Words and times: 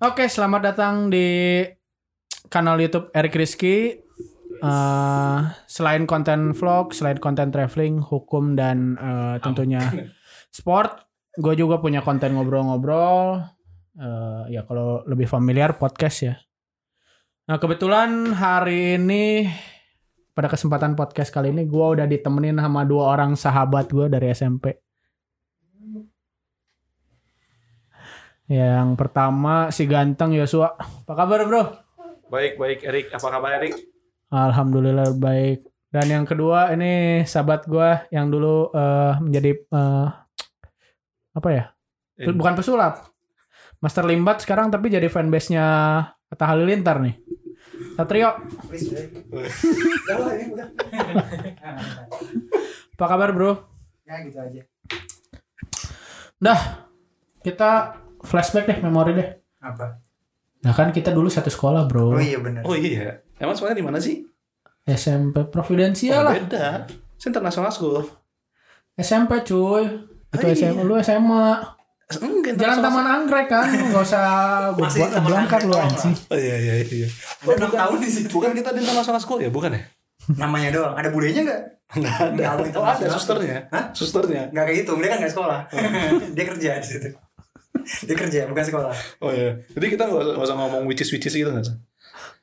Oke, 0.00 0.32
selamat 0.32 0.60
datang 0.64 1.12
di 1.12 1.60
kanal 2.48 2.80
YouTube 2.80 3.12
Erik 3.12 3.36
Rizky. 3.36 4.00
Eh, 4.56 5.40
selain 5.68 6.08
konten 6.08 6.56
vlog, 6.56 6.96
selain 6.96 7.20
konten 7.20 7.52
traveling, 7.52 8.00
hukum 8.00 8.56
dan 8.56 8.96
eh, 8.96 9.36
tentunya 9.44 9.84
sport, 10.56 11.04
gue 11.36 11.52
juga 11.52 11.84
punya 11.84 12.00
konten 12.00 12.32
ngobrol-ngobrol. 12.32 13.44
Eh, 14.00 14.56
ya 14.56 14.64
kalau 14.64 15.04
lebih 15.04 15.28
familiar 15.28 15.76
podcast 15.76 16.32
ya. 16.32 16.34
Nah 17.52 17.60
kebetulan 17.60 18.32
hari 18.32 18.96
ini 18.96 19.52
pada 20.32 20.48
kesempatan 20.48 20.96
podcast 20.96 21.28
kali 21.28 21.52
ini 21.52 21.68
gue 21.68 21.86
udah 22.00 22.08
ditemenin 22.08 22.56
sama 22.56 22.88
dua 22.88 23.20
orang 23.20 23.36
sahabat 23.36 23.92
gue 23.92 24.08
dari 24.08 24.32
SMP. 24.32 24.80
Yang 28.50 28.98
pertama 28.98 29.70
si 29.70 29.86
ganteng 29.86 30.34
Yosua. 30.34 30.74
Apa 30.74 31.14
kabar 31.14 31.46
bro? 31.46 31.62
Baik, 32.26 32.58
baik 32.58 32.82
Erik. 32.82 33.06
Apa 33.14 33.30
kabar 33.30 33.62
Erik? 33.62 33.78
Alhamdulillah 34.26 35.14
baik. 35.14 35.70
Dan 35.86 36.06
yang 36.10 36.26
kedua 36.26 36.74
ini 36.74 37.22
sahabat 37.22 37.70
gua 37.70 38.10
yang 38.10 38.26
dulu 38.26 38.74
eh, 38.74 39.14
menjadi 39.22 39.54
eh, 39.54 40.08
apa 41.30 41.48
ya? 41.54 41.70
Eh. 42.18 42.26
Bukan 42.26 42.58
pesulap. 42.58 43.14
Master 43.78 44.02
Limbat 44.02 44.42
sekarang 44.42 44.66
tapi 44.66 44.90
jadi 44.90 45.06
fanbase-nya 45.06 45.66
Atta 46.26 46.50
Halilintar 46.50 46.98
nih. 47.06 47.22
Satrio, 47.94 48.34
apa 52.98 53.06
kabar 53.06 53.30
bro? 53.30 53.52
Ya 54.04 54.26
gitu 54.26 54.36
aja. 54.42 54.62
Dah, 56.40 56.60
kita 57.44 58.00
flashback 58.20 58.64
deh, 58.66 58.78
memori 58.80 59.12
deh. 59.12 59.28
Apa? 59.60 60.00
Nah 60.60 60.72
kan 60.72 60.90
kita 60.90 61.10
dulu 61.10 61.26
satu 61.26 61.48
sekolah 61.48 61.84
bro. 61.84 62.12
Oh 62.14 62.20
iya 62.20 62.36
benar. 62.36 62.62
Oh 62.62 62.72
iya. 62.72 63.24
Emang 63.36 63.56
sebenarnya 63.56 63.80
di 63.80 63.86
mana 63.86 63.98
sih? 63.98 64.20
SMP 64.84 65.44
Providensia 65.46 66.18
Oh, 66.18 66.24
lah. 66.24 66.34
beda. 66.34 66.84
Saya 67.16 67.28
international 67.30 67.70
school. 67.70 68.04
SMP 68.94 69.40
cuy. 69.42 69.84
Itu 70.30 70.44
Oh, 70.44 70.48
iya. 70.48 70.70
SMA, 70.70 70.82
lu 70.84 70.94
SMA. 71.00 71.46
Enggak, 72.10 72.58
Jalan 72.58 72.82
Taman 72.82 73.06
Anggrek 73.06 73.46
kan, 73.46 73.70
nggak 73.70 74.02
usah 74.02 74.24
gue 74.74 74.82
Masih 74.90 74.98
buat 74.98 75.22
berangkat 75.22 75.60
lu 75.62 75.78
anjing. 75.78 76.10
Oh 76.26 76.34
iya 76.34 76.56
iya 76.58 76.74
iya. 76.82 77.06
Gua 77.46 77.54
enam 77.54 77.70
tahun 77.70 77.98
di 78.02 78.10
situ. 78.10 78.34
Bukan 78.34 78.50
kita 78.50 78.74
di 78.74 78.82
international 78.82 79.22
school 79.22 79.38
ya, 79.38 79.46
bukan 79.46 79.78
ya? 79.78 79.82
Namanya 80.34 80.68
doang. 80.74 80.94
Ada 80.98 81.14
budenya 81.14 81.46
enggak? 81.46 81.62
Enggak 81.94 82.14
ada. 82.18 82.30
Nggak, 82.34 82.74
Oh 82.74 82.86
ada 82.86 83.06
susternya. 83.14 83.56
Hah? 83.70 83.84
Susternya. 83.94 84.50
Enggak 84.50 84.64
kayak 84.66 84.78
gitu. 84.82 84.92
Dia 84.98 85.06
kan 85.06 85.18
enggak 85.22 85.32
sekolah. 85.38 85.60
Dia 86.34 86.44
kerja 86.50 86.70
di 86.82 86.86
situ. 86.90 87.08
Dia 88.06 88.14
kerja 88.16 88.46
bukan 88.46 88.64
sekolah. 88.64 88.94
Oh 89.20 89.34
iya. 89.34 89.58
Jadi 89.74 89.86
kita 89.98 90.06
nggak 90.06 90.38
usah, 90.38 90.54
ngomong 90.54 90.86
which 90.86 91.02
is 91.02 91.10
which 91.10 91.26
is 91.26 91.34
gitu 91.34 91.50
nggak 91.50 91.66
sih? 91.66 91.76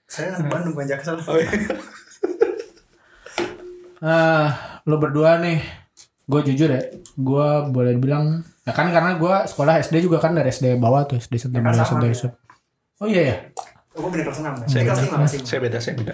Saya 0.07 0.35
anak 0.39 0.51
Bandung 0.51 0.75
bukan 0.75 0.87
Jaksel. 0.87 1.19
Oh 1.27 1.39
iya. 1.39 1.51
Ah, 3.97 4.79
lu 4.85 5.01
berdua 5.01 5.41
nih, 5.41 5.57
gue 6.29 6.41
jujur 6.53 6.69
ya, 6.69 6.85
gue 7.17 7.47
boleh 7.73 7.97
bilang, 7.97 8.45
ya 8.61 8.69
kan 8.69 8.93
karena 8.93 9.17
gue 9.17 9.35
sekolah 9.49 9.81
SD 9.81 10.05
juga 10.05 10.21
kan 10.21 10.37
dari 10.37 10.53
SD 10.53 10.77
bawah 10.77 11.09
tuh, 11.09 11.17
SD 11.17 11.41
Santa 11.41 11.65
Ya 11.65 11.81
Santa 11.81 12.05
ya. 12.05 12.13
Yusuf. 12.13 12.31
Oh 13.01 13.09
iya 13.09 13.21
ya. 13.25 13.35
Oh, 13.97 14.05
gue 14.05 14.09
bener 14.13 14.29
kelas 14.29 14.45
6. 14.45 14.69
Saya 14.69 14.83
kelas 14.85 14.99
beda. 15.01 15.17
5 15.17 15.23
masih. 15.25 15.39
Saya 15.49 15.59
beda, 15.65 15.77
saya 15.81 15.93
beda. 15.97 16.13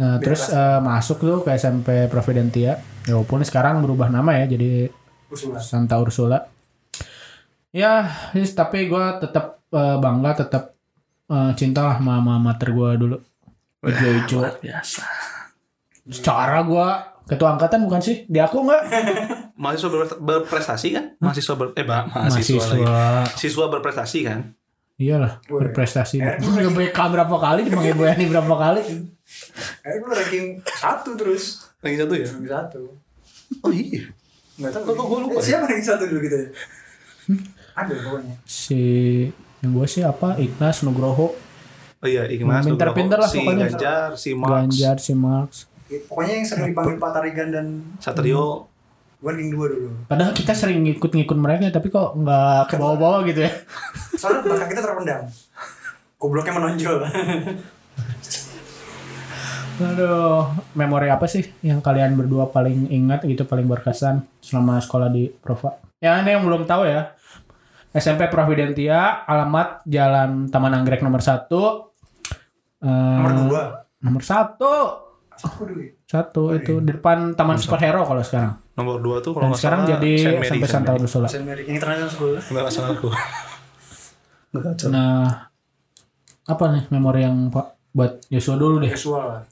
Nah 0.00 0.14
terus 0.22 0.48
eh, 0.48 0.80
masuk 0.80 1.18
tuh 1.20 1.38
ke 1.44 1.50
SMP 1.60 2.08
Providentia, 2.08 2.80
ya 3.04 3.12
walaupun 3.12 3.44
sekarang 3.44 3.84
berubah 3.84 4.08
nama 4.08 4.40
ya 4.40 4.48
jadi 4.48 4.88
Usulan. 5.28 5.60
Santa 5.60 6.00
Ursula. 6.00 6.48
Ya, 7.70 7.92
sis, 8.32 8.52
tapi 8.52 8.88
gue 8.88 9.04
tetap 9.20 9.60
eh, 9.68 9.96
bangga, 9.96 10.32
tetap 10.34 10.72
eh, 11.26 11.52
cinta 11.54 11.84
lah 11.84 11.96
sama 11.96 12.18
sama 12.18 12.34
mater 12.38 12.70
gue 12.70 12.90
dulu. 12.96 13.16
Ijo-ijo. 13.80 14.40
Luar 14.40 14.56
biasa. 14.58 15.04
Secara 16.04 16.58
gue 16.62 16.88
ketua 17.26 17.54
angkatan 17.54 17.84
bukan 17.84 18.00
sih? 18.00 18.24
Di 18.24 18.40
aku 18.40 18.64
nggak? 18.64 18.82
Mahasiswa 19.62 19.88
ber- 19.90 20.18
berprestasi 20.18 20.88
kan? 20.90 21.04
Mahasiswa 21.18 21.54
ber 21.54 21.68
eh 21.74 21.84
ma- 21.84 22.06
mahasiswa, 22.06 22.56
lagi. 22.56 22.80
Mahasiswa. 22.80 23.36
Siswa 23.36 23.64
berprestasi 23.68 24.18
kan? 24.24 24.40
Iyalah, 24.96 25.38
berprestasi. 25.44 26.18
Eh, 26.18 26.38
Gue 26.40 26.66
BK 26.72 26.98
berapa 26.98 27.30
kali, 27.30 27.62
dipanggil 27.62 27.94
Bu 27.94 28.02
Yani 28.02 28.26
berapa 28.26 28.50
kali. 28.50 28.82
Eh, 29.84 29.94
gue 29.94 30.10
ranking 30.10 30.46
1 30.58 31.14
terus. 31.14 31.70
Lagi 31.78 31.96
satu 31.96 32.14
ya? 32.14 32.26
Ranking 32.26 32.50
1. 33.54 33.62
Oh 33.62 33.70
iya. 33.70 34.10
Enggak 34.58 34.70
tahu. 34.74 34.82
Kok- 34.90 35.06
gua 35.06 35.18
lupa 35.22 35.38
Eh, 35.38 35.44
Siapa 35.44 35.64
ranking 35.64 35.86
1 35.86 36.02
dulu 36.08 36.18
gitu 36.20 36.36
ya? 36.36 36.48
Ada 37.78 37.94
pokoknya. 37.94 38.34
Si 38.42 38.82
yang 39.62 39.70
gue 39.74 39.86
sih 39.86 40.02
apa? 40.02 40.34
Ignas 40.38 40.82
Nugroho, 40.82 41.34
Oh 41.98 42.06
iya, 42.06 42.30
Ignas. 42.30 42.62
Pinter-pinter 42.62 43.18
lah 43.18 43.26
si 43.26 43.42
pokoknya. 43.42 43.66
Ganjar, 43.74 44.10
si 44.14 44.30
Max, 44.34 44.50
Ganjar, 44.50 44.96
si 45.02 45.12
Max. 45.18 45.48
Ya, 45.90 45.98
Pokoknya 46.06 46.34
yang 46.38 46.46
sering 46.46 46.64
dipanggil 46.70 46.96
Pak 47.00 47.10
Tarigan 47.10 47.48
dan 47.50 47.66
Satrio. 47.98 48.70
gue 49.18 49.26
ranking 49.34 49.50
2 49.50 49.74
dulu. 49.74 49.90
Padahal 50.06 50.30
kita 50.30 50.54
sering 50.54 50.78
ngikut-ngikut 50.86 51.34
mereka, 51.34 51.74
tapi 51.74 51.90
kok 51.90 52.14
nggak 52.14 52.70
ke 52.70 52.78
bawah-bawah 52.78 53.26
gitu 53.26 53.42
ya? 53.42 53.52
Soalnya 54.14 54.46
bakat 54.46 54.70
kita 54.70 54.80
terpendam. 54.86 55.26
Gobloknya 56.22 56.54
menonjol. 56.54 56.96
Aduh, 59.78 60.54
memori 60.78 61.10
apa 61.10 61.26
sih 61.26 61.50
yang 61.66 61.82
kalian 61.82 62.14
berdua 62.14 62.46
paling 62.46 62.94
ingat 62.94 63.26
gitu, 63.26 63.42
paling 63.42 63.66
berkesan 63.66 64.22
selama 64.38 64.78
sekolah 64.78 65.10
di 65.10 65.34
Prova? 65.34 65.82
Ya 65.98 66.14
ini 66.22 66.38
yang 66.38 66.46
belum 66.46 66.62
tahu 66.62 66.86
ya. 66.86 67.17
SMP 67.98 68.30
Providentia, 68.30 69.26
alamat 69.26 69.82
Jalan 69.84 70.46
Taman 70.46 70.72
Anggrek 70.78 71.02
nomor 71.02 71.18
1. 71.20 71.50
Nomor 72.86 73.32
2. 73.34 74.06
Nomor 74.06 74.22
1. 74.22 74.58
Aku 75.38 75.70
dulu 75.70 75.82
ya. 75.82 75.92
Satu 76.06 76.50
itu 76.54 76.82
di 76.82 76.94
depan 76.94 77.34
Taman 77.34 77.58
Superhero 77.58 78.02
kalau 78.06 78.22
sekarang. 78.22 78.58
Nomor 78.78 79.02
2 79.02 79.22
tuh 79.22 79.34
kalau 79.34 79.50
nggak 79.50 79.60
sekarang 79.60 79.80
salah 79.86 79.92
jadi 79.98 80.12
sampai 80.46 80.68
Santa. 80.70 80.90
Ursula. 80.94 81.26
Saint 81.30 81.46
Mary. 81.46 81.66
Yang 81.66 81.82
international 81.82 82.10
school. 82.10 82.34
Enggak 82.38 82.70
salah 82.70 82.90
aku. 82.94 83.10
Nah, 84.90 85.50
apa 86.48 86.64
nih 86.72 86.84
memori 86.90 87.20
yang 87.26 87.50
Pak 87.50 87.66
buat 87.92 88.24
Yosua 88.30 88.56
dulu 88.56 88.80
deh. 88.82 88.90
Lah. 88.90 89.42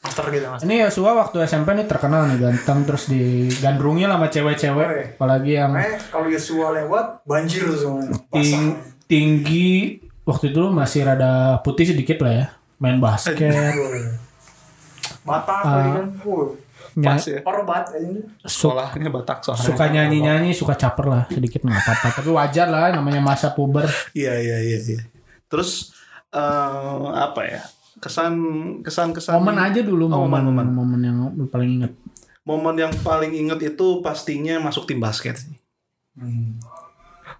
Master 0.00 0.24
gitu 0.28 0.46
mas. 0.46 0.60
Ini 0.62 0.74
Yosua 0.82 1.12
waktu 1.14 1.44
SMP 1.44 1.72
nih 1.72 1.84
terkenal 1.84 2.24
nih 2.24 2.40
ganteng 2.40 2.82
terus 2.82 3.04
digandrungi 3.06 4.04
lah 4.04 4.16
sama 4.16 4.28
cewek-cewek, 4.28 4.88
apalagi 5.14 5.52
yang 5.54 5.70
Makanya 5.70 6.00
kalau 6.08 6.26
Yosua 6.26 6.72
lewat 6.74 7.20
banjir 7.22 7.62
tuh 7.64 7.76
semuanya. 7.76 8.16
ting- 8.30 8.80
tinggi 9.04 10.00
waktu 10.22 10.50
itu 10.50 10.62
masih 10.66 11.04
rada 11.04 11.32
putih 11.60 11.84
sedikit 11.86 12.16
lah 12.20 12.32
ya, 12.34 12.46
main 12.76 12.96
basket, 12.96 13.52
Batak 15.20 15.60
Ah. 15.60 15.72
lagi 15.76 15.90
kan. 15.92 16.06
Wuh. 16.22 16.48
nya- 16.92 17.14
Pas 17.14 17.22
ya. 17.22 17.38
Korbat 17.40 17.84
ini. 17.94 18.18
su- 18.42 18.66
Sekolahnya 18.66 19.08
Batak 19.10 19.38
soalnya. 19.42 19.62
suka 19.62 19.84
nyanyi-nyanyi, 19.86 20.50
suka 20.50 20.74
caper 20.74 21.06
lah 21.06 21.22
sedikit 21.28 21.62
nggak 21.62 21.76
apa-apa, 21.78 22.08
tapi 22.16 22.30
wajar 22.30 22.66
lah 22.66 22.90
namanya 22.90 23.20
masa 23.20 23.52
puber. 23.52 23.86
Iya 24.10 24.34
iya 24.34 24.58
iya 24.58 24.78
iya. 24.80 25.00
Terus 25.46 25.92
eh, 26.30 26.40
apa 27.12 27.40
ya? 27.44 27.60
Kesan 28.00 28.34
kesan 28.80 29.12
kesan 29.12 29.36
Momen 29.36 29.60
aja 29.60 29.80
dulu 29.84 30.08
Oh, 30.08 30.24
momen, 30.24 30.48
momen, 30.48 30.66
momen 30.72 31.00
yang 31.00 31.18
paling 31.48 31.70
inget. 31.80 31.92
momen 32.40 32.74
yang 32.74 32.90
paling 33.04 33.30
inget 33.30 33.60
itu 33.62 34.00
pastinya 34.00 34.58
masuk 34.58 34.88
tim 34.88 34.98
basket 34.98 35.36
sih. 35.36 35.54
Hmm. 36.16 36.56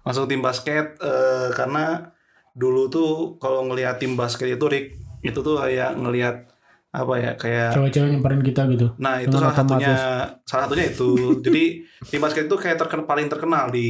Masuk 0.01 0.29
tim 0.29 0.39
basket 0.39 0.95
eh, 0.97 1.49
karena 1.51 2.13
dulu 2.53 2.87
tuh 2.87 3.09
kalau 3.35 3.65
ngelihat 3.65 3.97
tim 3.97 4.13
basket 4.13 4.53
itu 4.53 4.65
Rick 4.65 4.85
itu 5.21 5.39
tuh 5.39 5.57
kayak 5.57 5.97
ngelihat 5.97 6.47
apa 6.91 7.13
ya 7.15 7.31
kayak 7.39 7.71
Cewek-cewek 7.71 8.07
nyamperin 8.11 8.43
kita 8.43 8.67
gitu. 8.67 8.91
Nah 8.99 9.23
itu 9.23 9.31
salah 9.31 9.55
satunya 9.55 9.95
salah 10.43 10.63
satunya 10.67 10.85
itu. 10.91 11.09
Jadi 11.45 11.63
tim 12.05 12.19
basket 12.19 12.45
itu 12.45 12.55
kayak 12.55 12.77
terkenal 12.77 13.07
paling 13.07 13.27
terkenal 13.27 13.71
di 13.71 13.87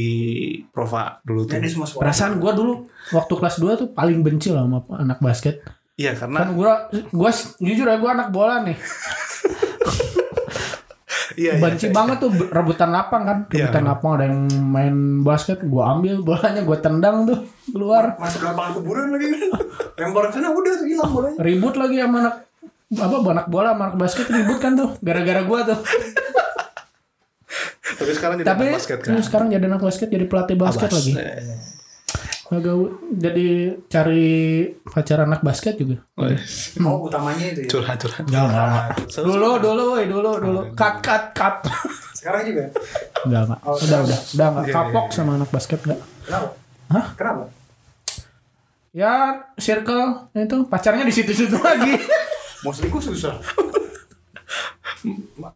Prova 0.70 1.18
dulu 1.22 1.42
tuh. 1.44 1.58
Perasaan 1.98 2.38
gua 2.38 2.54
dulu 2.54 2.86
waktu 3.10 3.32
kelas 3.34 3.56
2 3.58 3.74
tuh 3.76 3.88
paling 3.90 4.22
benci 4.22 4.54
lah 4.54 4.64
sama 4.64 4.80
anak 4.96 5.18
basket. 5.18 5.60
Iya 5.94 6.16
karena 6.16 6.38
Kan 6.40 6.50
gua 6.52 6.72
gua 7.10 7.30
jujur 7.58 7.84
ya 7.84 7.96
gua 7.96 8.10
anak 8.14 8.28
bola 8.30 8.64
nih. 8.64 8.76
iya, 11.34 11.56
iya, 11.56 11.60
Benci 11.60 11.88
iya. 11.88 11.94
banget 11.94 12.16
tuh 12.18 12.30
rebutan 12.48 12.88
lapang 12.88 13.22
kan. 13.22 13.38
Iya, 13.48 13.68
Rebutan 13.68 13.82
memang. 13.82 13.92
lapang 13.92 14.10
ada 14.16 14.24
yang 14.26 14.40
main 14.62 14.94
basket, 15.20 15.60
gua 15.62 15.92
ambil 15.92 16.20
bolanya 16.20 16.62
gua 16.62 16.78
tendang 16.78 17.24
tuh 17.24 17.38
keluar. 17.68 18.16
Masuk 18.16 18.40
lapangan 18.42 18.72
kuburan 18.74 19.12
lagi 19.12 19.26
kan. 19.28 19.40
Lempar 19.98 20.28
ke 20.28 20.32
sana 20.34 20.48
udah 20.50 20.72
tuh 20.74 20.86
hilang 20.86 21.10
bolanya. 21.10 21.36
Ribut 21.38 21.74
lagi 21.76 21.96
sama 21.98 22.18
anak 22.20 22.34
apa 22.92 23.16
anak 23.26 23.46
bola 23.48 23.72
sama 23.72 23.82
anak 23.86 23.96
basket 23.96 24.26
ribut 24.28 24.58
kan 24.58 24.72
tuh 24.74 24.88
gara-gara 24.98 25.40
gua 25.42 25.60
tuh. 25.64 25.78
Tapi 27.92 28.12
sekarang 28.12 28.36
jadi 28.38 28.48
Tapi 28.48 28.62
anak 28.66 28.76
basket 28.76 28.98
kan. 28.98 29.20
sekarang 29.20 29.46
jadi 29.48 29.64
anak 29.66 29.82
basket 29.82 30.08
jadi 30.08 30.24
pelatih 30.26 30.56
basket 30.56 30.88
Abas. 30.88 30.96
lagi. 30.98 31.12
Eh, 31.14 31.36
Agak 32.52 32.76
jadi 33.10 33.48
cari 33.88 34.24
pacar 34.84 35.24
anak 35.24 35.40
basket 35.40 35.72
juga. 35.74 36.04
weh, 36.14 36.36
Oh 36.78 37.08
utamanya 37.08 37.48
itu 37.48 37.64
ya. 37.64 37.68
curhat 37.70 37.96
curhat. 37.96 38.22
Enggak, 38.22 38.44
enggak, 38.44 38.66
enggak. 38.66 38.86
Terus- 39.08 39.24
Dulu, 39.24 39.50
dulu, 39.56 39.82
woy, 39.90 40.04
dulu, 40.04 40.30
dulu. 40.36 40.60
Cut, 40.72 41.00
cut, 41.00 41.32
cut. 41.32 41.64
Sekarang 42.12 42.44
juga. 42.44 42.68
Enggak, 43.24 43.42
enggak. 43.48 43.60
Oh, 43.64 43.72
Udah, 43.74 43.98
udah. 44.04 44.18
Udah 44.28 44.46
enggak 44.46 44.64
Iya, 44.64 44.74
kapok 44.74 44.92
iya, 45.00 45.08
iya. 45.08 45.16
sama 45.16 45.30
anak 45.34 45.48
basket 45.48 45.80
enggak. 45.80 46.00
Kenapa? 46.22 46.48
Hah? 46.92 47.06
Kenapa? 47.16 47.44
Ya 48.92 49.12
circle 49.56 50.04
itu 50.36 50.56
pacarnya 50.68 51.08
di 51.08 51.14
situ-situ 51.16 51.56
lagi. 51.56 51.96
Mau 52.60 52.70
selingkuh 52.70 53.00
susah. 53.00 53.40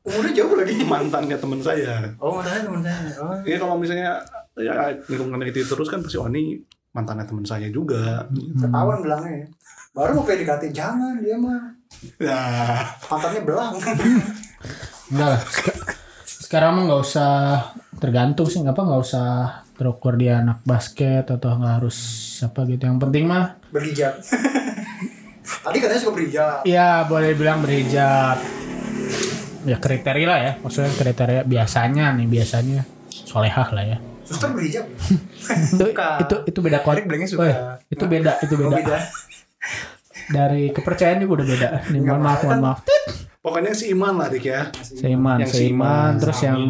Umurnya 0.02 0.32
jauh 0.34 0.56
lagi. 0.56 0.74
mantannya 0.82 1.36
teman 1.36 1.60
saya 1.60 2.02
Oh, 2.16 2.34
mantannya 2.34 2.62
teman 2.64 2.80
saya. 2.80 3.12
Oh. 3.20 3.36
Iya 3.44 3.56
kalau 3.60 3.76
misalnya 3.76 4.18
ya 4.56 4.72
lingkungan 5.06 5.44
itu 5.44 5.60
terus 5.62 5.86
kan 5.86 6.00
pasti 6.00 6.16
oh 6.16 6.26
ini 6.26 6.56
mantannya 6.96 7.22
teman 7.22 7.44
saya 7.44 7.68
juga. 7.68 8.24
Ketahuan 8.32 9.04
belangnya 9.04 9.32
ya. 9.36 9.46
Baru 9.92 10.10
mau 10.14 10.24
PDKT 10.24 10.72
jangan 10.72 11.20
dia 11.20 11.36
mah. 11.36 11.76
Ya. 12.16 12.40
Pantatnya 13.02 13.42
belang. 13.42 13.76
Enggak 15.12 15.28
lah. 15.30 15.40
Sek- 15.44 15.84
Sekarang 16.46 16.74
mah 16.74 16.82
nggak 16.86 17.02
usah 17.02 17.32
tergantung 17.96 18.46
sih, 18.46 18.62
apa 18.62 18.78
nggak 18.78 19.02
usah 19.02 19.28
terukur 19.72 20.14
dia 20.14 20.38
anak 20.38 20.62
basket 20.62 21.26
atau 21.26 21.52
nggak 21.54 21.74
harus 21.76 21.98
apa 22.40 22.64
gitu. 22.64 22.82
Yang 22.82 22.98
penting 23.02 23.24
mah 23.26 23.58
Berhijab. 23.68 24.14
Tadi 25.64 25.76
katanya 25.78 26.00
suka 26.00 26.12
berhijab. 26.12 26.62
ya 26.64 27.02
boleh 27.04 27.34
bilang 27.34 27.60
berhijab. 27.60 28.38
Ya 29.62 29.76
kriteria 29.76 30.26
lah 30.26 30.38
ya, 30.40 30.52
maksudnya 30.58 30.90
kriteria 30.92 31.42
biasanya 31.42 32.14
nih 32.14 32.26
biasanya 32.26 32.80
solehah 33.10 33.66
lah 33.70 33.84
ya. 33.84 33.98
Suster 34.26 34.50
berhijab. 34.50 34.84
Itu 34.90 35.86
Suka. 35.86 36.18
itu 36.20 36.36
itu 36.44 36.58
beda. 36.58 36.78
Erik 36.82 37.04
bilangnya 37.06 37.28
suka. 37.28 37.40
Woi, 37.40 37.52
itu 37.88 38.04
beda, 38.04 38.32
itu 38.40 38.54
Oh, 38.54 38.58
beda. 38.60 38.76
beda. 38.76 38.96
Dari 40.26 40.62
kepercayaan 40.68 41.18
juga 41.18 41.32
udah 41.38 41.46
beda. 41.46 41.68
Nih, 41.88 42.00
mohon 42.00 42.20
maaf, 42.20 42.40
mohon 42.42 42.60
maaf. 42.60 42.78
Pokoknya 43.38 43.70
si 43.70 43.94
iman 43.94 44.18
lah 44.18 44.26
Dik 44.26 44.42
ya. 44.44 44.66
Seiman, 44.74 45.38
Yang 45.38 45.54
seiman, 45.54 45.54
seiman, 45.54 46.10
terus 46.18 46.38
yang 46.42 46.60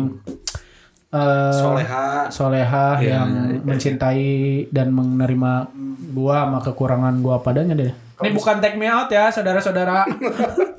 eh 1.08 1.54
Soleha. 1.54 2.28
solehah 2.28 2.94
Iya, 2.98 3.08
yang 3.16 3.28
mencintai 3.64 4.28
dan 4.68 4.92
menerima 4.92 5.72
gua 6.12 6.44
sama 6.44 6.58
kekurangan 6.60 7.14
gua 7.18 7.40
padanya 7.40 7.72
deh. 7.72 7.92
Ini 8.16 8.28
bukan 8.30 8.60
take 8.60 8.76
me 8.76 8.84
out 8.84 9.08
ya, 9.08 9.28
saudara-saudara. 9.28 10.04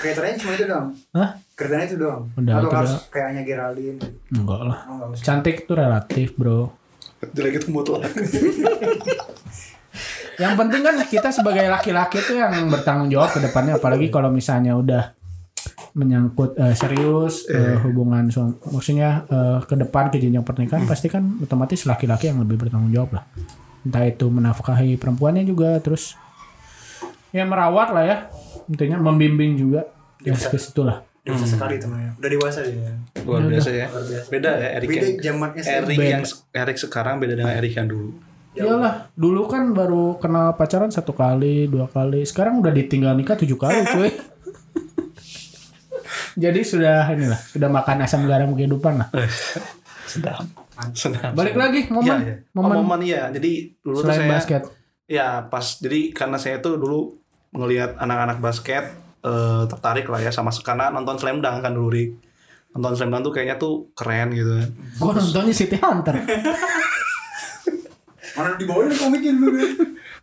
Kriterianya 0.00 0.38
cuma 0.40 0.52
itu 0.56 0.64
doang. 0.64 0.88
Hah? 1.12 1.30
Kriterianya 1.52 1.88
itu 1.92 1.98
doang. 2.00 2.22
Udah, 2.40 2.52
Atau 2.56 2.68
itu 2.72 2.76
harus 2.80 2.92
kayaknya 3.12 3.42
Geraldine. 3.44 4.00
Enggak 4.32 4.60
lah. 4.64 4.78
Oh, 4.88 5.12
enggak. 5.12 5.20
Cantik 5.20 5.56
itu 5.68 5.72
relatif, 5.76 6.28
Bro. 6.40 6.72
Jelek 7.36 7.60
itu 7.60 7.68
mutlak. 7.68 8.08
Yang 10.40 10.54
penting 10.56 10.80
kan 10.80 10.96
kita 11.04 11.28
sebagai 11.28 11.68
laki-laki 11.68 12.16
tuh 12.24 12.40
yang 12.40 12.72
bertanggung 12.72 13.12
jawab 13.12 13.28
ke 13.36 13.44
depannya 13.44 13.76
apalagi 13.76 14.08
kalau 14.08 14.32
misalnya 14.32 14.72
udah 14.72 15.12
menyangkut 15.92 16.56
eh, 16.56 16.72
serius 16.72 17.44
eh, 17.50 17.76
hubungan 17.84 18.32
suami 18.32 18.56
maksudnya 18.72 19.28
eh, 19.28 19.58
ke 19.68 19.74
depan 19.76 20.08
ke 20.08 20.16
jenjang 20.16 20.46
pernikahan 20.46 20.88
pasti 20.88 21.12
kan 21.12 21.36
otomatis 21.44 21.84
laki-laki 21.84 22.32
yang 22.32 22.40
lebih 22.40 22.56
bertanggung 22.56 22.88
jawab 22.88 23.20
lah 23.20 23.24
entah 23.84 24.04
itu 24.06 24.32
menafkahi 24.32 24.96
perempuannya 24.96 25.44
juga 25.44 25.76
terus 25.82 26.16
ya 27.34 27.44
merawat 27.44 27.88
lah 27.92 28.04
ya 28.06 28.16
intinya 28.70 29.02
membimbing 29.02 29.58
juga 29.58 29.90
ya 30.22 30.32
ke 30.32 30.58
situ 30.58 30.86
lah 30.86 31.02
Dewasa 31.20 31.44
sekali 31.44 31.76
temennya. 31.76 32.16
Udah 32.16 32.30
dewasa 32.32 32.60
dia. 32.64 32.96
Luar 33.28 33.44
biasa 33.44 33.68
ya. 33.76 33.86
Luar 33.92 34.04
biasa. 34.08 34.28
Beda 34.32 34.50
ya 34.56 34.68
Erik 34.80 34.88
Beda 34.88 35.04
yang 35.04 35.18
zaman. 35.20 35.48
Erik 35.60 35.98
yang 36.00 36.24
Erik 36.56 36.76
sekarang 36.80 37.14
beda 37.20 37.34
dengan 37.36 37.52
Erik 37.60 37.76
yang 37.76 37.88
dulu. 37.92 38.10
Iyalah, 38.50 39.14
dulu 39.14 39.46
kan 39.46 39.70
baru 39.70 40.18
kenal 40.18 40.58
pacaran 40.58 40.90
satu 40.90 41.14
kali, 41.14 41.70
dua 41.70 41.86
kali. 41.86 42.26
Sekarang 42.26 42.58
udah 42.58 42.74
ditinggal 42.74 43.14
nikah 43.14 43.38
tujuh 43.38 43.54
kali, 43.54 43.86
cuy. 43.94 44.10
Jadi 46.34 46.60
sudah 46.66 47.06
inilah, 47.14 47.38
sudah 47.38 47.68
makan 47.70 48.02
asam 48.02 48.26
garam 48.26 48.50
kehidupan 48.56 49.04
lah. 49.04 49.08
Sedap. 50.10 50.42
Sedap. 50.96 51.36
Balik 51.36 51.54
lagi 51.54 51.86
momen, 51.92 52.10
Iya, 52.10 52.16
iya. 52.26 52.36
Oh, 52.50 52.64
momen, 52.64 52.74
momen 52.82 53.00
iya. 53.06 53.22
Jadi 53.30 53.76
dulu 53.84 54.02
tuh 54.02 54.10
saya 54.10 54.26
basket. 54.26 54.62
Ya 55.06 55.46
pas 55.46 55.78
jadi 55.78 56.10
karena 56.10 56.40
saya 56.40 56.58
tuh 56.58 56.74
dulu 56.80 57.19
ngelihat 57.50 57.98
anak-anak 57.98 58.38
basket 58.38 58.94
eh, 59.26 59.62
tertarik 59.66 60.06
lah 60.06 60.20
ya 60.22 60.30
sama 60.30 60.50
karena 60.50 60.90
nonton 60.94 61.18
Slam 61.18 61.42
Dunk 61.42 61.62
kan 61.62 61.74
dulu 61.74 61.90
Rik. 61.90 62.10
Nonton 62.76 62.94
Slam 62.94 63.10
Dunk 63.10 63.22
tuh 63.26 63.32
kayaknya 63.34 63.56
tuh 63.58 63.90
keren 63.98 64.30
gitu 64.32 64.50
kan. 64.54 64.68
Gue 64.70 65.10
nontonnya 65.14 65.54
City 65.54 65.76
Hunter. 65.78 66.14
Mana 68.38 68.54
dibawain 68.54 68.94
komiknya 68.94 69.34
dulu 69.34 69.50
kan. 69.58 69.70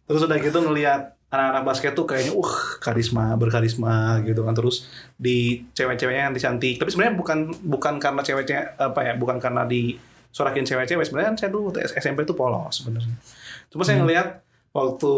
Terus 0.07 0.21
udah 0.23 0.37
gitu 0.39 0.59
ngelihat 0.63 1.19
anak-anak 1.27 1.63
basket 1.67 1.91
tuh 1.91 2.07
kayaknya 2.07 2.31
uh 2.31 2.53
karisma 2.79 3.35
berkarisma 3.35 4.23
gitu 4.23 4.47
kan 4.47 4.55
terus 4.55 4.87
di 5.19 5.67
cewek-ceweknya 5.75 6.31
yang 6.31 6.35
cantik 6.39 6.79
tapi 6.79 6.87
sebenarnya 6.87 7.19
bukan 7.19 7.51
bukan 7.67 7.99
karena 7.99 8.23
ceweknya 8.23 8.79
apa 8.79 9.03
ya 9.03 9.13
bukan 9.19 9.35
karena 9.35 9.67
di 9.67 9.99
sorakin 10.31 10.63
cewek-cewek 10.63 11.03
sebenarnya 11.03 11.35
kan 11.35 11.37
saya 11.43 11.51
dulu 11.51 11.75
SMP 11.83 12.23
tuh 12.23 12.31
polos 12.31 12.79
sebenarnya 12.79 13.11
cuma 13.67 13.83
saya 13.83 13.99
ngelihat 13.99 14.46
waktu 14.77 15.13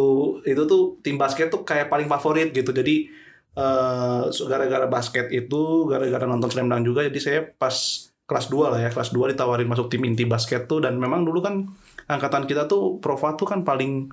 itu 0.47 0.63
tuh 0.63 0.83
tim 1.03 1.19
basket 1.19 1.51
tuh 1.51 1.67
kayak 1.67 1.91
paling 1.91 2.07
favorit 2.07 2.55
gitu 2.55 2.71
jadi 2.71 3.11
eh 3.51 4.21
gara-gara 4.47 4.87
basket 4.87 5.27
itu 5.29 5.61
gara-gara 5.83 6.23
nonton 6.23 6.47
Slam 6.47 6.71
Dunk 6.71 6.85
juga 6.85 7.03
jadi 7.03 7.19
saya 7.19 7.39
pas 7.43 7.75
kelas 8.23 8.45
2 8.47 8.71
lah 8.71 8.79
ya 8.79 8.89
kelas 8.89 9.11
2 9.11 9.35
ditawarin 9.35 9.67
masuk 9.67 9.91
tim 9.91 10.05
inti 10.05 10.23
basket 10.23 10.63
tuh 10.63 10.79
dan 10.79 10.95
memang 10.95 11.25
dulu 11.25 11.41
kan 11.41 11.67
angkatan 12.07 12.45
kita 12.45 12.63
tuh 12.65 13.01
Prova 13.01 13.35
tuh 13.35 13.43
kan 13.43 13.65
paling 13.65 14.07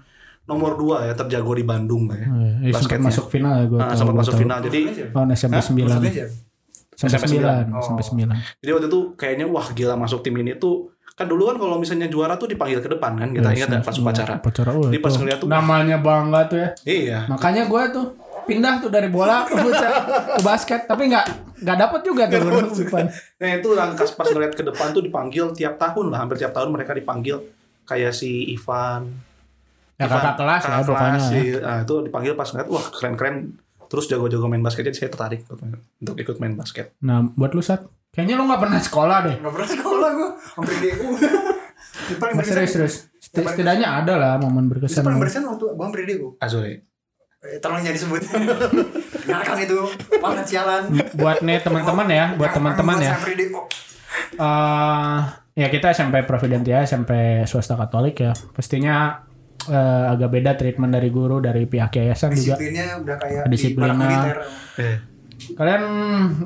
nomor 0.46 0.74
2 0.74 1.06
ya 1.06 1.14
terjago 1.14 1.52
di 1.52 1.62
Bandung 1.62 2.08
lah 2.08 2.16
ya 2.16 2.26
Eh, 2.26 2.72
sempat 2.72 2.96
Basketnya. 2.96 3.06
masuk 3.06 3.26
final 3.28 3.52
ya 3.54 3.64
gue. 3.68 3.78
Nah, 3.78 3.94
sempat 3.94 4.14
masuk 4.16 4.34
final 4.34 4.58
jadi 4.64 4.80
Lawan 5.12 5.30
SMP 5.30 5.54
9. 5.54 5.84
Masuk 5.84 6.02
aja. 6.02 6.24
SMP 6.96 7.12
SMP 7.12 7.24
9. 7.36 7.76
Oh. 7.76 7.82
SMP 7.84 8.00
9. 8.02 8.34
jadi 8.64 8.70
waktu 8.72 8.86
itu 8.88 9.00
kayaknya 9.14 9.46
wah 9.46 9.66
gila 9.70 9.94
masuk 9.94 10.24
tim 10.24 10.34
ini 10.34 10.56
tuh 10.56 10.95
kan 11.16 11.24
dulu 11.24 11.48
kan 11.48 11.56
kalau 11.56 11.80
misalnya 11.80 12.06
juara 12.06 12.36
tuh 12.36 12.44
dipanggil 12.44 12.78
ke 12.78 12.92
depan 12.92 13.16
kan 13.16 13.28
kita 13.32 13.48
ingat 13.50 13.68
ya 13.72 13.80
pas 13.80 13.96
upacara 13.96 14.36
Upacara 14.36 14.70
oh, 14.70 14.92
Jadi 14.92 15.00
pas 15.00 15.14
ngeliat 15.16 15.38
tuh- 15.40 15.48
Namanya 15.48 15.96
bangga 15.96 16.40
tuh 16.44 16.58
ya. 16.60 16.68
iya 16.84 17.18
Makanya 17.24 17.64
gue 17.64 17.82
tuh 17.88 18.06
pindah 18.44 18.78
tuh 18.78 18.92
dari 18.92 19.08
bola 19.08 19.42
ke 19.42 19.56
futsal 19.56 19.92
ke 20.36 20.40
basket 20.44 20.80
tapi 20.84 21.08
nggak 21.08 21.26
nggak 21.56 21.76
dapet 21.80 22.00
juga 22.04 22.22
tuh 22.28 22.40
depan. 22.78 23.08
Nah 23.40 23.50
itu 23.56 23.68
langkas 23.72 24.12
pas 24.12 24.28
ngeliat 24.28 24.52
ke 24.52 24.62
depan 24.62 24.92
tuh 24.92 25.00
dipanggil 25.00 25.50
tiap 25.50 25.80
tahun 25.80 26.12
lah, 26.12 26.22
hampir 26.22 26.36
tiap 26.36 26.52
tahun 26.52 26.68
mereka 26.70 26.92
dipanggil 26.92 27.40
kayak 27.82 28.12
si 28.12 28.52
Ivan. 28.52 29.08
Ya 29.96 30.04
Ivan, 30.04 30.20
kakak 30.20 30.34
kelas 30.36 30.60
ya 30.60 30.68
kakak 30.68 30.84
pokoknya. 30.84 31.00
kelas, 31.08 31.24
ya. 31.24 31.30
si, 31.32 31.40
nah, 31.56 31.78
itu 31.80 31.94
dipanggil 32.04 32.32
pas 32.36 32.48
ngeliat 32.52 32.68
wah 32.68 32.84
keren-keren 32.92 33.34
terus 33.86 34.04
jago-jago 34.06 34.46
main 34.46 34.60
basket 34.60 34.84
jadi 34.84 34.96
saya 34.96 35.10
tertarik 35.10 35.40
untuk, 35.48 35.66
untuk 35.96 36.14
ikut 36.14 36.36
main 36.36 36.54
basket. 36.54 36.92
Nah 37.00 37.24
buat 37.32 37.50
lu 37.50 37.64
saat 37.64 37.82
kayaknya 38.16 38.34
lu 38.34 38.44
nggak 38.44 38.58
pernah 38.58 38.80
sekolah 38.80 39.16
deh. 39.22 39.36
Nggak 39.36 39.52
pernah 39.52 39.68
sekolah 39.70 40.08
gue. 40.10 40.28
Hampir 40.56 40.74
DU. 40.80 41.08
Itu 42.06 42.14
paling 42.22 42.34
berkesan. 42.34 42.54
serius 42.56 42.70
serius. 42.72 42.94
Seti- 43.18 43.44
Setidaknya 43.44 43.88
ada 43.94 44.14
lah 44.16 44.32
momen 44.36 44.64
Itu 44.64 44.80
berkesan. 44.80 45.02
paling 45.02 45.20
berkesan 45.20 45.42
waktu 45.44 45.64
gue 45.68 45.84
hampir 45.84 46.02
DU. 46.06 46.28
Azuri. 46.38 46.80
Eh, 47.38 47.60
Tolong 47.60 47.78
jangan 47.78 47.94
disebut. 47.94 48.20
Nyalakan 49.28 49.56
itu. 49.60 49.78
Banget 50.16 50.44
sialan. 50.46 50.82
Buat 51.12 51.38
nih 51.40 51.60
teman-teman 51.60 52.08
ya, 52.08 52.24
buat 52.34 52.50
teman-teman 52.50 52.96
ya. 52.98 53.12
Hampir 53.14 53.36
DU. 53.36 53.60
eh 54.34 55.18
ya 55.54 55.68
kita 55.68 55.88
SMP 55.90 56.20
Providentia, 56.22 56.80
SMP 56.82 57.12
swasta 57.44 57.76
Katolik 57.76 58.16
ya. 58.18 58.32
Pastinya 58.50 59.20
eh, 59.62 60.04
agak 60.08 60.30
beda 60.30 60.52
treatment 60.54 60.90
dari 60.90 61.08
guru 61.08 61.38
dari 61.38 61.64
pihak 61.64 61.92
yayasan 61.94 62.32
juga. 62.32 62.56
Disiplinnya 62.56 62.96
udah 62.98 63.16
kayak 63.16 63.42
Kedisiplinan. 63.44 63.94
di 63.94 64.00
militer. 64.00 64.36
Eh, 64.78 64.96
Kalian 65.52 65.82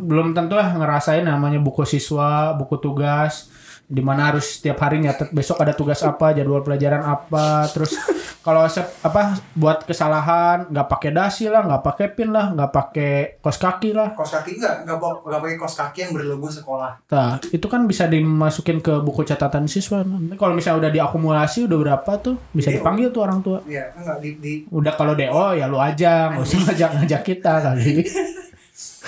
belum 0.02 0.32
tentu 0.32 0.54
lah 0.54 0.70
ngerasain 0.70 1.22
namanya 1.22 1.58
buku 1.58 1.82
siswa, 1.82 2.52
buku 2.52 2.76
tugas, 2.76 3.48
di 3.84 3.98
mana 3.98 4.30
harus 4.30 4.58
setiap 4.58 4.78
hari 4.80 5.02
nyatet 5.02 5.30
besok 5.30 5.58
ada 5.58 5.74
tugas 5.74 5.98
apa, 6.00 6.30
jadwal 6.30 6.62
pelajaran 6.62 7.02
apa, 7.02 7.66
terus 7.68 7.98
kalau 8.46 8.62
apa 9.02 9.22
buat 9.52 9.82
kesalahan 9.82 10.70
nggak 10.70 10.86
pakai 10.86 11.10
dasi 11.10 11.50
lah, 11.50 11.66
nggak 11.66 11.82
pakai 11.82 12.06
pin 12.08 12.30
lah, 12.30 12.54
nggak 12.54 12.70
pakai 12.70 13.12
kos 13.38 13.58
kaki 13.58 13.90
lah. 13.90 14.14
Kos 14.14 14.30
kaki 14.30 14.62
enggak, 14.62 14.86
pok- 14.96 15.26
enggak 15.26 15.40
pakai 15.42 15.56
kos 15.58 15.74
kaki 15.74 15.98
yang 16.06 16.12
berlogo 16.14 16.46
sekolah. 16.46 17.02
Nah, 17.10 17.42
itu 17.50 17.66
kan 17.66 17.84
bisa 17.84 18.06
dimasukin 18.06 18.78
ke 18.78 18.94
buku 19.02 19.26
catatan 19.26 19.66
siswa. 19.66 20.06
Nanti 20.06 20.38
kalau 20.38 20.54
misalnya 20.54 20.86
udah 20.86 20.92
diakumulasi 20.94 21.66
udah 21.66 21.78
berapa 21.78 22.12
tuh 22.22 22.38
bisa 22.54 22.70
Iya. 22.70 22.78
dipanggil 22.78 23.10
tuh 23.10 23.22
orang 23.26 23.42
tua. 23.42 23.58
Iya, 23.66 23.90
enggak 23.92 24.16
di, 24.22 24.30
di 24.38 24.52
Udah 24.70 24.94
kalau 24.94 25.12
DO 25.12 25.46
ya 25.52 25.66
lu 25.66 25.76
aja, 25.76 26.30
nggak 26.30 26.42
usah 26.42 26.58
ngajak 26.64 26.90
ngajak 27.02 27.22
kita 27.26 27.52
kali. 27.60 27.92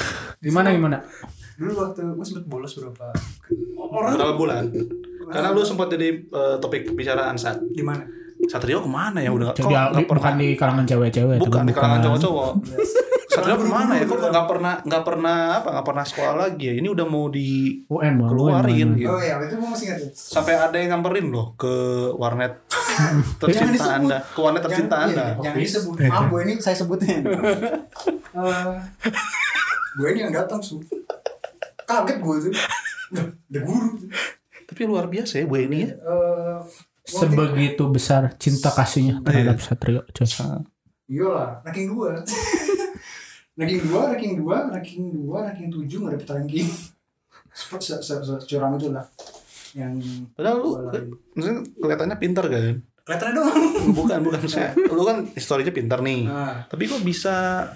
Gimana 0.45 0.71
gimana? 0.71 0.99
dulu 1.53 1.79
waktu 1.79 2.01
gue 2.03 2.27
sempet 2.27 2.49
bolos 2.49 2.75
berapa 2.75 3.13
orang 3.79 4.17
berapa 4.17 4.35
bulan? 4.35 4.65
Karena 5.29 5.53
lu 5.53 5.63
sempat 5.63 5.89
jadi 5.89 6.19
eh, 6.19 6.57
topik 6.59 6.91
pembicaraan 6.91 7.37
saat 7.37 7.61
di 7.63 7.85
mana? 7.85 8.03
Satrio 8.43 8.83
ke 8.83 8.91
mana 8.91 9.23
ya 9.23 9.31
udah 9.31 9.55
Jadi 9.55 9.63
kok 9.63 9.71
di- 9.71 9.77
nggak 9.77 9.91
pernah 10.03 10.09
bukan 10.11 10.35
di 10.35 10.49
kalangan 10.59 10.85
cewek-cewek, 10.85 11.37
bukan 11.39 11.63
di 11.63 11.73
kalangan 11.73 12.01
cowok-cowok. 12.03 12.53
Satrio 13.33 13.57
ke 13.57 13.69
mana 13.71 13.93
ya? 13.97 14.05
Kok 14.05 14.19
nggak 14.19 14.47
pernah 14.51 14.75
nggak 14.83 15.05
pernah 15.07 15.37
apa 15.63 15.69
nggak 15.71 15.87
pernah 15.87 16.05
sekolah 16.05 16.35
lagi 16.35 16.65
ya? 16.67 16.75
Ini 16.75 16.89
udah 16.91 17.07
mau 17.07 17.31
di 17.31 17.49
UN 17.87 18.15
Bang, 18.19 18.29
keluarin 18.35 18.89
UN, 18.93 18.99
gitu. 18.99 19.13
Oh 19.15 19.21
iya, 19.23 19.39
itu 19.39 19.55
gue 19.55 19.69
masih 19.71 19.87
ingat. 19.89 20.01
Sampai 20.13 20.59
ada 20.59 20.75
yang 20.75 20.99
nyamperin 20.99 21.31
loh 21.31 21.55
ke 21.55 21.75
warnet 22.19 22.59
tercinta 23.41 23.71
disebut. 23.71 23.95
Anda, 24.03 24.19
ke 24.27 24.41
warnet 24.43 24.63
tercinta 24.67 24.97
Anda. 25.07 25.27
iya, 25.31 25.43
Jangan 25.47 25.59
disebut. 25.63 25.95
Maaf, 26.03 26.25
gue 26.27 26.41
ini 26.43 26.53
saya 26.59 26.77
sebutnya. 26.77 27.17
Gue 29.93 30.07
ini 30.13 30.21
yang 30.23 30.33
datang 30.33 30.61
su. 30.61 30.81
Kaget 31.85 32.19
gue 32.19 32.37
tuh. 32.49 32.55
Ada 33.53 33.61
guru. 33.61 33.89
Tapi 34.65 34.81
luar 34.89 35.05
biasa 35.05 35.37
ya 35.37 35.45
Bu 35.45 35.61
ini 35.61 35.85
ya. 35.85 35.93
Eh, 35.93 36.59
sebegitu 37.05 37.85
besar 37.93 38.33
cinta 38.41 38.73
kasihnya 38.73 39.21
terhadap 39.21 39.61
Satrio 39.61 40.01
coy. 40.09 40.27
Iyalah, 41.13 41.61
ranking 41.61 41.93
2. 41.93 42.25
ranking 43.59 43.81
2, 43.85 43.93
ranking 43.93 44.33
2, 44.41 44.73
ranking 44.73 45.03
2, 45.13 45.29
ranking 45.29 45.69
7 45.69 45.85
nggak 46.01 46.13
dapet 46.17 46.29
ranking. 46.33 46.69
Sport 47.53 47.83
se 47.85 47.95
se 48.01 48.15
se 48.17 48.35
curang 48.49 48.81
itu 48.81 48.89
lah. 48.89 49.05
Yang 49.77 50.25
Padahal 50.33 50.57
lu 50.57 50.71
maksudnya 51.37 51.61
kelihatannya 51.77 52.17
pintar 52.17 52.45
kan? 52.49 52.81
kelihatannya 53.05 53.35
doang. 53.35 53.63
Bukan, 53.99 54.19
bukan 54.25 54.41
maksudnya. 54.41 54.73
lu 54.79 55.03
kan 55.05 55.19
historinya 55.37 55.73
pintar 55.75 56.01
nih. 56.01 56.25
Nah, 56.25 56.65
Tapi 56.65 56.87
kok 56.89 57.03
bisa 57.05 57.67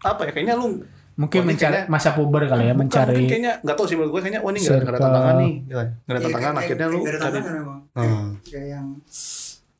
apa 0.00 0.22
ya? 0.24 0.32
Kayaknya 0.32 0.54
lu 0.56 0.80
Mungkin 1.18 1.34
Oh, 1.34 1.44
ini 1.44 1.50
mencari 1.50 1.74
kayaknya- 1.74 1.90
masa 1.90 2.10
puber 2.14 2.42
kali 2.44 2.62
ya 2.62 2.66
Bukan, 2.68 2.78
mencari 2.80 3.10
mungkin 3.12 3.26
kayaknya 3.28 3.52
nggak 3.58 3.74
tahu 3.74 3.86
sih 3.86 3.96
menurut 3.98 4.10
gue 4.10 4.20
kayaknya 4.22 4.40
wah 4.40 4.50
ini 4.50 4.58
nggak 4.60 4.78
ada- 4.78 4.86
tantangan 4.96 5.34
nih 5.34 5.52
gitu. 5.58 5.66
nggak 5.68 5.82
ada 5.82 5.90
iya, 6.14 6.22
tantangan 6.22 6.38
kayak- 6.48 6.62
akhirnya 6.62 6.78
kayak- 6.78 6.92
lu 6.94 6.98
kayak 6.98 7.08
ada 7.08 7.18
cari 7.18 7.32
tantangan 7.34 7.54
memang. 7.58 7.78
Hmm. 7.90 8.06
Kayak, 8.06 8.22
kayak 8.46 8.66
yang 8.68 8.86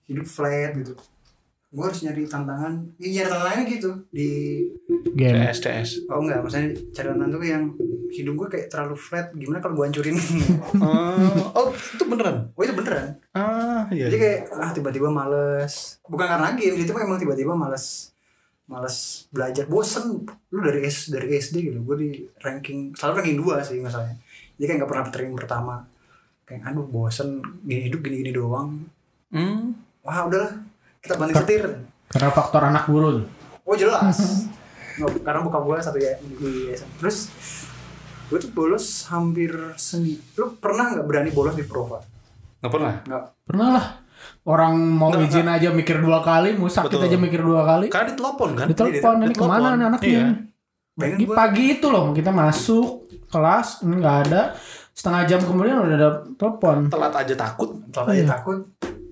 hidup 0.05 0.27
flat 0.27 0.73
gitu. 0.75 0.93
Gue 1.69 1.85
harus 1.85 2.01
nyari 2.01 2.23
tantangan. 2.25 2.73
Iya, 2.97 3.11
nyari 3.15 3.29
tantangannya 3.31 3.65
gitu 3.69 3.91
di 4.09 4.29
game. 5.15 5.37
CS 5.45 5.59
CS 5.61 5.91
Oh 6.09 6.19
enggak, 6.19 6.41
maksudnya 6.41 6.67
cari 6.91 7.07
tantangan 7.07 7.31
tuh 7.31 7.41
yang 7.45 7.65
hidup 8.11 8.35
gue 8.35 8.49
kayak 8.49 8.67
terlalu 8.69 8.97
flat. 8.97 9.27
Gimana 9.33 9.59
kalau 9.59 9.75
gue 9.75 9.85
hancurin? 9.87 10.17
oh, 10.83 11.45
oh 11.55 11.67
itu 11.71 12.05
beneran 12.05 12.51
oh 12.51 12.63
itu 12.63 12.73
beneran. 12.73 13.07
ah 13.31 13.87
iya 13.89 14.09
Jadi 14.09 14.17
kayak 14.19 14.41
ah 14.51 14.71
tiba-tiba 14.73 15.07
males. 15.09 16.03
Bukan 16.03 16.27
karena 16.27 16.49
game, 16.53 16.75
itu 16.75 16.91
emang 16.91 17.15
tiba-tiba 17.17 17.53
males 17.53 18.11
males 18.69 19.27
belajar. 19.33 19.65
Bosen. 19.67 20.29
Lu 20.53 20.61
dari 20.61 20.85
S 20.85 21.09
dari 21.11 21.35
SD 21.35 21.73
gitu. 21.73 21.79
Gue 21.83 21.97
di 21.97 22.11
ranking 22.45 22.95
selalu 22.95 23.13
ranking 23.25 23.39
2 23.41 23.69
sih 23.69 23.79
masalahnya. 23.81 24.17
Jadi 24.61 24.65
kayak 24.65 24.79
nggak 24.85 24.91
pernah 24.91 25.05
ranking 25.09 25.37
pertama. 25.37 25.75
Kayak 26.45 26.71
aduh 26.71 26.87
bosen. 26.87 27.41
Gini 27.65 27.89
hidup 27.89 28.01
gini-gini 28.05 28.33
doang. 28.33 28.85
Hmm. 29.29 29.77
wah 30.05 30.25
udahlah. 30.25 30.57
Kita 31.05 31.21
banting 31.21 31.37
setir. 31.37 31.65
Karena 32.09 32.31
faktor 32.33 32.63
anak 32.65 32.85
guru. 32.89 33.25
oh 33.69 33.77
jelas. 33.77 34.17
Nggak, 34.99 35.23
karena 35.23 35.41
buka 35.47 35.63
gue 35.63 35.77
satu 35.79 35.99
ya 36.03 36.19
di 36.19 36.75
SM. 36.75 36.91
terus 36.99 37.31
gue 38.27 38.39
tuh 38.43 38.51
bolos 38.51 39.07
hampir 39.07 39.55
seni. 39.79 40.19
Lu 40.35 40.59
pernah 40.59 40.91
nggak 40.91 41.07
berani 41.07 41.31
bolos 41.31 41.55
di 41.55 41.63
prova 41.63 42.03
nggak 42.59 42.73
pernah? 42.75 42.95
Nggak. 43.07 43.23
Pernah 43.47 43.69
lah. 43.71 43.87
Orang 44.45 44.75
mau 44.91 45.09
Nggak, 45.09 45.29
izin 45.29 45.47
aja 45.47 45.69
mikir 45.71 45.97
dua 45.99 46.19
kali, 46.21 46.53
mau 46.53 46.67
sakit 46.67 46.89
Betul. 46.91 47.05
aja 47.05 47.17
mikir 47.17 47.41
dua 47.41 47.63
kali. 47.63 47.87
karena 47.87 48.13
ditelepon 48.13 48.51
kan 48.55 48.67
Ditelepon, 48.67 49.15
ini 49.19 49.27
ditelepon. 49.29 49.37
ke 49.39 49.45
mana 49.45 49.69
nih 49.71 49.87
anaknya? 49.87 50.09
Iya. 50.09 50.29
Pagi, 50.95 51.15
gue 51.21 51.31
pagi 51.33 51.65
itu 51.73 51.87
loh 51.87 52.11
kita 52.11 52.31
masuk 52.31 52.87
kelas 53.29 53.69
ini 53.83 53.95
nggak 53.97 54.17
ada 54.25 54.43
setengah 54.91 55.23
jam 55.25 55.41
kemudian 55.41 55.79
udah 55.79 55.95
ada 55.95 56.11
telepon 56.35 56.89
telat 56.89 57.15
aja 57.15 57.35
takut 57.37 57.71
Telat 57.89 58.09
aja 58.09 58.19
Iya. 58.19 58.27
takut. 58.33 58.59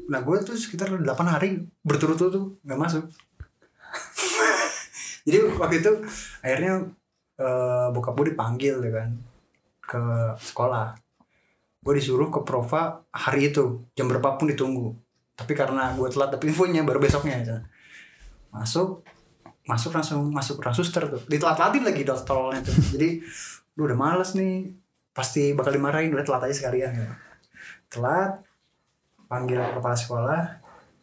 Nah 0.07 0.19
gue 0.19 0.37
tuh 0.41 0.55
sekitar 0.55 0.91
8 0.91 1.05
hari 1.27 1.49
berturut-turut 1.81 2.33
tuh 2.33 2.45
nggak 2.61 2.75
masuk. 2.77 3.05
Jadi 5.23 5.39
waktu 5.53 5.77
itu 5.77 5.93
akhirnya 6.41 6.75
eh, 7.37 7.87
bokap 7.91 8.15
gue 8.15 8.27
dipanggil 8.29 8.79
ya 8.81 8.93
kan 8.93 9.11
ke 9.81 10.03
sekolah. 10.41 10.95
Gue 11.79 11.95
disuruh 11.95 12.27
ke 12.29 12.43
prova 12.43 13.07
hari 13.09 13.51
itu 13.51 13.87
jam 13.93 14.07
berapapun 14.07 14.49
ditunggu. 14.49 14.91
Tapi 15.37 15.53
karena 15.53 15.93
gue 15.93 16.09
telat 16.09 16.33
tapi 16.33 16.49
infonya 16.49 16.81
baru 16.83 16.99
besoknya. 16.99 17.37
ya. 17.45 17.61
Masuk 18.51 19.05
masuk 19.67 19.93
langsung 19.93 20.33
masuk 20.33 20.63
orang 20.65 20.73
suster 20.73 21.05
tuh. 21.05 21.21
Ditelat-telatin 21.29 21.85
lagi 21.85 22.03
dokternya 22.03 22.61
tuh. 22.65 22.75
Jadi 22.97 23.21
lu 23.77 23.85
udah 23.85 23.99
males 23.99 24.33
nih 24.33 24.73
pasti 25.13 25.53
bakal 25.53 25.77
dimarahin 25.77 26.15
udah 26.17 26.25
telat 26.25 26.49
aja 26.49 26.55
sekalian. 26.57 26.91
Gitu. 26.97 27.15
telat 27.87 28.43
panggil 29.31 29.63
kepala 29.63 29.95
sekolah 29.95 30.43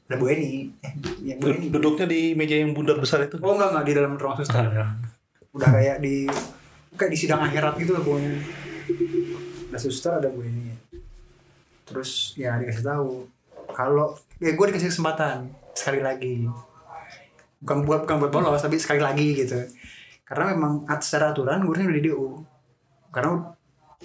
ada 0.10 0.16
Bu 0.20 0.26
Eni. 0.28 0.68
Eh 0.84 0.94
ya 1.24 1.34
Bu 1.40 1.54
Eni. 1.54 1.72
duduknya 1.72 2.06
di 2.10 2.36
meja 2.36 2.56
yang 2.60 2.76
bundar 2.76 3.00
besar 3.00 3.24
itu? 3.24 3.40
Oh 3.40 3.56
enggak 3.56 3.72
enggak 3.72 3.86
di 3.86 3.94
dalam 3.94 4.14
ruang 4.20 4.36
suster. 4.40 4.64
Udah 5.54 5.70
kayak 5.70 5.98
di 6.02 6.28
kayak 6.98 7.12
di 7.14 7.18
sidang 7.18 7.42
akhirat 7.46 7.74
gitu 7.78 7.94
lah 7.94 8.04
Eni. 8.04 8.40
Ada 9.70 9.80
suster 9.80 10.12
ada 10.18 10.28
Bu 10.32 10.44
Eni. 10.44 10.72
Terus 11.84 12.34
ya 12.40 12.56
dikasih 12.58 12.84
tahu 12.84 13.28
kalau 13.74 14.14
ya 14.38 14.54
gue 14.54 14.66
dikasih 14.70 14.90
kesempatan 14.90 15.50
sekali 15.74 16.00
lagi. 16.00 16.46
Bukan 17.60 17.84
buat 17.84 18.06
bukan 18.06 18.16
buat 18.20 18.32
bolos 18.32 18.62
tapi 18.62 18.78
sekali 18.78 19.00
lagi 19.00 19.34
gitu. 19.36 19.58
Karena 20.24 20.54
memang 20.54 20.74
secara 21.00 21.32
aturan 21.32 21.64
gue 21.64 21.74
udah 21.74 21.90
di 21.90 22.04
DU 22.06 22.42
karena 23.10 23.54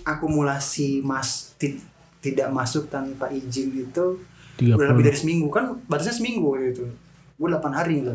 akumulasi 0.02 1.00
mas 1.00 1.52
ti- 1.56 1.80
tidak 2.18 2.48
masuk 2.48 2.86
tanpa 2.86 3.28
izin 3.28 3.72
itu 3.78 4.18
udah 4.58 4.86
lebih 4.90 5.04
30 5.04 5.06
dari 5.06 5.16
seminggu. 5.16 5.46
Kan 5.48 5.64
batasnya 5.86 6.14
seminggu 6.14 6.54
gitu 6.58 6.84
gue 7.38 7.48
8 7.48 7.70
hari 7.70 8.02
gitu. 8.02 8.14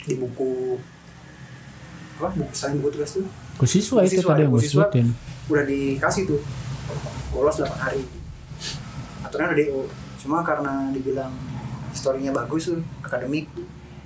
Di 0.00 0.14
buku 0.16 0.80
apa 2.16 2.32
buku 2.32 2.52
saya 2.52 2.76
buku 2.76 2.88
tugas 2.94 3.16
tuh. 3.16 3.24
Ku 3.56 3.64
siswa 3.64 4.00
itu 4.00 4.20
tadi 4.20 4.44
yang 4.44 4.52
gue 4.52 4.60
sebutin. 4.60 5.06
Udah 5.48 5.64
dikasih 5.64 6.22
tuh. 6.28 6.40
Bolos 7.30 7.60
8 7.60 7.68
hari. 7.76 8.02
Aturan 9.20 9.52
udah 9.52 9.58
DO 9.58 9.80
cuma 10.20 10.44
karena 10.44 10.92
dibilang 10.92 11.32
historinya 11.90 12.30
bagus 12.30 12.68
tuh 12.68 12.78
akademik 13.00 13.48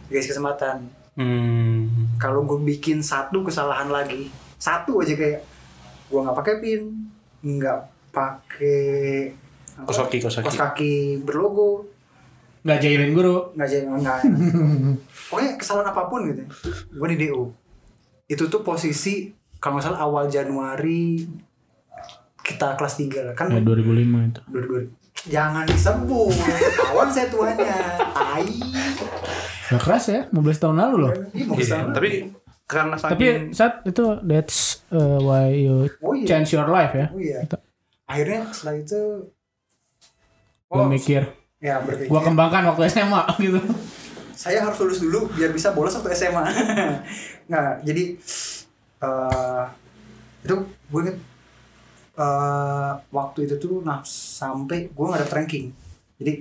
dikasih 0.09 0.31
kesempatan. 0.33 0.89
Hmm. 1.15 1.87
kalau 2.19 2.43
gue 2.43 2.59
bikin 2.59 2.99
satu 2.99 3.47
kesalahan 3.47 3.87
lagi 3.87 4.35
satu 4.59 4.99
aja 4.99 5.15
kayak 5.15 5.47
gue 6.09 6.19
nggak 6.19 6.35
pakai 6.35 6.55
pin 6.59 6.83
nggak 7.39 7.79
pakai 8.11 9.31
kos 9.79 9.99
kaki 10.01 10.19
kos 10.19 10.43
kos 10.43 10.55
kaki 10.55 10.59
kaki 10.59 10.95
berlogo. 11.23 11.87
Nggak 12.65 12.79
jahilin 12.81 13.13
guru. 13.13 13.55
Nggak 13.55 13.69
jadi 13.69 13.87
nggak. 13.87 14.21
Pokoknya 15.31 15.51
kesalahan 15.55 15.89
apa 15.91 16.03
pun 16.09 16.27
gitu 16.27 16.43
gue 16.91 17.09
di 17.11 17.19
DO 17.23 17.43
itu 18.25 18.45
tuh 18.49 18.65
posisi 18.65 19.29
kalau 19.61 19.79
nggak 19.79 19.87
salah 19.87 20.01
awal 20.03 20.25
Januari 20.27 21.23
kita 22.41 22.75
kelas 22.75 22.95
3 22.99 23.23
lah. 23.23 23.35
Kan 23.37 23.53
ya 23.53 23.61
2005 23.61 24.03
itu. 24.35 24.41
Dua- 24.51 24.65
dua- 24.67 24.91
jangan 25.29 25.65
disebut. 25.69 26.35
Kawan 26.81 27.09
saya 27.09 27.27
tuanya. 27.33 27.77
Tai. 28.13 28.47
Gak 29.73 29.81
keras 29.81 30.05
ya 30.13 30.21
15 30.29 30.63
tahun 30.63 30.77
lalu 30.77 30.97
loh. 31.09 31.13
Iya, 31.33 31.45
ke 31.49 31.65
sana. 31.65 31.93
tapi 31.97 32.29
karena 32.65 32.97
tapi 32.97 33.27
saking 33.29 33.53
saat 33.53 33.75
itu 33.85 34.05
that's 34.25 34.81
uh, 34.89 35.21
why 35.21 35.53
you 35.53 35.85
oh 36.01 36.17
iya. 36.17 36.25
change 36.29 36.53
your 36.53 36.69
life 36.69 36.93
ya. 36.93 37.07
Oh 37.13 37.21
iya. 37.21 37.41
Akhirnya 38.05 38.41
setelah 38.53 38.77
itu 38.81 39.01
gue 40.69 40.85
mikir. 40.89 41.23
ya 41.65 41.81
berpikir. 41.81 42.13
Gue 42.13 42.21
kembangkan 42.21 42.69
waktu 42.73 42.93
SMA 42.93 43.23
gitu. 43.45 43.61
Saya 44.37 44.61
harus 44.67 44.77
lulus 44.85 45.01
dulu 45.01 45.33
biar 45.33 45.55
bisa 45.55 45.73
bolos 45.73 45.97
waktu 45.97 46.13
SMA 46.13 46.45
nggak 47.49 47.73
jadi 47.85 48.05
eh 49.05 49.65
itu 50.45 50.55
gue 50.65 51.01
inget 51.09 51.17
eh 52.15 52.93
waktu 53.11 53.39
itu 53.51 53.55
tuh 53.59 53.83
nah 53.83 53.99
sampai 54.07 54.91
gue 54.91 55.05
nggak 55.05 55.21
ada 55.23 55.29
ranking. 55.35 55.75
Jadi 56.23 56.33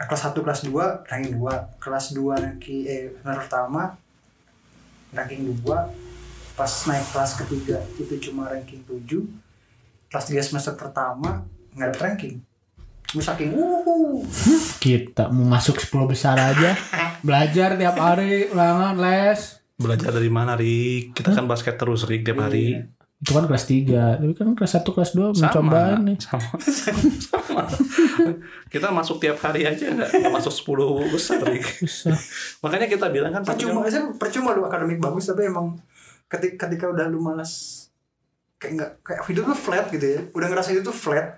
kelas 0.00 0.22
1 0.32 0.40
kelas 0.40 0.60
2 0.64 1.10
ranking 1.10 1.34
2 1.36 1.82
kelas 1.82 2.06
2 2.16 2.42
ranking 2.44 2.80
eh 2.88 3.12
pertama 3.20 3.98
ranking 5.12 5.42
2 5.44 5.60
pas 6.56 6.72
naik 6.86 7.06
kelas 7.12 7.32
ketiga 7.44 7.78
itu 7.98 8.30
cuma 8.30 8.48
ranking 8.48 8.80
7 8.86 9.04
kelas 10.08 10.24
3 10.32 10.48
semester 10.48 10.74
pertama 10.78 11.44
nggak 11.74 11.88
ada 11.94 11.98
ranking. 11.98 12.34
Gue 13.10 13.22
saking 13.26 13.50
wuhu. 13.58 14.22
Kita 14.78 15.34
mau 15.34 15.58
masuk 15.58 15.82
10 15.82 16.06
besar 16.06 16.38
aja. 16.38 16.78
Belajar 17.26 17.74
tiap 17.74 17.98
hari 17.98 18.46
ulangan 18.54 18.94
les. 19.02 19.58
Belajar 19.74 20.14
dari 20.14 20.30
mana 20.30 20.54
Rik? 20.54 21.18
Kita 21.18 21.34
kan 21.34 21.50
basket 21.50 21.74
terus 21.74 22.06
Rik 22.06 22.22
tiap 22.22 22.38
hari. 22.38 22.78
Iya. 22.78 22.99
Itu 23.20 23.36
kan 23.36 23.44
kelas 23.44 23.64
3 23.68 24.16
tapi 24.16 24.32
kan 24.32 24.48
kelas 24.56 24.72
1 24.80 24.96
kelas 24.96 25.10
2 25.12 25.36
mencobain 25.36 26.00
nih. 26.08 26.16
Sama. 26.16 26.50
Sama. 27.28 27.62
Kita 28.72 28.88
masuk 28.88 29.20
tiap 29.20 29.36
hari 29.44 29.68
aja 29.68 29.92
nggak? 29.92 30.08
Nggak 30.08 30.34
masuk 30.40 30.52
10 30.72 31.12
besar. 31.12 31.44
Bisa 31.44 32.16
makanya 32.64 32.88
kita 32.88 33.12
bilang 33.12 33.36
kan 33.36 33.44
percuma 33.44 33.84
saya 33.92 34.08
percuma 34.16 34.56
lu 34.56 34.64
akademik 34.64 34.96
bagus 34.96 35.28
tapi 35.28 35.52
emang 35.52 35.76
ketika 36.32 36.64
ketika 36.64 36.88
udah 36.88 37.12
lu 37.12 37.20
malas 37.20 37.84
kayak 38.56 38.72
nggak 38.80 38.90
kayak 39.04 39.20
hidup 39.28 39.44
lu 39.52 39.56
flat 39.56 39.86
gitu 39.92 40.06
ya. 40.06 40.20
Udah 40.32 40.48
ngerasa 40.48 40.72
itu 40.72 40.80
tuh 40.80 40.96
flat. 40.96 41.36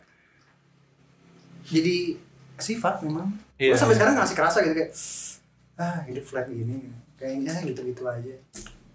Jadi 1.66 2.14
sifat 2.62 3.02
memang. 3.02 3.26
Iya. 3.58 3.74
Gua 3.74 3.78
sampai 3.82 3.98
sekarang 3.98 4.14
ngasih 4.22 4.36
kerasa 4.38 4.62
gitu 4.62 4.74
kayak 4.78 4.92
ah 5.82 5.98
hidup 6.06 6.22
flat 6.22 6.46
gini 6.46 6.94
kayaknya 7.18 7.54
gitu 7.66 7.80
gitu 7.90 8.02
aja 8.06 8.34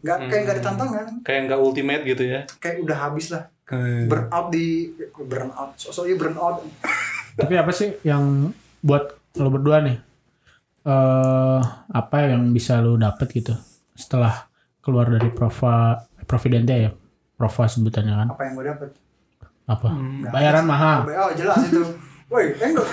nggak 0.08 0.18
kayak 0.32 0.42
nggak 0.48 0.56
ada 0.56 0.64
tantangan 0.64 1.06
kayak 1.28 1.40
nggak 1.52 1.60
ultimate 1.60 2.04
gitu 2.08 2.24
ya? 2.24 2.40
Kayak 2.64 2.88
udah 2.88 2.98
habis 2.98 3.28
lah. 3.36 3.52
Hmm. 3.68 4.08
burn 4.08 4.32
out 4.32 4.48
di 4.48 4.96
burn 5.12 5.52
out. 5.52 5.76
Sosoknya 5.76 6.16
burn 6.16 6.40
out. 6.40 6.64
Tapi 7.36 7.54
apa 7.60 7.72
sih 7.76 8.00
yang 8.08 8.56
buat 8.80 9.12
lo 9.36 9.52
berdua 9.52 9.84
nih? 9.84 10.00
Eh 10.88 11.62
apa 11.92 12.18
yang 12.32 12.56
bisa 12.56 12.80
lo 12.80 12.96
dapet 12.96 13.28
gitu 13.36 13.52
setelah 13.92 14.48
keluar 14.80 15.12
dari 15.12 15.28
Prova 15.28 16.00
Providentia 16.24 16.88
ya? 16.88 16.92
Prova 17.36 17.68
sebutannya 17.68 18.14
kan? 18.16 18.28
Apa 18.32 18.42
yang 18.48 18.54
gue 18.56 18.66
dapet? 18.72 18.90
Apa? 19.68 19.90
Hmm. 19.92 20.24
bayaran 20.32 20.64
mahal. 20.64 21.04
Oh 21.12 21.32
jelas 21.36 21.60
itu. 21.68 21.84
Woi, 22.32 22.56
eh 22.56 22.68
enggak. 22.72 22.88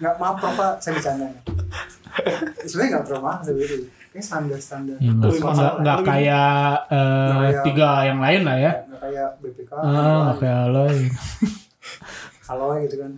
Enggak 0.00 0.14
maaf 0.20 0.36
Prof, 0.40 0.52
Pak, 0.56 0.72
saya 0.84 0.92
bercanda. 0.96 1.28
Sebenarnya 2.68 2.88
enggak 2.92 3.04
pernah 3.08 3.22
maaf 3.24 3.40
sebenarnya. 4.12 4.14
Kayak 4.14 4.24
standar-standar. 4.24 4.96
Ya, 4.98 5.10
nggak 5.10 5.32
nggak- 5.34 5.76
nggak 5.80 5.98
kayak 6.02 6.52
eh, 6.86 7.00
Nggak 7.00 7.40
kayak- 7.42 7.64
tiga 7.64 7.88
yang 8.04 8.20
lain 8.20 8.40
lah 8.42 8.56
ya. 8.58 8.72
Enggak 8.82 9.00
kayak 9.02 9.28
BPK. 9.38 9.70
Ah, 9.72 9.88
nggak 10.22 10.36
kayak 10.38 10.62
lo. 10.68 10.84
Halo 12.46 12.64
gitu 12.84 12.96
kan. 12.98 13.12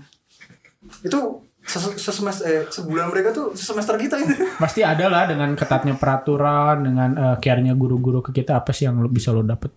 Itu 1.02 1.18
ses- 1.60 1.96
sesemester 1.96 2.44
eh, 2.44 2.62
sebulan 2.68 3.06
mereka 3.08 3.28
tuh 3.30 3.46
semester 3.54 3.96
kita 3.96 4.16
itu. 4.16 4.34
Pasti 4.62 4.80
ada 4.80 5.06
lah 5.06 5.26
dengan 5.26 5.50
ketatnya 5.52 5.94
peraturan, 5.94 6.82
dengan 6.82 7.10
eh, 7.14 7.36
care-nya 7.38 7.74
guru-guru 7.74 8.20
ke 8.20 8.30
kita 8.32 8.56
apa 8.56 8.70
sih 8.70 8.84
yang 8.84 8.98
lo- 8.98 9.10
bisa 9.10 9.30
lo 9.30 9.42
dapet 9.42 9.74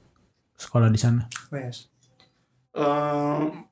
sekolah 0.54 0.88
di 0.88 0.98
sana? 0.98 1.26
Wes. 1.50 1.90
Ehm, 2.74 3.66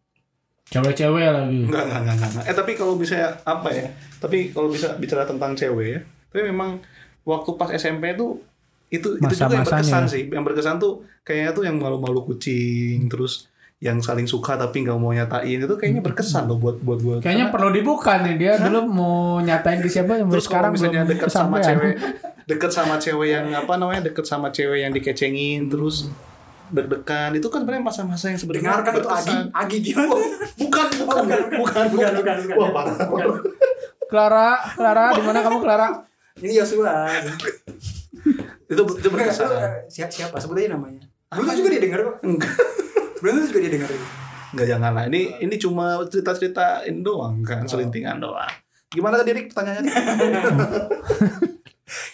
Cewek-cewek 0.66 1.30
lagi. 1.30 1.62
Enggak, 1.64 1.86
enggak, 1.86 2.00
enggak, 2.02 2.16
enggak, 2.16 2.30
enggak. 2.32 2.46
Eh 2.50 2.56
tapi 2.56 2.72
kalau 2.74 2.98
bisa 2.98 3.16
apa 3.40 3.70
ya? 3.70 3.86
Tapi 4.18 4.50
kalau 4.50 4.66
bisa 4.68 4.98
bicara 4.98 5.22
tentang 5.24 5.54
cewek 5.54 5.88
ya. 5.88 6.00
Tapi 6.26 6.42
memang 6.44 6.82
waktu 7.26 7.50
pas 7.58 7.70
SMP 7.74 8.14
itu 8.14 8.40
itu 8.94 9.18
itu 9.18 9.34
juga 9.34 9.52
yang 9.52 9.66
berkesan 9.66 10.04
sih. 10.06 10.24
Yang 10.30 10.44
berkesan 10.46 10.76
tuh 10.78 11.04
kayaknya 11.26 11.52
tuh 11.52 11.64
yang 11.66 11.76
malu-malu 11.82 12.22
kucing, 12.24 13.10
terus 13.10 13.50
yang 13.84 14.00
saling 14.00 14.24
suka 14.24 14.56
tapi 14.56 14.88
nggak 14.88 14.96
mau 14.96 15.12
nyatain 15.12 15.60
itu 15.60 15.76
kayaknya 15.76 16.00
berkesan 16.00 16.48
loh 16.48 16.56
buat 16.62 16.80
buat 16.80 17.00
gue. 17.02 17.16
Kayaknya 17.20 17.52
perlu 17.52 17.70
dibuka 17.76 18.24
nih 18.24 18.36
dia 18.40 18.54
dulu 18.56 18.88
mau 18.88 19.44
nyatain 19.44 19.84
ke 19.84 19.90
siapa 19.92 20.16
yang 20.16 20.32
terus 20.32 20.48
sekarang 20.48 20.72
kalau 20.72 20.80
misalnya 20.80 21.04
deket 21.04 21.30
sama 21.30 21.60
cewek, 21.60 21.94
deket 22.48 22.72
sama 22.72 22.96
cewek 22.96 23.28
yang 23.36 23.46
apa 23.52 23.74
namanya 23.76 24.08
deket 24.08 24.26
sama 24.26 24.48
cewek 24.56 24.88
yang 24.88 24.96
dikecengin 24.96 25.68
terus 25.68 26.08
deg-degan 26.72 27.30
itu 27.38 27.46
kan 27.52 27.62
sebenarnya 27.62 27.84
masa-masa 27.86 28.26
yang 28.34 28.40
sebenarnya 28.42 28.64
Dengarkan 28.64 28.94
itu 28.98 29.10
Agi. 29.12 29.36
Agi 29.54 29.78
gimana? 29.86 30.16
Bukan, 30.58 30.88
bukan, 30.98 31.22
bukan, 31.22 31.40
bukan, 31.62 31.86
bukan, 31.94 32.12
bukan, 32.16 32.36
bukan. 32.42 32.58
Wah, 32.58 32.70
parah. 32.74 33.38
Clara, 34.06 34.50
Clara, 34.74 35.06
di 35.14 35.22
mana 35.22 35.40
kamu 35.46 35.58
Clara? 35.62 35.88
Ini 36.36 36.60
Yosua. 36.60 37.08
itu 38.68 38.82
itu 38.84 39.08
berkesan. 39.08 39.48
Siapa, 39.88 40.12
siapa? 40.12 40.36
Sebut 40.36 40.60
aja 40.60 40.76
namanya. 40.76 41.08
Belum 41.32 41.56
juga 41.56 41.70
dia 41.72 41.82
dengar 41.84 42.00
kok. 42.04 42.16
Enggak. 42.28 42.56
Belum 43.24 43.36
juga 43.48 43.60
dia 43.64 43.72
dengar. 43.72 43.90
Enggak 44.52 44.68
jangan 44.68 44.92
lah. 44.92 45.04
Ini 45.08 45.22
ini 45.40 45.56
cuma 45.56 46.04
cerita-ceritain 46.12 46.96
doang 47.00 47.40
kan, 47.46 47.64
selintingan 47.64 48.20
doang. 48.20 48.52
Gimana 48.92 49.20
tadi 49.20 49.32
Rik 49.32 49.56
pertanyaannya? 49.56 49.92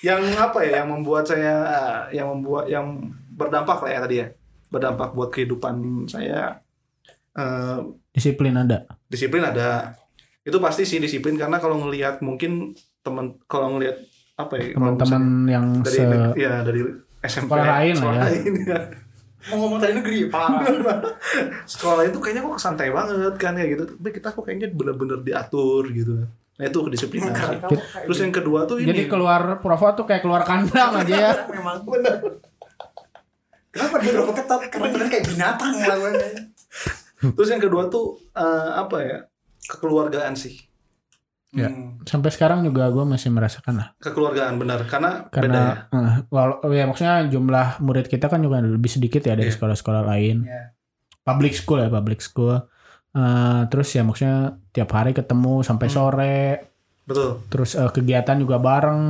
yang 0.08 0.22
apa 0.38 0.60
ya 0.66 0.84
yang 0.84 0.90
membuat 0.94 1.25
saya 1.25 1.56
yang 2.13 2.30
membuat 2.30 2.70
yang 2.70 2.86
berdampak 3.34 3.82
lah 3.82 3.90
ya 3.90 4.00
tadi 4.06 4.16
ya. 4.22 4.28
Berdampak 4.72 5.18
buat 5.18 5.34
kehidupan 5.34 6.08
saya 6.08 6.62
eh, 7.34 7.80
Disiplin 8.13 8.54
ada. 8.54 8.86
disiplin 9.10 9.44
ada. 9.44 9.98
Itu 10.46 10.62
pasti 10.62 10.86
sih 10.86 11.01
disiplin 11.01 11.42
karena 11.42 11.58
kalau 11.58 11.82
ngelihat 11.82 12.22
mungkin 12.22 12.78
teman 13.01 13.38
kalau 13.50 13.78
ngelihat 13.78 13.98
apa 14.48 14.53
ya 14.57 14.65
kalau 14.74 14.98
Teman-teman 14.98 15.24
yang 15.45 15.65
dari 15.81 15.98
se 15.98 16.05
ya 16.38 16.53
dari 16.65 16.81
SMP 17.21 17.51
Sekolah 17.53 17.65
lain 17.77 17.95
lah 18.01 18.13
ya. 18.13 18.24
lain 18.25 18.53
ya. 18.65 18.79
Mau 19.50 19.57
ngomong 19.57 19.81
tadi 19.81 19.98
negeri, 19.98 20.29
parah. 20.29 20.62
sekolah 21.65 22.05
itu 22.05 22.21
kayaknya 22.21 22.45
kok 22.45 22.62
santai 22.62 22.93
banget 22.93 23.33
kan 23.41 23.57
ya 23.57 23.65
gitu 23.65 23.89
tapi 23.89 24.10
kita 24.13 24.29
kok 24.29 24.45
kayaknya 24.45 24.69
bener-bener 24.69 25.17
diatur 25.25 25.89
gitu 25.89 26.29
nah 26.62 26.69
itu 26.69 26.77
kedisiplinan 26.77 27.33
terus 28.05 28.21
yang 28.21 28.29
kedua 28.29 28.69
tuh 28.69 28.77
ini 28.77 28.93
Jadi 28.93 29.10
keluar 29.10 29.57
provo 29.65 29.88
tuh 29.98 30.05
kayak 30.05 30.21
keluar 30.21 30.45
kandang 30.45 30.93
aja 31.01 31.15
ya. 31.17 31.31
memang 31.57 31.81
benar. 31.89 32.21
Kenapa 33.71 33.95
dia 34.03 34.12
berapa 34.13 34.33
ketat? 34.36 34.60
Karena 34.69 34.88
kalian 34.93 35.10
kayak 35.10 35.25
binatang 35.31 35.74
lawannya. 35.79 36.29
terus 37.33 37.50
yang 37.50 37.62
kedua 37.62 37.89
tuh 37.89 38.17
eh, 38.38 38.71
apa 38.77 38.98
ya 39.01 39.17
kekeluargaan 39.69 40.33
sih 40.33 40.57
Ya. 41.51 41.67
Hmm. 41.67 42.00
Sampai 42.01 42.31
sekarang 42.31 42.63
juga 42.63 42.88
gue 42.88 43.03
masih 43.03 43.27
merasakan 43.27 43.75
lah. 43.75 43.88
kekeluargaan 43.98 44.55
benar 44.55 44.88
karena, 44.88 45.27
beda 45.27 45.51
ya 45.51 45.75
Karena 45.84 46.24
walau 46.27 46.63
ya 46.65 46.88
maksudnya 46.88 47.28
jumlah 47.28 47.67
murid 47.78 48.08
kita 48.08 48.26
kan 48.26 48.39
juga 48.39 48.60
lebih 48.60 48.88
sedikit 48.88 49.19
ya 49.21 49.36
dari 49.36 49.47
Iya. 49.47 49.60
sekolah-sekolah 49.60 50.04
lain. 50.06 50.43
Ya. 50.43 50.71
Public 51.21 51.52
school 51.54 51.78
ya, 51.78 51.89
public 51.89 52.19
school. 52.19 52.56
Eh, 53.12 53.62
terus 53.67 53.91
ya 53.91 54.02
maksudnya 54.02 54.38
tiap 54.69 54.88
hari 54.89 55.12
ketemu 55.12 55.60
sampai 55.62 55.86
Hmm. 55.86 55.93
sore. 55.93 56.39
betul 57.02 57.43
Terus 57.47 57.76
eh, 57.76 57.91
kegiatan 57.91 58.38
juga 58.38 58.56
bareng. 58.56 59.04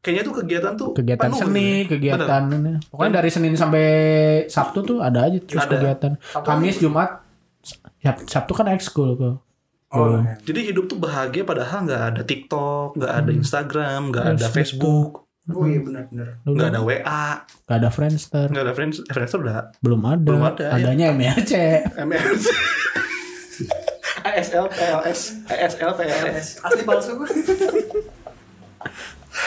kayaknya 0.00 0.22
tuh 0.24 0.34
kegiatan 0.36 0.72
tuh 0.74 0.90
kegiatan 0.92 1.26
penuh 1.28 1.38
seni, 1.40 1.70
gitu. 1.80 1.90
kegiatan 1.92 2.42
ini. 2.48 2.72
Pokoknya 2.84 3.12
dari 3.16 3.26
Senin 3.28 3.54
sampai 3.54 3.86
Sabtu 4.46 4.82
tuh 4.82 4.98
ada 4.98 5.26
aja 5.26 5.34
terus 5.36 5.58
Ada. 5.60 5.70
kegiatan. 5.72 6.12
Sabtu 6.24 6.46
Kamis, 6.48 6.76
Jumat, 6.78 7.10
Sab- 7.62 8.22
Sabtu 8.24 8.52
kan 8.52 8.66
ekskul 8.68 9.14
tuh. 9.14 9.34
Oh, 9.88 10.18
Hmm. 10.18 10.26
ya. 10.26 10.34
jadi 10.42 10.60
hidup 10.66 10.84
tuh 10.86 10.98
bahagia 10.98 11.42
padahal 11.42 11.86
nggak 11.86 12.02
ada 12.10 12.22
TikTok 12.22 12.98
nggak 12.98 13.12
ada 13.12 13.30
Hmm. 13.30 13.38
Instagram 13.38 14.00
nggak 14.10 14.24
Yes, 14.26 14.34
ada. 14.36 14.46
Facebook 14.50 15.10
oh 15.46 15.64
iya 15.64 15.78
benar-benar. 15.78 16.42
Nggak 16.42 16.68
ada 16.68 16.80
WA 16.82 17.26
nggak 17.64 17.78
ada 17.78 17.88
Friendster, 17.88 18.46
nggak 18.48 18.64
ada 18.64 18.74
friends 18.74 18.98
eh, 18.98 19.12
Friendster 19.12 19.38
udah 19.40 19.70
belum 19.78 20.02
ada. 20.02 20.18
Belum 20.20 20.42
ada, 20.42 20.64
ya. 20.64 20.70
Adanya 20.74 21.06
MRC. 21.10 21.52
MRC 21.96 22.46
ASL 24.26 24.66
PLS 24.66 25.20
ASL 25.46 25.92
PLS 25.94 26.46
Asli 26.60 26.82
palsu. 26.82 27.14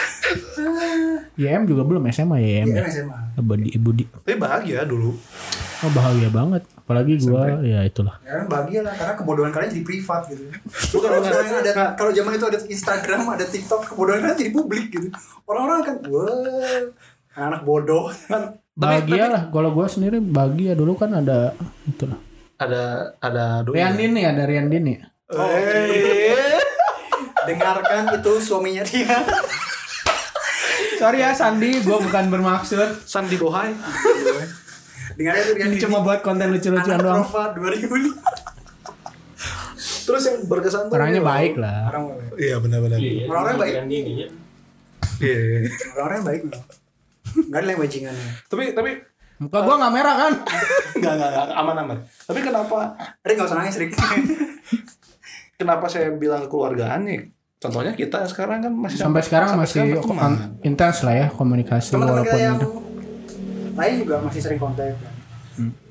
YM 1.42 1.62
juga 1.66 1.82
belum 1.86 2.02
SMA 2.12 2.36
YM 2.40 2.68
Iya 2.72 2.82
ya. 2.82 2.90
SMA. 2.90 3.18
Budi 3.40 3.70
Budi. 3.80 4.04
tapi 4.04 4.36
bahagia 4.36 4.84
dulu 4.84 5.16
Oh 5.80 5.88
bahagia 5.96 6.28
banget. 6.28 6.62
Apalagi 6.76 7.16
gua 7.24 7.56
ya 7.64 7.80
itulah. 7.88 8.20
Ya 8.20 8.44
kan 8.44 8.52
bahagia 8.52 8.84
lah 8.84 8.92
karena 8.92 9.14
kebodohan 9.16 9.48
kalian 9.48 9.72
jadi 9.72 9.84
privat 9.88 10.28
gitu. 10.28 10.44
Kalau 11.00 11.24
ada 11.24 11.96
kalau 11.96 12.12
zaman 12.12 12.36
itu 12.36 12.44
ada 12.44 12.58
Instagram, 12.60 13.22
ada 13.32 13.44
TikTok, 13.48 13.88
kebodohan 13.88 14.20
kalian 14.20 14.36
jadi 14.36 14.52
publik 14.52 14.92
gitu. 14.92 15.08
Orang-orang 15.48 15.80
kan 15.80 15.96
wah 16.12 16.84
anak 17.32 17.64
bodoh. 17.64 18.12
kan 18.28 18.60
tapi, 18.76 19.08
Bahagia 19.08 19.24
tapi 19.24 19.32
lah. 19.32 19.42
Kalau 19.48 19.70
gua 19.72 19.86
sendiri 19.88 20.20
bahagia 20.20 20.76
dulu 20.76 21.00
kan 21.00 21.16
ada 21.16 21.56
itulah. 21.88 22.20
ada 22.60 23.16
ada 23.24 23.64
doi. 23.64 23.80
Rian 23.80 23.96
Dini 23.96 24.20
ada 24.20 24.44
Rian 24.44 24.68
Dini. 24.68 25.00
Eh. 25.32 26.60
Dengarkan 27.48 28.20
itu 28.20 28.32
suaminya 28.44 28.84
dia. 28.84 29.16
Sorry 31.00 31.18
ya 31.18 31.32
Sandi, 31.32 31.80
gua 31.80 31.96
bukan 31.98 32.28
bermaksud. 32.28 33.00
Sandi 33.02 33.34
Bohai 33.34 33.72
Dengarkan 35.10 35.42
itu 35.42 35.52
Ini 35.58 35.76
cuma 35.80 36.00
buat 36.00 36.20
konten 36.20 36.48
lucu-lucuan 36.48 36.98
doang. 36.98 37.24
Prova 37.24 37.56
2005. 37.56 38.12
terus 40.00 40.22
yang 40.26 40.42
berkesan 40.44 40.90
tuh 40.90 40.94
Orangnya 40.94 41.18
loh. 41.18 41.28
baik 41.28 41.54
lah. 41.56 41.88
Orang 41.88 42.04
iya 42.34 42.56
benar-benar 42.58 42.98
iya 42.98 43.24
Orang-orang 43.24 43.56
baik. 43.56 43.72
iya. 43.88 44.26
orang-orang 45.94 46.22
baik 46.22 46.42
loh. 46.46 46.62
Enggak 47.30 47.58
ada 47.58 47.68
yang 47.68 47.80
bajingannya. 47.80 48.28
tapi 48.44 48.64
tapi 48.72 48.90
Muka 49.38 49.58
gua 49.62 49.74
nggak 49.78 49.94
merah 49.94 50.16
kan? 50.18 50.32
nggak 50.92 51.14
nggak 51.14 51.30
nggak, 51.30 51.46
aman 51.54 51.76
aman 51.78 51.98
tapi 52.20 52.38
kenapa 52.40 52.92
Rick 53.22 53.34
enggak 53.34 53.48
usah 53.48 53.56
nangis, 53.56 53.76
Rick. 53.78 53.96
kenapa 55.60 55.86
saya 55.86 56.12
bilang 56.12 56.44
kekeluargaan 56.44 57.00
nih 57.02 57.20
contohnya 57.60 57.92
kita 57.92 58.24
sekarang 58.24 58.58
kan 58.60 58.72
masih 58.72 58.96
Sampai 58.98 59.20
sekarang 59.20 59.52
masih 59.54 59.94
berteman. 59.94 60.20
an- 60.24 60.40
intens 60.62 60.98
lah 61.00 61.14
ya 61.14 61.26
komunikasi 61.28 61.92
Teman-teman 61.92 62.08
walaupun 62.18 62.32
kita 62.32 62.40
yang 62.40 62.56
itu. 62.56 62.68
lain 63.70 63.94
juga 63.98 64.14
masih 64.20 64.40
sering 64.40 64.58
kontak 64.58 64.96
kan. 64.96 65.12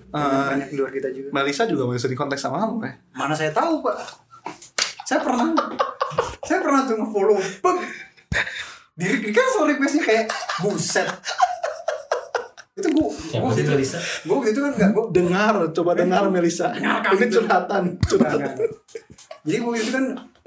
Eh, 0.10 0.18
Banyak 0.50 0.68
di 0.68 0.76
luar 0.76 0.90
kita 0.90 1.10
juga. 1.10 1.30
Melisa 1.32 1.64
juga 1.64 1.86
masih 1.86 2.02
sering 2.02 2.18
kontak 2.18 2.36
sama 2.36 2.58
kamu 2.60 2.82
ya 2.82 2.94
Mana 3.14 3.34
saya 3.34 3.52
tahu, 3.52 3.80
Pak. 3.80 3.98
Saya 5.06 5.22
pernah 5.22 5.54
saya 6.42 6.60
pernah 6.60 6.82
tuh 6.84 6.98
nge-follow. 6.98 7.38
Diri 8.96 9.30
kan 9.30 9.46
soal 9.48 9.70
requestnya 9.70 10.02
kayak 10.02 10.26
buset. 10.60 11.06
Itu 12.74 12.90
gua 12.90 13.08
gua 13.38 13.52
gitu. 13.54 13.74
Gua 14.26 14.38
gitu 14.44 14.60
kan 14.60 14.72
enggak 14.74 14.92
gua 14.92 15.06
dengar 15.10 15.54
coba 15.70 15.92
dengar 15.94 16.26
Melisa 16.28 16.74
ini 16.74 17.26
curhatan 17.28 17.84
curhatan. 18.02 18.58
Jadi 19.40 19.58
gue 19.58 19.74
itu 19.74 19.90
kan 19.90 20.06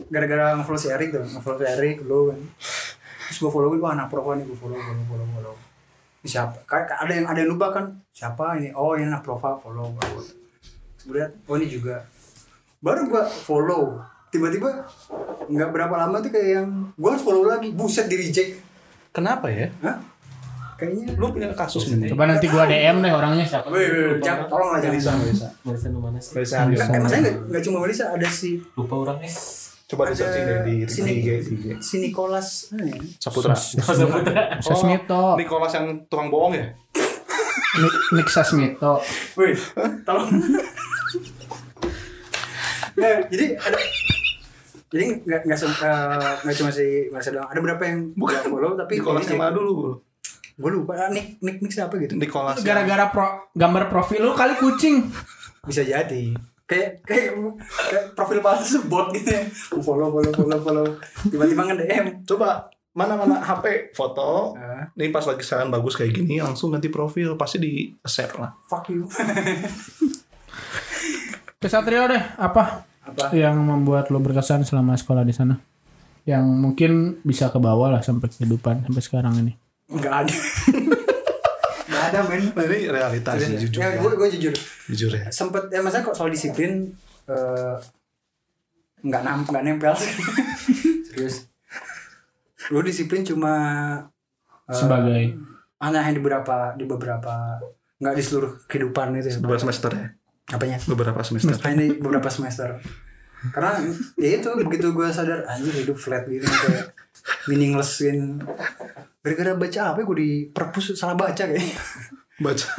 gara-gara 0.08 0.56
nge-follow 0.56 0.80
si 0.80 0.88
Erik 0.88 1.08
tuh, 1.10 1.22
nge-follow 1.22 1.58
si 1.58 1.66
Erik 1.66 1.96
dulu 2.00 2.32
kan. 2.32 2.40
Terus 3.28 3.38
gue 3.38 3.50
follow 3.50 3.68
wah 3.74 3.92
anak 3.92 4.08
pro 4.08 4.22
nih 4.32 4.44
gue 4.44 4.56
follow, 4.56 4.76
follow, 4.76 5.04
follow, 5.06 5.26
follow. 5.30 5.54
Siapa? 6.22 6.62
Ada 7.02 7.12
yang 7.12 7.26
ada 7.26 7.38
yang 7.40 7.50
lupa 7.50 7.72
kan? 7.72 7.84
Siapa 8.10 8.56
ini? 8.56 8.70
Oh 8.72 8.94
ini 8.94 9.06
anak 9.06 9.22
profile 9.22 9.58
follow. 9.58 9.90
follow. 9.90 10.22
Kemudian 11.02 11.30
oh 11.44 11.54
ini 11.56 11.66
juga. 11.66 12.06
Baru 12.78 13.06
gue 13.06 13.22
follow. 13.42 13.98
Tiba-tiba 14.30 14.86
nggak 15.44 15.70
berapa 15.70 15.94
lama 15.98 16.22
tuh 16.22 16.30
kayak 16.30 16.48
yang 16.56 16.68
gue 16.94 17.08
harus 17.10 17.20
follow 17.20 17.44
lagi. 17.44 17.68
Buset 17.72 18.06
di 18.06 18.16
reject. 18.16 18.52
kenapa 19.12 19.52
ya 19.52 19.68
Hah? 19.84 20.00
Kayaknya. 20.72 21.14
lu 21.14 21.28
punya 21.30 21.52
kasus 21.52 21.92
nih 21.92 22.10
Coba 22.10 22.24
nanti 22.26 22.48
gua 22.48 22.64
DM 22.64 23.04
deh 23.04 23.12
orangnya 23.12 23.44
siapa. 23.44 23.68
Wih, 23.68 23.84
wih, 23.84 24.02
wih, 24.08 24.18
jangan, 24.18 24.48
tolong 24.48 24.72
lah 24.72 24.80
jangan. 24.80 24.96
Melisa 24.96 25.12
Melisa 25.14 25.48
Melisa 25.62 25.86
nu 25.92 25.98
mana 26.00 26.18
sih? 26.18 26.32
Melisa 26.32 26.56
maksudnya 26.64 27.22
nggak- 27.22 27.38
nggak 27.52 27.62
cuma 27.62 27.78
Melisa, 27.84 28.04
ada 28.08 28.26
si 28.26 28.56
Lupa 28.74 28.94
orangnya. 28.98 29.30
Coba 29.92 30.08
di 30.08 30.16
searching 30.16 30.44
deh 30.48 30.58
di 30.64 30.74
si, 30.88 31.04
di 31.04 31.12
IG 31.20 31.28
IG 31.52 31.64
si 31.84 32.00
Nicholas 32.00 32.72
mana 32.72 32.88
ya? 32.88 33.00
Saputra 33.20 33.52
Sasmito, 33.52 35.12
Oh, 35.12 35.36
Nicholas 35.36 35.72
yang 35.76 36.08
tukang 36.08 36.32
bohong 36.32 36.56
ya 36.56 36.72
Nick, 37.72 37.94
Nick 38.12 38.28
Sasmito. 38.28 39.00
Wih, 39.32 39.56
tolong. 40.04 40.28
Nah, 42.92 43.16
jadi 43.32 43.56
ada 43.56 43.78
jadi 44.92 45.24
nggak 45.24 45.40
nggak 45.48 45.58
eh, 45.80 46.32
nggak 46.44 46.56
cuma 46.60 46.68
si 46.68 47.08
Marcel 47.08 47.40
doang 47.40 47.48
ada 47.48 47.60
berapa 47.64 47.82
yang 47.88 48.12
Bukan. 48.12 48.40
follow 48.52 48.76
tapi 48.76 49.00
Nicholas 49.00 49.24
yang 49.24 49.40
mana 49.40 49.56
dulu 49.56 49.70
bro? 49.72 49.92
gue 50.52 50.68
lupa 50.70 50.92
ah, 51.00 51.08
nick 51.08 51.40
nick 51.40 51.64
nick 51.64 51.72
siapa 51.72 51.96
gitu 51.96 52.12
Nicholas 52.12 52.60
Gara-gara 52.60 53.08
pro, 53.08 53.48
gambar 53.56 53.88
profil 53.88 54.20
lu 54.20 54.36
kali 54.36 54.52
kucing. 54.60 55.08
bisa 55.64 55.80
jadi 55.80 56.36
kayak 56.72 57.04
kayak 57.04 57.36
kayak 57.92 58.04
profil 58.16 58.40
palsu 58.40 58.80
bot 58.88 59.12
gitu 59.12 59.28
ya. 59.28 59.44
Follow 59.84 60.08
follow 60.08 60.32
follow 60.32 60.58
follow. 60.64 60.86
Tiba-tiba 61.28 61.62
nge 61.68 61.76
DM 61.84 62.06
Coba 62.24 62.72
mana-mana 62.96 63.40
HP 63.44 63.92
foto. 63.92 64.56
Nih 64.96 65.12
pas 65.12 65.24
lagi 65.28 65.44
sekarang 65.44 65.68
bagus 65.68 65.96
kayak 66.00 66.16
gini 66.16 66.40
langsung 66.40 66.72
ganti 66.72 66.88
profil 66.88 67.36
pasti 67.36 67.60
di 67.60 67.92
accept 68.00 68.40
lah. 68.40 68.52
fuck 68.64 68.88
you. 68.88 69.04
Kesatrio 71.62 72.10
deh, 72.10 72.22
apa? 72.42 72.82
Apa? 73.06 73.30
Yang 73.30 73.56
membuat 73.62 74.10
lo 74.10 74.18
berkesan 74.18 74.66
selama 74.66 74.98
sekolah 74.98 75.22
di 75.22 75.30
sana? 75.30 75.54
Yang 76.26 76.44
mungkin 76.58 77.22
bisa 77.22 77.54
ke 77.54 77.58
bawah 77.62 77.86
lah 77.86 78.02
sampai 78.02 78.26
kehidupan 78.26 78.82
sampai 78.82 79.02
sekarang 79.02 79.34
ini. 79.38 79.54
nggak 79.92 80.14
ada 80.24 80.34
ada 82.04 82.18
men 82.24 82.42
Nah, 82.48 82.64
ini 82.64 82.78
realitas 82.86 83.34
sih 83.36 83.54
jujur. 83.60 83.78
ya, 83.78 83.88
Ya, 83.88 83.98
gue 83.98 84.10
gue 84.12 84.28
jujur 84.32 84.54
Jujur 84.88 85.10
ya. 85.12 85.26
sempet 85.28 85.68
ya 85.68 85.78
maksudnya 85.78 86.04
kok 86.04 86.14
soal 86.14 86.28
disiplin 86.28 86.90
eh, 87.26 87.74
nggak 89.00 89.22
nam 89.22 89.42
nggak 89.42 89.62
nempel 89.62 89.94
sih 89.94 90.12
serius 91.06 91.46
gue 92.64 92.82
disiplin 92.82 93.22
cuma 93.22 93.52
eh, 94.64 94.74
Sebagai 94.74 95.22
hanya 95.78 96.08
di 96.08 96.18
beberapa 96.18 96.56
di 96.72 96.84
beberapa 96.84 97.58
nggak 97.98 98.14
di 98.14 98.22
seluruh 98.22 98.52
kehidupan 98.64 99.14
itu 99.16 99.28
ya. 99.28 99.36
Beberapa 99.38 99.60
semester 99.60 99.90
ya. 99.90 100.06
apanya 100.48 100.78
Beberapa 100.84 101.20
semester. 101.22 101.54
hanya 101.62 101.76
di 101.80 101.88
beberapa 101.96 102.28
semester 102.28 102.78
karena 103.50 103.82
ya 104.14 104.38
itu 104.38 104.48
begitu 104.54 104.94
gue 104.94 105.08
sadar 105.10 105.42
anjir 105.50 105.74
hidup 105.82 105.98
flat 105.98 106.22
gitu 106.30 106.46
kayak 106.46 106.94
meaningless 107.50 108.06
kan 108.06 108.38
gara-gara 109.18 109.58
baca 109.58 109.80
apa 109.90 109.98
gue 110.06 110.16
di 110.18 110.30
perpus 110.46 110.94
salah 110.94 111.18
baca 111.18 111.42
kayak 111.42 111.66
Baca 112.38 112.74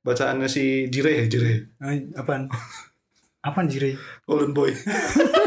bacaannya 0.00 0.48
si 0.48 0.86
Jire 0.88 1.12
ya 1.12 1.24
Jire. 1.28 1.72
apaan 2.14 2.48
apaan 3.40 3.66
jire 3.68 3.94
Golden 4.24 4.50
Boy. 4.52 4.72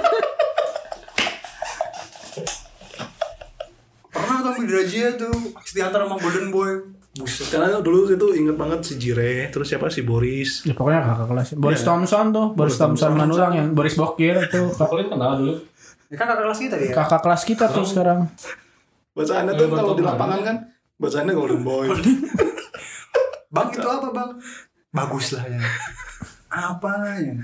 pernah 4.70 5.18
tuh 5.18 5.34
Setiantara 5.60 6.06
sama 6.06 6.16
Golden 6.18 6.48
Boy. 6.50 6.72
Buset. 7.10 7.50
Karena 7.50 7.82
dulu 7.82 8.06
itu 8.06 8.28
inget 8.32 8.54
banget 8.54 8.86
si 8.86 8.94
Jire, 8.96 9.50
terus 9.50 9.66
siapa 9.66 9.90
si 9.90 10.06
Boris. 10.06 10.62
ya 10.62 10.72
pokoknya 10.72 11.02
kakak 11.04 11.28
kelas. 11.28 11.48
Boris 11.58 11.82
Thompson 11.82 12.26
tuh, 12.30 12.48
Boris 12.54 12.78
Thompson 12.78 13.12
Manulang 13.12 13.52
yang 13.52 13.68
Boris 13.74 13.98
Bokir 13.98 14.38
itu 14.40 14.62
kak- 14.72 14.88
Kalian 14.88 15.10
kenal 15.10 15.32
dulu. 15.36 15.54
ya 16.06 16.16
kan 16.16 16.26
kakak 16.30 16.46
kelas 16.46 16.60
kita 16.62 16.76
dia. 16.78 16.94
Kakak 16.94 17.22
kelas 17.22 17.42
kita 17.44 17.66
tuh 17.68 17.84
sekarang. 17.84 18.30
Bacaannya 19.12 19.54
tuh 19.58 19.68
kalau 19.68 19.94
di 19.98 20.04
lapangan 20.06 20.40
kan 20.46 20.56
bacaannya 20.96 21.34
Golden 21.34 21.62
Boy. 21.66 21.88
bang 23.54 23.68
itu 23.74 23.88
apa 23.90 24.08
bang? 24.14 24.30
Bagus 24.94 25.34
lah 25.34 25.44
ya. 25.50 25.60
Apa 26.50 26.92
ya 27.18 27.36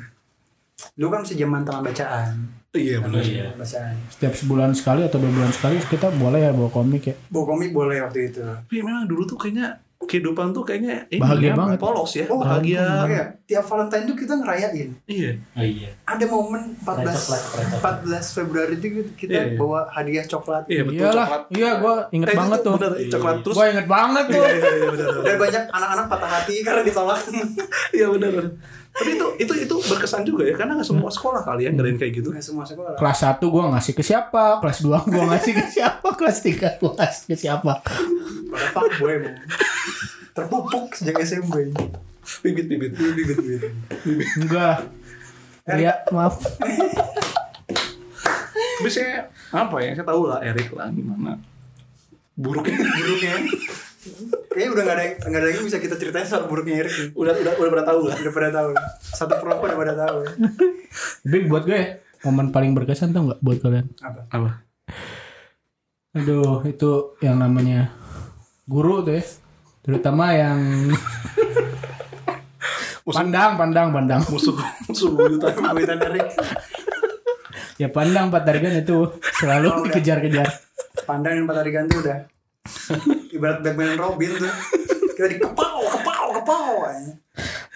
lu 0.96 1.08
kan 1.08 1.20
masih 1.22 1.38
zaman 1.38 1.62
taman 1.62 1.82
bacaan 1.82 2.36
iya 2.72 3.00
benar. 3.00 3.20
Iya. 3.20 3.48
bacaan 3.54 3.96
Setiap 4.10 4.34
sebulan 4.34 4.72
sekali 4.72 5.02
atau 5.02 5.18
dua 5.18 5.32
bulan 5.32 5.48
sekali 5.50 5.80
kita 5.82 6.12
boleh 6.14 6.40
ya 6.42 6.52
bawa 6.52 6.68
komik 6.70 7.04
ya. 7.06 7.16
bawa 7.28 7.46
komik 7.50 7.72
boleh 7.72 8.00
waktu 8.02 8.30
itu 8.30 8.44
Tapi 8.44 8.80
memang 8.80 9.04
dulu 9.06 9.24
tuh 9.26 9.38
kayaknya 9.38 9.76
kehidupan 9.98 10.52
tuh 10.52 10.62
kayaknya 10.62 11.08
ini 11.08 11.18
Bahagia 11.18 11.50
ya, 11.50 11.56
banget. 11.56 11.78
polos 11.80 12.12
ya, 12.14 12.28
Oh, 12.28 12.38
bahagia. 12.38 12.84
Oh 13.00 13.10
ya, 13.10 13.24
tiap 13.42 13.64
Valentine 13.64 14.06
tuh 14.06 14.14
kita 14.14 14.34
ngerayain. 14.36 14.90
Iya. 15.04 15.32
Oh 15.50 15.64
iya. 15.66 15.90
Ada 16.06 16.26
momen 16.28 16.62
14 16.78 16.86
Coklat, 16.86 17.42
coklat. 17.42 18.04
14 18.06 18.36
Februari 18.36 18.74
itu 18.76 18.88
kita 19.16 19.32
Iya, 19.34 19.44
iya. 19.48 19.58
bawa 19.58 19.88
hadiah 19.88 20.26
coklat. 20.28 20.64
Iya 20.68 20.82
betul 20.84 21.00
Iyalah, 21.02 21.26
coklat. 21.26 21.42
iya 21.50 21.70
gue 21.76 21.96
inget 22.12 22.28
Eh, 22.28 22.38
banget 22.38 22.60
itu 22.60 22.68
tuh. 22.68 22.74
Bener, 22.76 22.92
coklat 23.10 23.36
terus. 23.42 23.56
Gue 23.56 23.66
inget 23.68 23.88
banget 23.88 24.26
tuh. 24.28 24.36
Iya 24.36 24.52
iya 24.52 24.70
iya 24.70 24.86
benar. 24.86 25.08
benar. 25.08 25.24
Dan 25.24 25.36
banyak 25.40 25.64
anak-anak 25.72 26.06
patah 26.06 26.30
hati 26.30 26.56
karena 26.62 26.82
ditolak. 26.84 27.20
Iya 27.98 28.06
benar. 28.12 28.30
benar. 28.30 28.52
Tapi 28.96 29.12
itu 29.20 29.28
itu 29.44 29.54
itu 29.68 29.76
berkesan 29.92 30.24
juga 30.24 30.48
ya 30.48 30.56
karena 30.56 30.80
nggak 30.80 30.88
semua 30.88 31.12
sekolah 31.12 31.44
kali 31.44 31.68
ya 31.68 31.72
ngadain 31.76 32.00
kayak 32.00 32.24
gitu. 32.24 32.30
Nggak 32.32 32.48
semua 32.48 32.64
sekolah. 32.64 32.96
Kelas 32.96 33.20
1 33.28 33.44
gue 33.44 33.64
ngasih 33.76 33.94
ke 33.94 34.04
siapa, 34.08 34.46
kelas 34.64 34.80
2 34.88 35.12
gue 35.12 35.24
ngasih 35.36 35.52
ke 35.52 35.66
siapa, 35.68 36.08
kelas 36.16 36.38
3 36.40 36.80
gue 36.80 36.92
ngasih 36.96 37.24
ke 37.28 37.36
siapa. 37.36 37.84
Pada 37.84 38.68
fuckboy 38.72 39.20
emang. 39.20 39.36
Terpupuk 40.32 40.96
sejak 40.96 41.20
SMP. 41.28 41.76
Bibit 42.40 42.66
bibit. 42.72 42.92
Bibit 42.96 43.38
bibit. 43.38 43.72
Enggak. 44.40 44.88
Iya, 45.68 46.00
maaf. 46.16 46.40
Tapi 48.76 48.90
saya 48.92 49.28
apa 49.52 49.76
ya? 49.84 49.92
Saya 49.98 50.08
tahu 50.08 50.30
lah 50.32 50.40
Erik 50.40 50.72
lah 50.72 50.88
gimana. 50.96 51.36
Buruknya 52.36 52.80
Buruknya. 52.80 53.34
Kayaknya 54.54 54.70
udah 54.72 54.84
nggak 54.86 54.98
ada 54.98 55.06
nggak 55.26 55.42
ada 55.42 55.48
yang 55.50 55.66
bisa 55.66 55.78
kita 55.82 55.96
ceritain 55.98 56.28
soal 56.30 56.46
buruknya 56.46 56.86
Erik. 56.86 56.94
nih. 56.94 57.08
udah 57.18 57.34
udah 57.34 57.54
udah 57.58 57.72
pada 57.74 57.86
tahu 57.90 58.02
lah. 58.06 58.16
Udah 58.22 58.34
pada 58.34 58.50
tahu. 58.54 58.70
Satu 59.02 59.34
perokok 59.42 59.66
udah 59.66 59.78
pada 59.82 59.94
tahu. 59.98 60.18
ya. 60.22 60.30
Tapi 61.26 61.40
buat 61.50 61.64
gue 61.66 61.82
momen 62.22 62.48
paling 62.54 62.72
berkesan 62.78 63.10
tau 63.12 63.34
nggak 63.34 63.40
buat 63.42 63.58
kalian? 63.62 63.86
Apa? 64.02 64.22
Apa? 64.30 64.50
Aduh, 66.16 66.64
itu 66.64 67.18
yang 67.20 67.42
namanya 67.42 67.92
guru 68.70 69.02
tuh 69.02 69.18
ya. 69.18 69.26
Terutama 69.82 70.38
yang 70.38 70.58
pandang, 73.06 73.58
pandang, 73.58 73.88
pandang. 73.90 74.22
Musuh 74.30 74.54
musuh 74.86 75.10
buyutan. 75.14 75.54
Buitan 75.74 75.98
Erik. 75.98 76.30
Ya 77.76 77.92
pandang 77.92 78.32
Pak 78.32 78.48
Targan 78.48 78.80
itu 78.80 79.12
selalu 79.42 79.90
dikejar-kejar. 79.90 80.48
Pandang 81.04 81.36
dan 81.36 81.44
Patah 81.44 81.64
Diganti 81.68 82.00
udah 82.00 82.35
ibarat 83.32 83.60
Batman 83.62 83.94
dan 83.94 84.00
Robin 84.00 84.32
tuh 84.36 84.54
kita 85.16 85.28
dikepau 85.32 85.80
kepau 85.86 86.26
kepau 86.42 86.70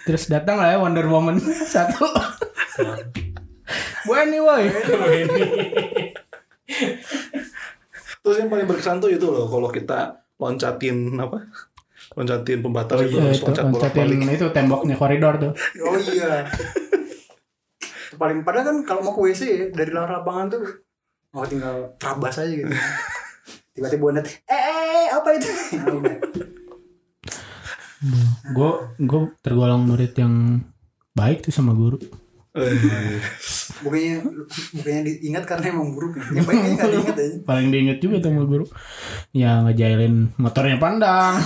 Terus 0.00 0.26
datang 0.26 0.56
lah 0.58 0.72
ya 0.72 0.78
Wonder 0.80 1.04
Woman 1.06 1.36
satu. 1.74 2.08
Bu 4.02 4.16
ini 4.16 4.40
woi. 4.40 4.64
Terus 8.20 8.36
yang 8.36 8.48
paling 8.48 8.66
berkesan 8.68 8.98
tuh 8.98 9.12
itu 9.12 9.26
loh 9.28 9.46
kalau 9.46 9.68
kita 9.68 10.24
loncatin 10.36 11.16
apa? 11.16 11.44
Loncatin 12.16 12.58
pembatas 12.60 12.96
itu 13.06 13.16
Ya, 13.16 13.28
terus 13.28 13.38
itu 13.38 13.46
loncat 13.46 13.64
loncatin 13.68 14.08
itu 14.26 14.46
temboknya 14.50 14.96
koridor 14.96 15.34
tuh. 15.38 15.52
oh 15.84 15.96
iya 15.96 16.48
Itu 18.10 18.16
paling 18.18 18.42
padahal 18.42 18.66
kan 18.66 18.76
kalau 18.82 19.00
mau 19.04 19.12
ke 19.14 19.20
WC 19.22 19.42
ya, 19.46 19.66
dari 19.70 19.90
luar 19.94 20.10
lapangan 20.10 20.58
tuh 20.58 20.64
oh 21.30 21.46
tinggal 21.46 21.94
terabas 21.94 22.42
aja 22.42 22.50
gitu 22.50 22.66
tiba-tiba 23.80 24.12
bonnet 24.12 24.28
eh, 24.44 24.60
eh 24.60 25.06
apa 25.08 25.28
itu. 25.40 25.48
Gue 28.52 28.70
gue 29.00 29.20
tergolong 29.40 29.88
murid 29.88 30.12
yang 30.20 30.60
baik 31.16 31.48
tuh 31.48 31.48
sama 31.48 31.72
guru. 31.72 31.96
Eh, 32.52 33.22
bukannya 33.80 34.20
bukannya 34.76 35.00
diingat 35.06 35.44
karena 35.48 35.70
emang 35.72 35.94
buruk 35.94 36.18
ya 36.18 36.24
yang 36.34 36.44
baiknya 36.50 36.70
nggak 36.74 36.90
diingat 36.90 37.14
aja 37.14 37.36
Paling 37.46 37.68
diinget 37.70 37.98
juga 38.04 38.20
tuh 38.20 38.28
sama 38.36 38.44
guru. 38.44 38.64
Ya 39.32 39.64
ngejailin 39.64 40.36
motornya 40.36 40.76
pandang. 40.76 41.40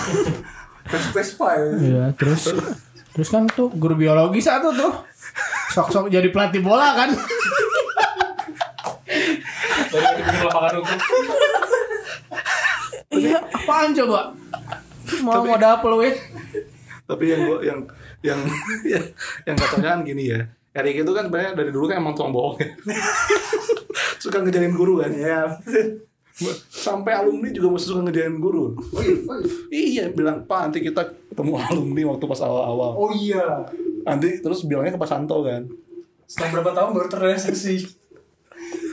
Vespa 1.14 1.54
ya 1.54 1.70
Iya, 1.78 2.04
terus 2.18 2.50
terus 3.14 3.28
kan 3.30 3.46
tuh 3.46 3.70
guru 3.70 3.94
biologi 3.94 4.42
satu 4.42 4.74
tuh. 4.74 5.06
Sok-sok 5.70 6.10
jadi 6.10 6.34
pelatih 6.34 6.66
bola 6.66 6.98
kan. 6.98 7.14
Dari 9.94 10.06
bikin 10.18 10.34
lapangan 10.42 10.72
hukum. 10.82 10.98
Apaan 13.74 13.90
coba? 13.90 14.20
Mau 15.26 15.42
mau 15.42 15.58
dapet 15.58 15.88
lu 15.90 15.98
ya? 16.06 16.14
tapi 17.04 17.24
yang 17.28 17.40
gua 17.44 17.58
yang 17.60 17.80
yang 18.24 18.40
yang, 18.96 19.04
yang 19.44 19.56
kacaunya 19.58 19.90
kan 19.98 20.00
gini 20.06 20.30
ya. 20.30 20.40
Erik 20.74 21.02
itu 21.02 21.10
kan 21.10 21.26
sebenarnya 21.26 21.52
dari 21.58 21.70
dulu 21.74 21.90
kan 21.90 21.98
emang 21.98 22.14
tukang 22.14 22.30
bohong 22.30 22.56
ya. 22.62 22.70
suka 24.22 24.40
ngejarin 24.46 24.72
guru 24.78 25.02
kan. 25.02 25.10
ya 25.10 25.58
Sampai 26.66 27.14
alumni 27.14 27.50
juga 27.54 27.70
masih 27.74 27.94
suka 27.94 28.00
ngejarin 28.06 28.38
guru. 28.42 28.74
oh 28.74 29.02
iya 29.02 29.14
oh 29.22 29.36
iya, 29.38 29.50
Iya, 29.70 30.04
bilang, 30.10 30.42
Pak 30.46 30.70
nanti 30.70 30.78
kita 30.82 31.14
ketemu 31.30 31.52
alumni 31.62 32.02
waktu 32.10 32.24
pas 32.26 32.40
awal-awal. 32.42 32.90
oh 32.94 33.10
iya 33.14 33.66
Nanti 34.02 34.38
terus 34.42 34.62
bilangnya 34.66 34.94
ke 34.94 35.00
Pak 35.02 35.10
Santo 35.10 35.42
kan. 35.42 35.66
setelah 36.24 36.56
berapa 36.58 36.70
tahun 36.72 36.90
baru 36.96 37.08
terrealisasi 37.12 37.74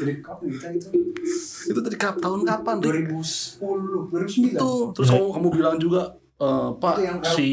jadi 0.01 0.13
kapan 0.19 0.45
kita 0.49 0.67
itu 0.71 0.87
Itu 1.63 1.79
tadi 1.79 1.95
kap 1.95 2.17
tahun 2.17 2.41
kapan? 2.41 2.75
Rik? 2.79 3.05
2010 3.13 3.61
2009 4.09 4.51
Itu 4.51 4.71
terus 4.91 5.07
kamu 5.07 5.27
kamu 5.31 5.47
bilang 5.51 5.75
juga 5.77 6.01
eh, 6.35 6.69
Pak 6.73 6.93
itu 6.93 7.01
yang 7.03 7.17
si 7.23 7.49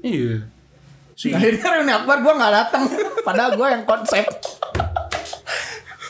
iya 0.00 0.36
si 1.12 1.28
Akhirnya 1.30 1.68
Reuni 1.70 1.92
Akbar 1.94 2.18
gue 2.18 2.32
gak 2.34 2.52
datang. 2.54 2.84
Padahal 3.26 3.52
gue 3.52 3.66
yang 3.66 3.84
konsep. 3.84 4.24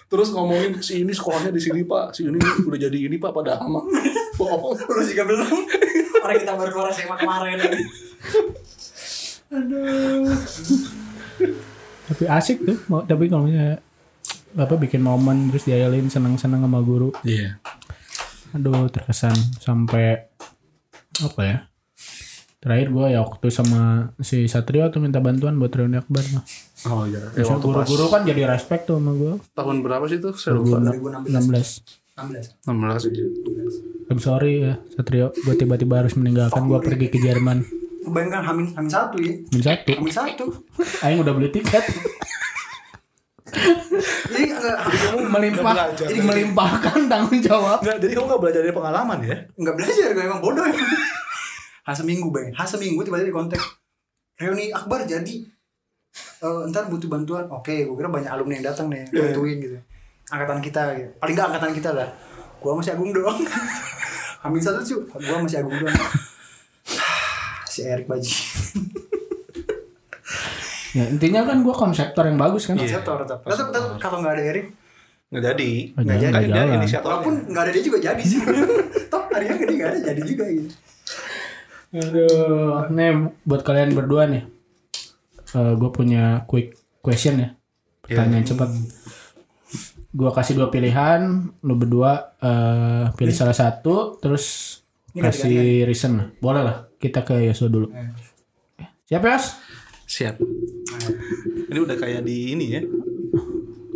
terus 0.07 0.31
ngomongin 0.31 0.79
si 0.79 1.03
ini 1.03 1.11
sekolahnya 1.11 1.51
di 1.51 1.59
sini 1.59 1.83
Pak 1.83 2.11
si 2.13 2.23
ini 2.23 2.39
udah 2.39 2.79
jadi 2.81 2.99
ini 3.01 3.17
Pak 3.17 3.33
pada 3.33 3.59
ama 3.59 3.83
bohong 4.33 4.79
Lu 4.79 5.03
juga 5.03 5.23
belum 5.25 5.51
Orang 6.23 6.37
kita 6.37 6.55
baru 6.55 6.71
keluar 6.71 6.91
SMA 6.91 7.17
kemarin 7.17 7.59
Tapi 12.07 12.25
asik 12.25 12.63
tuh. 12.63 12.79
Mau- 12.87 13.03
Tapi 13.03 13.27
kalau 13.27 13.45
misalnya 13.45 13.83
Bapak 14.57 14.81
bikin 14.81 15.05
momen 15.05 15.53
terus 15.53 15.69
diayalin 15.69 16.09
senang-senang 16.09 16.65
sama 16.65 16.81
guru. 16.81 17.13
Iya. 17.21 17.61
Aduh 18.57 18.89
terkesan 18.89 19.37
sampai 19.61 20.33
apa 21.21 21.41
ya? 21.45 21.59
Terakhir 22.57 22.89
gue 22.89 23.07
ya 23.13 23.21
waktu 23.21 23.53
sama 23.53 24.11
si 24.25 24.49
Satrio 24.49 24.89
tuh 24.89 25.05
minta 25.05 25.21
bantuan 25.21 25.61
buat 25.61 25.69
reuni 25.77 26.01
akbar 26.01 26.25
mah. 26.33 26.45
Oh 26.89 27.05
iya. 27.05 27.21
Ya, 27.37 27.45
waktu 27.45 27.69
pas 27.69 27.85
guru-guru 27.85 28.05
kan 28.09 28.25
jadi 28.25 28.49
respect 28.49 28.89
tuh 28.89 28.97
sama 28.97 29.13
gue. 29.13 29.37
tahun 29.53 29.77
berapa 29.85 30.09
sih? 30.09 30.25
Saya 30.25 30.57
lupa. 30.57 30.81
2016 30.81 31.37
16. 31.37 32.17
16 32.17 32.65
16 32.65 33.05
sih. 33.05 33.13
I'm 34.09 34.21
sorry 34.25 34.65
ya 34.65 34.81
Satrio, 34.97 35.37
gue 35.37 35.53
tiba-tiba 35.53 36.01
harus 36.01 36.17
meninggalkan 36.17 36.65
gue 36.65 36.81
pergi 36.81 37.13
ke 37.13 37.21
Jerman. 37.21 37.61
bayangkan 38.07 38.39
hamin 38.47 38.71
hamin 38.79 38.87
satu 38.87 39.19
ya 39.19 39.35
Min 39.51 39.63
satu, 39.67 39.91
hamin 39.99 40.15
satu 40.15 40.45
Aing 41.03 41.19
udah 41.21 41.35
beli 41.35 41.51
tiket. 41.51 41.83
Jadi 44.31 44.53
habis 44.57 45.01
kamu 45.09 45.19
Melimpah, 45.33 45.75
jadi 45.97 46.21
melimpahkan 46.21 46.99
tanggung 47.09 47.41
jawab. 47.41 47.81
Enggak, 47.81 47.99
jadi 48.05 48.13
kamu 48.17 48.27
enggak 48.29 48.41
belajar 48.43 48.61
dari 48.65 48.75
pengalaman 48.75 49.19
ya? 49.25 49.37
nggak 49.57 49.75
belajar 49.77 50.09
gue 50.13 50.25
emang 50.25 50.41
bodoh 50.41 50.65
emang. 50.65 50.91
Ha 51.87 51.93
seminggu 51.95 52.29
bang. 52.35 52.51
Ha 52.53 52.65
seminggu 52.67 53.01
tiba-tiba 53.07 53.31
di 53.31 53.35
kontak. 53.35 53.63
Reuni 54.37 54.75
akbar 54.75 55.07
jadi. 55.07 55.35
Eh, 56.17 56.61
ntar 56.69 56.91
butuh 56.91 57.07
bantuan. 57.07 57.47
Oke 57.49 57.87
gue 57.87 57.97
kira 57.97 58.11
banyak 58.11 58.29
alumni 58.29 58.59
yang 58.59 58.67
datang 58.73 58.91
nih 58.91 59.07
bantuin 59.09 59.57
gitu. 59.63 59.79
Angkatan 60.29 60.59
kita 60.59 60.83
gitu. 60.99 61.11
Paling 61.23 61.35
nggak 61.39 61.49
angkatan 61.55 61.73
kita 61.73 61.91
lah. 61.95 62.09
Gue 62.59 62.73
masih 62.75 62.93
agung 62.99 63.15
doang. 63.15 63.39
Amin 64.45 64.61
satu 64.61 64.83
cu. 64.83 64.97
Gue 65.15 65.37
masih 65.41 65.63
agung 65.63 65.77
doang. 65.79 65.97
Si 67.77 67.85
Erik 67.85 68.09
Baji 68.09 68.33
Ya 70.97 71.05
intinya 71.13 71.45
kan 71.45 71.61
gue 71.61 71.75
konseptor 71.77 72.25
yang 72.25 72.41
bagus 72.41 72.65
kan. 72.65 72.81
konseptor 72.81 73.21
tetap 73.29 73.45
tetap 73.45 73.69
tetap 73.69 73.85
kalau 74.01 74.25
nggak 74.25 74.35
ada 74.41 74.45
Erik 74.49 74.67
Nggak 75.27 75.43
jadi. 75.53 75.71
Nggak 75.93 76.05
Nggak 76.07 76.19
jadi, 76.23 76.33
jadi. 76.33 76.47
Dia 76.47 76.55
jalan. 76.57 76.77
inisiatornya. 76.81 77.11
walaupun 77.13 77.35
nggak 77.51 77.63
ada 77.67 77.73
dia 77.75 77.83
juga 77.85 77.99
jadi 77.99 78.23
sih 78.23 78.39
toh 79.13 79.23
harinya 79.35 79.55
gede 79.59 79.73
nggak 79.77 79.91
ada 79.91 79.99
jadi 80.01 80.23
juga 80.25 80.45
gitu 80.49 80.71
Aduh, 81.97 82.91
nih 82.93 83.11
buat 83.47 83.63
kalian 83.65 83.95
berdua 83.95 84.27
nih. 84.29 84.45
gue 85.57 85.91
punya 85.95 86.45
quick 86.45 86.77
question 87.01 87.41
ya. 87.41 87.49
Pertanyaan 88.05 88.45
cepat. 88.45 88.69
Gue 90.13 90.29
kasih 90.29 90.61
dua 90.61 90.69
pilihan, 90.69 91.49
lu 91.65 91.75
berdua 91.79 92.37
eh, 92.37 93.05
pilih 93.17 93.33
salah 93.33 93.57
satu, 93.57 94.21
terus 94.21 94.79
Ini 95.17 95.25
kasih 95.25 95.89
reason 95.89 96.13
lah. 96.21 96.27
Boleh 96.37 96.63
lah, 96.67 96.77
kita 97.01 97.25
ke 97.25 97.49
Yosua 97.49 97.73
dulu. 97.73 97.89
Siap 99.09 99.23
Yos? 99.23 99.45
Siap. 100.05 100.37
Ini 101.71 101.79
udah 101.79 101.97
kayak 101.99 102.23
di 102.27 102.57
ini 102.57 102.67
ya. 102.73 102.83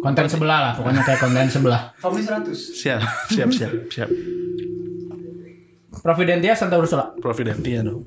Konten 0.00 0.26
sebelah 0.32 0.58
lah, 0.64 0.72
pokoknya 0.80 1.04
kayak 1.04 1.20
konten 1.20 1.46
sebelah. 1.52 1.92
Family 2.00 2.24
100 2.24 2.56
Siap, 2.56 3.00
siap, 3.28 3.50
siap, 3.52 3.72
siap. 3.92 4.08
Providentia 6.00 6.56
Santa 6.56 6.80
Ursula. 6.80 7.12
Providentia 7.20 7.84
dong. 7.84 8.00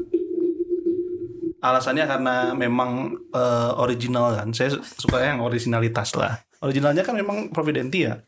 Alasannya 1.64 2.10
karena 2.10 2.36
memang 2.58 3.14
eh, 3.32 3.72
original 3.78 4.34
kan. 4.36 4.50
Saya 4.52 4.74
suka 4.82 5.22
yang 5.22 5.46
originalitas 5.46 6.18
lah. 6.18 6.42
Originalnya 6.66 7.06
kan 7.06 7.14
memang 7.14 7.54
Providentia. 7.54 8.26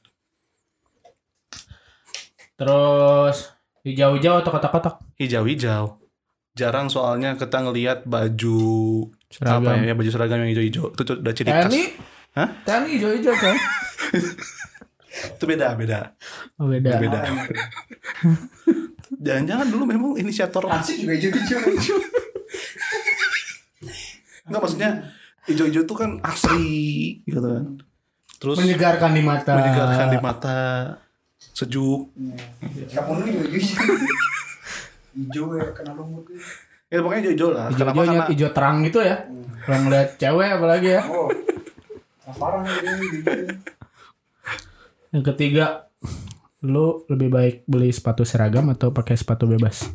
Terus 2.56 3.52
hijau-hijau 3.84 4.40
atau 4.40 4.52
kotak-kotak? 4.54 4.96
Hijau-hijau. 5.20 6.00
Jarang 6.56 6.88
soalnya 6.88 7.36
kita 7.36 7.60
ngelihat 7.66 8.08
baju 8.08 8.60
Seragam. 9.36 9.68
apa 9.68 9.84
ya, 9.84 9.94
baju 9.94 10.10
seragam 10.10 10.38
yang 10.40 10.52
hijau-hijau. 10.56 10.86
Itu 10.96 11.02
tuh 11.04 11.16
udah 11.20 11.34
ciri 11.36 11.52
khas. 11.52 11.68
TNI? 11.68 11.84
Hah? 12.34 12.50
TNI 12.64 12.90
hijau-hijau 12.96 13.36
kan? 13.36 13.56
Itu 15.36 15.44
beda, 15.44 15.76
beda. 15.76 16.00
Oh, 16.56 16.68
beda. 16.68 17.00
Beda. 17.00 17.20
Jangan-jangan 19.16 19.68
dulu 19.68 19.84
memang 19.86 20.12
inisiator 20.16 20.68
Asik 20.68 21.04
juga 21.04 21.16
hijau-hijau 21.16 21.60
Enggak 24.46 24.62
maksudnya 24.62 24.90
hijau-hijau 25.48 25.84
itu 25.84 25.96
kan 25.96 26.20
asri 26.22 26.68
gitu 27.24 27.42
kan. 27.42 27.66
Terus 28.36 28.58
Menyegarkan 28.60 29.12
di 29.16 29.24
mata. 29.24 29.52
menyegarkan 29.56 30.08
di 30.12 30.20
mata, 30.20 30.60
sejuk. 31.56 32.12
Kamu 32.92 33.24
juga 33.24 33.48
hijau 33.50 33.96
Hijau 35.16 35.46
ya 35.56 35.72
kena 35.72 35.96
lumut 35.96 36.28
Ya 36.94 37.00
pokoknya 37.02 37.22
hijau-hijau 37.26 37.50
lah. 37.52 37.66
Kenapa? 37.74 38.02
Karena 38.06 38.26
hijau 38.30 38.50
terang 38.54 38.78
gitu 38.86 39.00
ya. 39.02 39.16
Kalau 39.66 39.80
ngeliat 39.86 40.10
cewek 40.22 40.50
apalagi 40.56 40.90
ya. 40.96 41.02
Oh 41.10 41.30
Yang 45.14 45.24
ketiga, 45.34 45.88
lu 46.66 47.06
lebih 47.08 47.30
baik 47.32 47.56
beli 47.70 47.90
sepatu 47.94 48.28
seragam 48.28 48.68
atau 48.74 48.92
pakai 48.92 49.16
sepatu 49.16 49.48
bebas? 49.48 49.88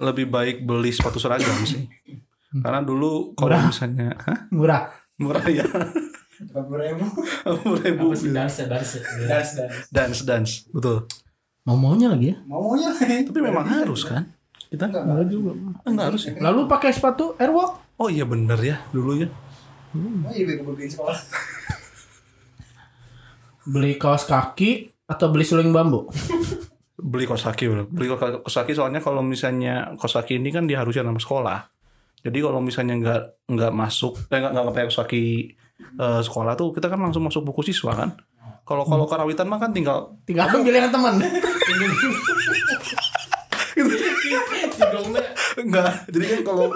lebih 0.00 0.26
baik 0.32 0.64
beli 0.64 0.90
sepatu 0.90 1.20
seragam 1.20 1.60
sih. 1.68 1.84
Karena 2.50 2.80
dulu 2.82 3.36
kalau 3.36 3.68
misalnya 3.68 4.16
Hah? 4.16 4.48
Murah. 4.50 4.88
murah 5.20 5.44
ya. 5.52 5.68
Puluh 6.40 6.80
ribu 6.80 7.04
Murah 7.44 7.84
ribu. 7.84 8.16
Darse, 8.32 8.64
darse. 8.64 9.04
Dance 9.28 9.52
dance 9.60 9.76
Dance 9.92 10.20
dance, 10.24 10.52
betul. 10.72 11.04
Mau 11.68 11.76
maunya 11.76 12.08
lagi 12.08 12.32
ya? 12.32 12.40
Mau 12.48 12.72
maunya 12.72 12.96
Tapi 12.96 13.40
memang 13.44 13.68
harus 13.68 14.08
kan? 14.08 14.32
Kita 14.70 14.86
Enggak 14.86 15.02
Enggak 15.02 15.26
juga. 15.26 15.50
enggak 15.82 16.06
harus 16.14 16.22
ya. 16.30 16.32
Lalu 16.38 16.60
pakai 16.70 16.90
sepatu 16.94 17.34
airwalk? 17.36 17.98
Oh 17.98 18.06
iya 18.06 18.22
bener 18.22 18.56
ya 18.62 18.78
dulu 18.94 19.18
ya. 19.18 19.28
Oh 19.90 20.30
iya 20.30 20.54
sekolah 20.86 21.18
Beli 23.74 23.98
kaos 23.98 24.24
kaki 24.24 24.94
atau 25.10 25.26
beli 25.34 25.42
suling 25.42 25.74
bambu? 25.74 26.06
Beli 27.10 27.26
kaos 27.26 27.42
kaki 27.42 27.66
bro. 27.66 27.84
Beli 27.90 28.06
kaos 28.14 28.54
kaki 28.54 28.72
soalnya 28.78 29.02
kalau 29.02 29.26
misalnya 29.26 29.90
kaos 29.98 30.14
kaki 30.14 30.38
ini 30.38 30.54
kan 30.54 30.70
diharuskan 30.70 31.10
sama 31.10 31.20
sekolah. 31.20 31.58
Jadi 32.22 32.38
kalau 32.38 32.60
misalnya 32.62 32.94
nggak 33.00 33.20
nggak 33.50 33.72
masuk, 33.74 34.16
eh, 34.30 34.38
nggak 34.38 34.52
nggak 34.54 34.66
pakai 34.70 34.82
kaos 34.86 34.98
kaki 35.02 35.24
eh, 35.98 36.20
sekolah 36.22 36.54
tuh 36.54 36.70
kita 36.70 36.86
kan 36.86 37.00
langsung 37.02 37.26
masuk 37.26 37.42
buku 37.42 37.66
siswa 37.66 37.90
kan. 37.96 38.14
Kalau 38.62 38.86
kalau 38.86 39.08
karawitan 39.10 39.50
mah 39.50 39.58
kan 39.58 39.74
tinggal 39.74 40.14
Tinggal 40.22 40.46
ambil 40.46 40.70
yang 40.78 40.92
teman. 40.94 41.18
enggak. 45.66 45.92
Jadi 46.12 46.24
kan 46.26 46.40
kalau 46.46 46.66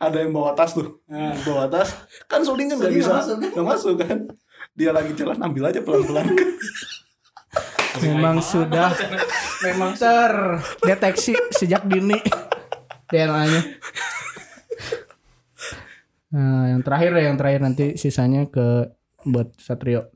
ada 0.00 0.16
yang 0.16 0.32
bawa 0.32 0.56
tas 0.56 0.72
tuh, 0.72 1.04
bawa 1.44 1.68
tas 1.68 1.92
kan 2.24 2.40
suling 2.40 2.72
kan 2.72 2.80
nggak 2.80 2.94
bisa 2.96 3.12
nggak 3.12 3.20
masuk, 3.20 3.36
kan? 3.36 3.50
nggak 3.52 3.66
masuk 3.68 3.94
kan. 4.00 4.18
Dia 4.72 4.90
lagi 4.96 5.12
jalan 5.12 5.38
ambil 5.38 5.68
aja 5.68 5.80
pelan 5.84 6.02
pelan. 6.08 6.26
Memang 8.00 8.38
sudah 8.38 8.94
memang 9.66 9.98
terdeteksi 9.98 11.34
sejak 11.50 11.84
dini 11.84 12.16
DNA-nya. 13.10 13.62
Nah, 16.30 16.70
yang 16.70 16.80
terakhir 16.86 17.10
ya, 17.18 17.22
yang 17.26 17.36
terakhir 17.36 17.60
nanti 17.60 17.86
sisanya 17.98 18.46
ke 18.46 18.86
buat 19.26 19.50
Satrio. 19.58 20.14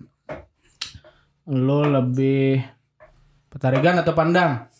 Lo 1.50 1.82
lebih 1.82 2.62
petarigan 3.50 3.98
atau 3.98 4.14
pandang? 4.14 4.70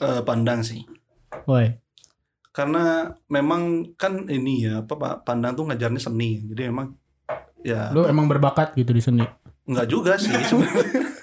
Eh, 0.00 0.22
pandang 0.24 0.64
sih. 0.64 0.80
Woi, 1.46 1.66
Karena 2.50 3.06
memang 3.30 3.94
kan 3.94 4.26
ini 4.26 4.66
ya 4.66 4.82
apa 4.82 4.94
Pak 4.98 5.14
pandang 5.22 5.54
tuh 5.54 5.70
ngajarnya 5.70 6.02
seni. 6.02 6.42
Jadi 6.42 6.66
memang 6.66 6.90
ya 7.62 7.94
lo 7.94 8.08
emang 8.10 8.26
berbakat 8.26 8.74
gitu 8.74 8.90
di 8.90 9.02
seni. 9.02 9.22
Enggak 9.70 9.86
juga 9.86 10.18
sih 10.18 10.34
sebenarnya. 10.50 11.14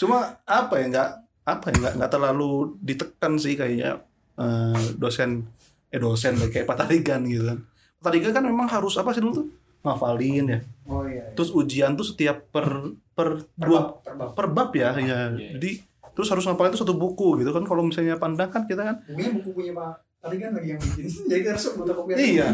Cuma 0.00 0.40
apa 0.48 0.74
ya 0.80 0.86
enggak 0.88 1.10
apa 1.44 1.64
ya 1.68 1.74
enggak 1.76 1.94
enggak 2.00 2.12
terlalu 2.16 2.52
ditekan 2.80 3.32
sih 3.36 3.54
kayak 3.54 4.00
eh, 4.40 4.84
dosen 4.96 5.44
eh 5.92 6.00
dosen 6.00 6.40
kayak 6.48 6.64
Patarigan 6.64 7.20
gitu 7.28 7.44
kan. 7.44 7.58
Patarigan 8.00 8.32
kan 8.32 8.44
memang 8.48 8.66
harus 8.72 8.96
apa 8.96 9.12
sih 9.12 9.20
dulu 9.20 9.44
tuh? 9.44 9.46
Ngafalin 9.84 10.46
ya. 10.48 10.58
Oh 10.88 11.04
iya 11.04 11.28
Terus 11.36 11.52
ujian 11.52 11.92
tuh 11.92 12.08
setiap 12.08 12.48
per 12.48 12.96
per 13.12 13.44
dua 13.52 14.00
Perbab 14.00 14.32
per 14.32 14.46
bab 14.48 14.70
ya 14.72 14.96
ya. 14.96 15.36
Jadi 15.36 15.93
terus 16.14 16.30
harus 16.30 16.46
ngafalin 16.46 16.70
itu 16.70 16.80
satu 16.80 16.94
buku 16.94 17.42
gitu 17.42 17.50
kan. 17.50 17.62
Kalau 17.62 17.82
misalnya 17.82 18.16
pandang 18.16 18.48
kan 18.48 18.64
kita 18.64 18.82
kan 18.82 18.96
Bukunya 19.04 19.30
buku 19.34 19.50
punya 19.52 19.72
Pak 19.72 19.92
Tadi 20.18 20.36
kan 20.38 20.50
lagi 20.54 20.68
yang 20.70 20.80
bikin 20.80 21.04
Jadi 21.28 21.40
kita 21.42 21.50
harus 21.52 21.66
fotokopian 21.68 22.16
Iya. 22.16 22.46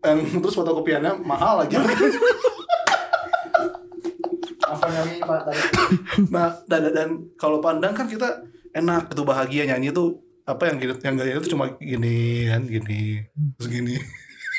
em, 0.00 0.18
terus 0.38 0.54
fotokopiannya 0.54 1.12
mahal 1.20 1.64
lagi. 1.64 1.74
Apa 4.60 4.84
namanya 4.86 5.24
Pak 5.24 5.40
tadi 5.44 5.60
Nah, 6.28 6.48
dan, 6.64 6.80
dan, 6.84 6.92
dan 6.92 7.08
kalau 7.34 7.58
pandang 7.58 7.96
kan 7.96 8.04
kita 8.04 8.44
enak 8.70 9.10
itu 9.10 9.22
bahagia 9.24 9.64
nyanyi 9.64 9.90
tuh 9.90 10.20
apa 10.44 10.64
yang 10.64 10.76
gitu 10.76 10.96
yang 11.04 11.16
gaya 11.16 11.36
itu 11.36 11.52
cuma 11.52 11.76
gini 11.76 12.48
kan 12.48 12.64
gini 12.64 13.20
terus 13.56 13.68
gini 13.68 13.96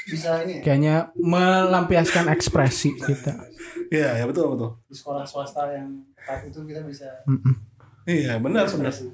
Bisa 0.05 0.41
ini 0.41 0.57
ya, 0.57 0.61
Kayaknya 0.65 0.95
melampiaskan 1.13 2.29
ekspresi 2.29 2.97
kita. 2.97 3.45
Iya, 3.89 4.17
ya 4.17 4.25
betul 4.25 4.53
betul. 4.53 4.81
Di 4.85 4.95
sekolah 4.97 5.21
swasta 5.21 5.69
yang 5.69 6.01
ketat 6.17 6.49
itu 6.49 6.65
kita 6.65 6.81
bisa 6.81 7.05
Mm-mm. 7.25 7.53
Iya, 8.07 8.39
benar 8.39 8.67
benar. 8.69 8.91
ekspresi. 8.91 9.11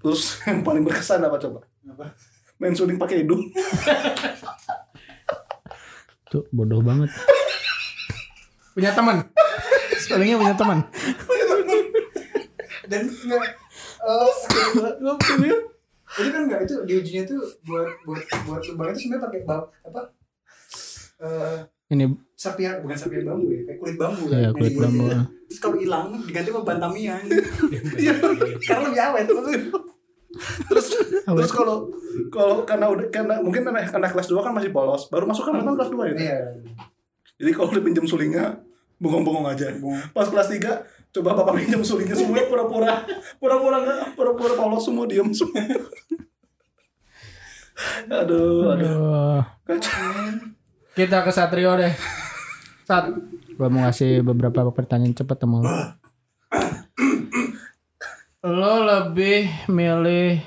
Terus 0.00 0.22
yang 0.48 0.60
paling 0.66 0.82
berkesan 0.84 1.24
apa 1.24 1.36
coba? 1.40 1.64
Apa? 1.88 2.12
Main 2.60 2.74
suling 2.74 2.98
pakai 3.00 3.24
hidung. 3.24 3.50
Itu 6.30 6.46
bodoh 6.54 6.80
banget. 6.82 7.10
punya 8.74 8.90
teman. 8.90 9.22
Spellingnya 10.02 10.36
punya 10.38 10.54
teman. 10.58 10.78
dan 12.84 13.08
enggak 13.08 13.40
eh, 14.04 14.30
itu 16.14 16.30
kan 16.30 16.42
enggak 16.46 16.60
itu 16.68 16.74
diujinya 16.86 17.22
tuh 17.26 17.40
buat 17.66 17.90
buat 18.06 18.22
buat 18.46 18.62
lubang 18.70 18.92
itu 18.94 19.08
sebenarnya 19.08 19.24
pakai 19.26 19.40
bab 19.48 19.64
apa 19.82 20.00
eh 21.24 21.58
Ini 21.94 22.04
serpihan 22.34 22.82
bukan 22.82 22.96
serpihan 22.98 23.24
bambu 23.30 23.46
ya 23.54 23.62
kayak 23.62 23.78
kulit 23.78 23.96
bambu 23.96 24.24
kan. 24.26 24.38
Ya 24.42 24.50
kulit 24.50 24.74
bambu. 24.74 25.04
gitu. 25.06 25.22
terus 25.46 25.58
kalau 25.62 25.76
hilang 25.78 26.06
diganti 26.26 26.50
sama 26.50 26.66
bantamian 26.66 27.22
Iya, 27.94 28.14
karena 28.66 28.80
lebih 28.90 29.00
awet 29.06 29.26
terus 30.66 30.86
terus 31.22 31.52
kalau 31.54 31.94
kalau 32.34 32.66
karena 32.66 32.90
udah 32.90 33.06
karena 33.14 33.38
mungkin 33.38 33.62
karena, 33.62 33.86
karena 33.86 34.08
kelas 34.10 34.26
2 34.26 34.42
kan 34.42 34.50
masih 34.50 34.74
polos 34.74 35.06
baru 35.06 35.30
masuk 35.30 35.46
kan 35.46 35.62
kan 35.62 35.78
kelas 35.78 35.90
2 35.94 36.10
ya 36.10 36.14
iya. 36.18 36.38
Jadi 37.38 37.50
kalau 37.50 37.70
udah 37.70 37.82
pinjam 37.82 38.06
sulingnya 38.06 38.62
bengong-bengong 39.02 39.46
aja. 39.50 39.66
Pas 40.14 40.26
kelas 40.26 40.48
3 40.54 41.14
coba 41.14 41.30
bapak 41.38 41.62
pinjam 41.62 41.82
sulingnya 41.86 42.18
semua 42.18 42.42
pura-pura 42.50 43.06
pura-pura 43.38 43.78
enggak 43.78 44.18
pura-pura 44.18 44.54
polos 44.58 44.82
semua 44.82 45.06
diem 45.06 45.30
semua. 45.30 45.62
Aduh 48.22 48.70
aduh. 48.70 48.86
Aduh. 48.86 49.42
kacau 49.66 50.18
Kita 50.94 51.26
ke 51.26 51.34
Satrio 51.34 51.74
deh. 51.74 51.90
Sat, 52.86 53.10
gua 53.58 53.66
mau 53.66 53.82
ngasih 53.82 54.22
beberapa 54.22 54.62
pertanyaan 54.70 55.10
cepat 55.10 55.42
sama 55.42 55.58
lo. 55.58 55.70
lo 58.46 58.74
lebih 58.86 59.50
milih 59.66 60.38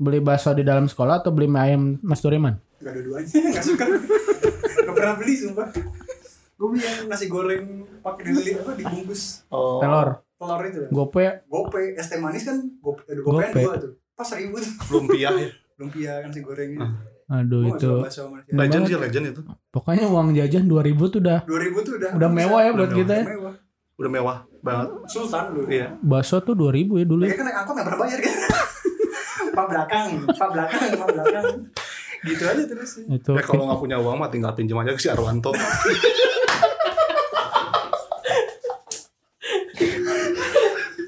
beli 0.00 0.20
bakso 0.24 0.56
di 0.56 0.64
dalam 0.64 0.88
sekolah 0.88 1.20
atau 1.20 1.36
beli 1.36 1.52
mie 1.52 1.60
ayam 1.60 2.00
Mas 2.00 2.24
Duriman? 2.24 2.56
Gak 2.80 2.96
dua-duanya, 2.96 3.28
gak 3.60 3.64
suka. 3.66 3.84
Gak 4.88 4.94
pernah 4.96 5.14
beli 5.20 5.36
sumpah. 5.36 5.68
Gue 6.56 6.68
beli 6.72 6.80
yang 6.80 7.04
nasi 7.04 7.28
goreng 7.28 7.84
pakai 8.00 8.22
dibeli 8.24 8.56
apa 8.56 8.72
dibungkus. 8.80 9.44
Oh. 9.52 9.84
Telur, 9.84 10.24
telur 10.40 10.60
itu 10.64 10.80
gope, 10.88 11.44
Gope, 11.44 11.80
es 11.92 12.08
teh 12.08 12.16
manis 12.16 12.48
kan? 12.48 12.56
Gope, 12.80 13.04
ada 13.04 13.20
gopean 13.20 13.52
Gope. 13.52 13.60
dua 13.68 13.74
tuh. 13.76 13.92
Pas 14.16 14.24
seribu 14.24 14.56
tuh. 14.56 14.72
Lumpia 14.96 15.28
ya? 15.28 15.48
Lumpia 15.82 16.12
kan 16.24 16.32
nasi 16.32 16.40
gorengnya 16.40 16.88
aduh 17.30 17.62
gak 17.62 17.78
itu. 17.78 17.92
legend 18.50 18.82
banget. 18.82 18.90
sih 18.90 18.98
legend 18.98 19.24
itu 19.30 19.40
Pokoknya 19.70 20.10
uang 20.10 20.34
jajan 20.34 20.66
2000 20.66 20.98
tuh 21.14 21.18
udah 21.22 21.38
2000 21.46 21.86
tuh 21.86 21.92
udah 21.94 22.10
udah 22.18 22.30
mewah 22.30 22.60
ya 22.60 22.70
buat 22.74 22.90
Udah 22.90 22.98
kita 22.98 23.12
ya. 23.14 23.24
Mewah 23.30 23.54
udah 24.00 24.10
mewah 24.10 24.36
banget 24.60 24.88
Sultan 25.06 25.44
lu 25.54 25.62
iya 25.70 25.86
Bakso 26.02 26.42
tuh 26.42 26.58
2000 26.58 26.90
ya 26.90 27.04
dulu. 27.06 27.22
Mereka 27.22 27.36
kan 27.36 27.44
naik 27.46 27.58
angkot 27.62 27.74
gak 27.76 27.86
pernah 27.86 28.00
bayar 28.02 28.18
kan 28.18 28.34
Pak 29.50 29.66
belakang, 29.66 30.08
pak 30.30 30.48
belakang, 30.54 30.80
pak 30.94 31.08
belakang 31.10 31.44
Gitu 32.20 32.42
aja 32.44 32.62
terus 32.64 32.90
Itu 33.02 33.30
ya 33.32 33.42
kalau 33.42 33.64
nggak 33.66 33.80
punya 33.80 33.96
uang 33.98 34.16
mah 34.18 34.28
tinggal 34.28 34.52
pinjam 34.52 34.78
aja 34.78 34.92
ke 34.92 35.00
si 35.00 35.08
Arwanto 35.08 35.50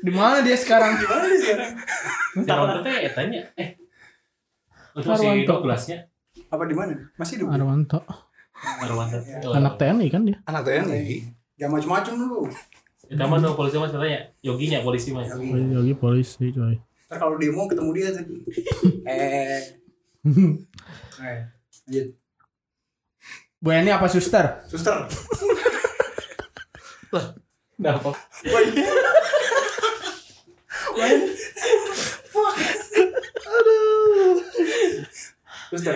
di 0.02 0.10
mana 0.10 0.42
dia 0.42 0.58
sekarang? 0.58 0.98
Gimana 0.98 1.24
nih 1.24 1.38
sekarang? 1.38 1.70
Siapa 2.42 2.64
tuh 2.66 2.82
teh 2.82 3.06
tanya 3.14 3.40
eh 3.54 3.68
itu 4.92 5.06
masih 5.06 5.28
Arwanto. 5.30 5.54
kelasnya 5.62 5.98
Apa 6.52 6.68
di 6.68 6.76
mana? 6.76 6.92
Masih 7.16 7.40
hidup? 7.40 7.48
Arwanto, 7.48 8.04
Arwanto. 8.60 9.48
Anak 9.56 9.80
TNI 9.80 10.06
kan 10.12 10.22
dia. 10.22 10.36
anak 10.44 10.68
TNI 10.68 11.24
Jangan 11.56 11.72
macem-macem 11.78 12.12
lu 12.18 12.44
Kita 13.02 13.24
mah 13.28 13.38
no 13.40 13.52
polisi 13.52 13.76
mas. 13.76 13.92
Katanya 13.92 14.20
Yoginya 14.40 14.80
polisi 14.80 15.12
mas. 15.12 15.28
Lagi 15.32 15.94
polisi 15.96 16.52
coy. 16.52 16.76
Ntar 17.08 17.16
kalau 17.16 17.36
demo 17.36 17.68
ketemu 17.68 17.90
dia 17.92 18.08
tuh 18.12 18.24
Eh. 19.08 19.60
Eh 21.20 21.38
Lanjut. 21.88 22.06
Bu 23.58 23.68
Eni 23.70 23.90
apa 23.92 24.06
suster? 24.08 24.64
Suster. 24.68 24.96
Nah, 27.82 27.98
apa? 27.98 28.14
Suster 35.70 35.94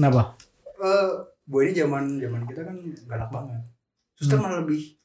Kenapa? 0.00 0.32
Eh, 0.80 1.08
Bu 1.44 1.60
ini 1.60 1.76
zaman 1.76 2.16
zaman 2.16 2.48
kita 2.48 2.64
kan 2.64 2.76
galak 3.04 3.28
banget. 3.28 3.60
Suster 4.16 4.40
malah 4.40 4.64
lebih 4.64 4.96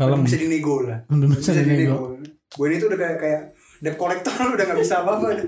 Kalem. 0.00 0.24
lebih 0.24 0.32
bisa 0.32 0.38
dinego 0.40 0.74
lah. 0.88 1.04
Lebih 1.12 1.36
bisa 1.36 1.52
dinego. 1.52 2.16
Bu 2.56 2.62
ini 2.64 2.80
tuh 2.80 2.88
udah 2.88 2.98
kayak 3.04 3.16
kayak 3.20 3.40
debt 3.84 4.00
collector 4.00 4.32
udah 4.56 4.64
nggak 4.64 4.80
bisa 4.80 5.04
apa-apa. 5.04 5.44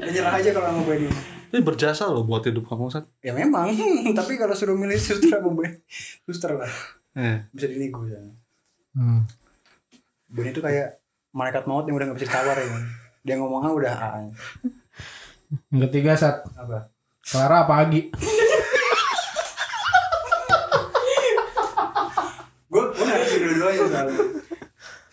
Udah 0.00 0.08
nyerah 0.08 0.40
aja 0.40 0.56
kalau 0.56 0.66
sama 0.72 0.80
Bu 0.88 0.92
ini. 0.96 1.08
ini 1.50 1.60
berjasa 1.66 2.08
loh 2.08 2.24
buat 2.24 2.46
hidup 2.46 2.64
kamu 2.64 2.88
Sat 2.94 3.10
Ya 3.20 3.34
memang, 3.34 3.74
tapi 4.18 4.38
kalau 4.40 4.56
suruh 4.56 4.78
milih 4.78 4.96
suster 4.96 5.36
sama 5.36 5.52
Bu 5.52 5.60
ini, 5.68 5.76
suster 6.24 6.56
lah 6.56 6.70
eh. 7.18 7.44
bisa 7.52 7.68
dinego 7.68 8.08
ya. 8.08 8.24
Hmm. 8.96 9.28
Bu 10.32 10.40
ini 10.40 10.56
tuh 10.56 10.64
kayak 10.64 10.96
malaikat 11.36 11.68
maut 11.68 11.84
yang 11.84 12.00
udah 12.00 12.08
nggak 12.08 12.16
bisa 12.16 12.30
ditawar 12.32 12.56
ya. 12.56 12.66
Dia 13.20 13.36
ngomong 13.36 13.68
ah 13.68 13.72
udah 13.76 13.94
ah. 14.00 14.24
Yang 15.68 15.92
ketiga 15.92 16.16
saat 16.16 16.40
Apa? 16.56 16.88
Clara 17.22 17.64
apa 17.64 17.74
Agi? 17.84 18.00
Gue 22.66 22.82
gue 22.86 23.04
ngasih 23.04 23.38
dua-duanya 23.40 23.84
soalnya. 23.84 24.22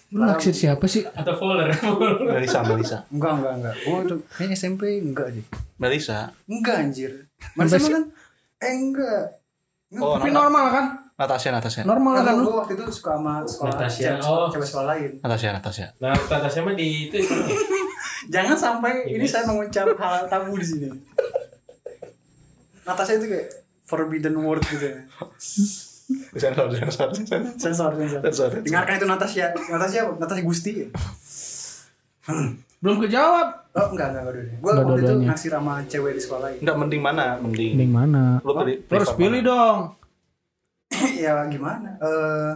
Lu 0.07 0.23
naksir 0.23 0.55
siapa 0.55 0.85
sih? 0.87 1.03
Atau 1.03 1.35
Fuller 1.35 1.67
Melisa 2.31 2.63
Melisa 2.63 3.03
Enggak 3.11 3.33
enggak 3.37 3.53
enggak. 3.59 3.75
Gue 3.83 3.99
tuh 4.07 4.17
kayaknya 4.31 4.55
SMP 4.55 4.81
enggak 4.97 5.27
deh. 5.29 5.45
Melisa 5.77 6.31
Enggak 6.45 6.75
anjir. 6.79 7.11
Si- 7.67 7.91
kan? 7.91 8.03
Eh 8.57 8.73
enggak. 8.73 9.23
Oh, 9.97 10.15
Tapi 10.15 10.29
Nata- 10.29 10.39
normal 10.41 10.65
kan? 10.69 10.85
Natasha 11.17 11.49
Natasha 11.49 11.81
Normal 11.81 12.21
kan 12.21 12.33
lu? 12.37 12.45
gue 12.45 12.55
waktu 12.55 12.73
itu 12.77 12.83
suka 12.93 13.17
sama 13.17 13.41
sekolah 13.41 13.73
Natasha, 13.73 14.01
cewek, 14.05 14.21
oh. 14.21 14.47
cewek 14.53 14.67
sekolah 14.67 14.87
lain. 14.93 15.11
Natasha 15.17 15.47
Natasha 15.49 15.85
Nah 15.97 16.13
kata 16.13 16.47
siapa 16.47 16.71
di 16.77 17.09
itu 17.09 17.17
Jangan 18.33 18.53
sampai 18.53 18.93
ini 19.09 19.25
saya 19.25 19.43
mengucap 19.43 19.97
hal 19.97 20.29
tabu 20.29 20.53
di 20.53 20.67
sini. 20.67 20.87
Natasha 22.87 23.19
itu 23.19 23.27
kayak 23.27 23.47
forbidden 23.83 24.35
word 24.39 24.63
gitu 24.65 24.85
ya. 24.87 24.99
sensor 26.39 26.71
sensor 26.71 27.09
sensor 27.11 27.39
Sensor, 27.59 27.91
sensor. 27.99 28.21
Sensor. 28.23 28.49
Dengarkan 28.63 28.93
itu 28.95 29.05
Natasha. 29.05 29.45
Natasha? 29.67 29.99
Natasha 30.15 30.41
Gusti 30.41 30.71
ya? 30.79 30.87
Belum 32.83 33.01
kejawab. 33.01 33.67
Oh 33.75 33.87
enggak, 33.93 34.15
enggak, 34.15 34.23
enggak 34.23 34.57
Gue 34.63 34.71
waktu 34.71 35.01
itu 35.03 35.13
naksir 35.25 35.51
sama 35.51 35.83
cewek 35.85 36.13
di 36.15 36.21
sekolah 36.21 36.41
lain. 36.47 36.57
Enggak 36.63 36.77
mending 36.79 37.01
mana 37.03 37.25
mending 37.41 37.71
Mending 37.75 37.91
mana? 37.91 38.23
lu 38.41 38.51
pilih 38.55 38.75
Lu 38.87 38.93
harus 38.95 39.11
pilih 39.17 39.41
mana? 39.43 39.49
dong. 39.51 39.79
ya 41.27 41.33
gimana? 41.51 41.89
Eh 41.99 42.51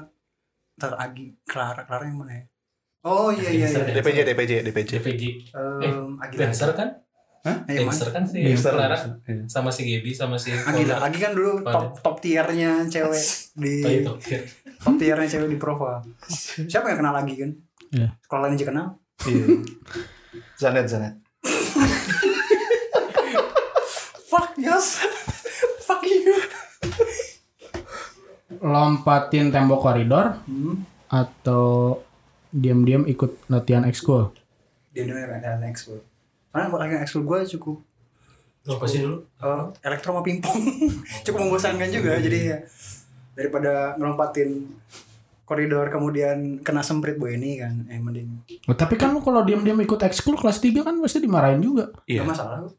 Ntar 0.80 0.98
Agi, 0.98 1.36
Clara, 1.46 1.84
Clara 1.86 2.08
yang 2.08 2.24
mana 2.24 2.32
ya? 2.34 2.44
Oh 3.02 3.34
iya 3.34 3.50
iya 3.50 3.67
iya. 3.67 3.98
DPJ 3.98 4.17
DPJ 4.30 4.52
DPJ 4.62 4.89
JPG 5.02 5.24
Um, 5.58 6.22
Agi 6.22 6.36
Dancer 6.38 6.70
kan 6.78 7.01
Hah? 7.42 7.58
Eh, 7.66 7.82
mana? 7.82 7.90
Dancer 7.90 8.10
kan 8.14 8.22
si 8.22 8.38
Gangster. 8.38 8.72
Clara 8.72 8.96
sama 9.50 9.70
si 9.70 9.82
Gaby 9.84 10.12
sama 10.14 10.38
si 10.38 10.54
Agi 10.54 10.86
lah, 10.86 11.02
Agi 11.02 11.18
kan 11.18 11.34
dulu 11.34 11.62
top 11.62 11.98
top 11.98 12.16
tiernya 12.22 12.86
cewek 12.86 13.22
di 13.58 13.74
Oh 13.82 13.90
itu 13.90 14.14
top 14.78 14.96
tiernya 14.96 15.26
cewek 15.26 15.50
di 15.50 15.58
Prova. 15.58 16.00
Siapa 16.72 16.86
yang 16.88 17.02
kenal 17.02 17.14
lagi 17.14 17.34
kan? 17.36 17.52
Iya. 17.90 18.08
Sekolah 18.22 18.42
lain 18.46 18.54
aja 18.54 18.66
kenal. 18.68 18.88
Iya. 19.24 19.46
Zanet 20.56 20.86
Zanet 20.86 21.14
Fuck 24.30 24.54
yes. 24.56 25.02
Fuck 25.82 26.06
you. 26.06 26.38
Lompatin 28.62 29.50
tembok 29.50 29.82
koridor 29.82 30.38
Hmm. 30.46 30.86
atau 31.10 31.98
diam-diam 32.48 33.04
ikut 33.04 33.44
latihan 33.48 33.84
ekskul? 33.84 34.32
Dia 34.94 35.04
dulu 35.04 35.18
yang 35.18 35.34
ada 35.34 35.58
ekskul. 35.66 36.00
Karena 36.52 36.68
buat 36.68 36.80
latihan 36.84 37.04
ekskul 37.04 37.24
gue 37.24 37.40
cukup 37.58 37.78
Apa 38.62 38.86
sih 38.86 39.02
dulu 39.02 39.26
eh, 39.42 39.64
elektro 39.82 40.14
sama 40.14 40.22
pingpong. 40.22 40.60
cukup 41.26 41.40
membosankan 41.42 41.90
juga. 41.90 42.20
Jadi 42.22 42.40
ya 42.54 42.58
daripada 43.34 43.95
ngelompatin 43.97 44.70
koridor 45.47 45.88
kemudian 45.91 46.62
kena 46.64 46.80
semprit 46.80 47.20
bu 47.20 47.28
ini 47.28 47.60
kan, 47.60 47.84
eh 47.91 47.99
mending 47.99 48.43
Oh, 48.70 48.76
tapi 48.78 48.95
kan 48.95 49.12
lu 49.12 49.20
kalau 49.20 49.43
diam-diam 49.43 49.76
ikut 49.84 49.99
ekskul 49.99 50.39
kelas 50.39 50.64
3 50.64 50.80
kan 50.80 50.95
pasti 51.02 51.20
dimarahin 51.20 51.60
juga. 51.60 51.91
iya 52.08 52.24
Gak 52.24 52.32
masalah. 52.38 52.70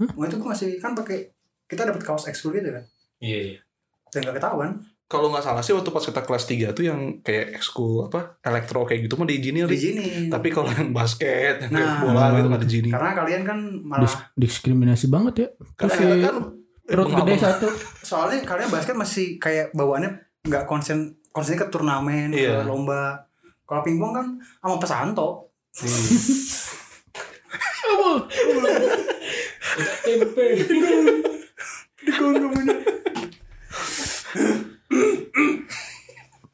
Mau 0.00 0.24
itu 0.24 0.36
gue 0.40 0.48
masih 0.48 0.70
kan 0.80 0.96
pakai 0.96 1.34
kita 1.68 1.84
dapat 1.84 2.00
kaos 2.00 2.24
ekskul 2.24 2.54
gitu 2.56 2.72
kan. 2.72 2.84
Iya 3.20 3.38
iya 3.52 3.58
Dan 4.08 4.24
gak 4.30 4.38
ketahuan. 4.38 4.80
Kalau 5.04 5.28
nggak 5.28 5.44
salah 5.44 5.60
sih 5.60 5.70
waktu 5.70 5.88
pas 5.88 6.00
kita 6.00 6.20
kelas 6.20 6.44
3 6.44 6.72
tuh 6.72 6.82
yang 6.82 7.20
kayak 7.20 7.54
ekskul 7.54 8.08
apa 8.08 8.40
elektro 8.40 8.82
kayak 8.82 9.04
gitu 9.04 9.14
mah 9.14 9.24
diizinin 9.24 9.68
Di 9.68 9.78
tapi 10.26 10.48
kalau 10.48 10.70
yang 10.70 10.90
basket 10.90 11.60
yang 11.62 11.70
Nah. 11.70 12.00
bola 12.02 12.32
gitu 12.32 12.48
nggak 12.48 12.62
diizinin. 12.62 12.90
Karena 12.90 13.10
kalian 13.12 13.42
kan 13.42 13.58
malah 13.80 14.02
Dis- 14.02 14.24
diskriminasi 14.34 15.06
banget 15.06 15.34
ya. 15.36 15.48
Terus 15.76 15.92
si 15.92 16.02
karena 16.02 16.16
kan 16.22 16.36
perut 16.82 17.08
gede 17.10 17.34
satu. 17.38 17.68
soalnya 18.00 18.42
kalian 18.42 18.68
basket 18.68 18.94
masih 18.94 19.26
kayak 19.36 19.72
bawaannya 19.72 20.10
nggak 20.42 20.64
konsen 20.64 20.98
konsennya 21.30 21.64
ke 21.64 21.68
turnamen 21.68 22.32
Iya. 22.32 22.60
ke 22.60 22.66
lomba. 22.66 23.28
Kalau 23.64 23.80
pingpong 23.80 24.12
kan 24.12 24.26
sama 24.58 24.76
pesanto. 24.76 25.52
Tempe 30.04 30.44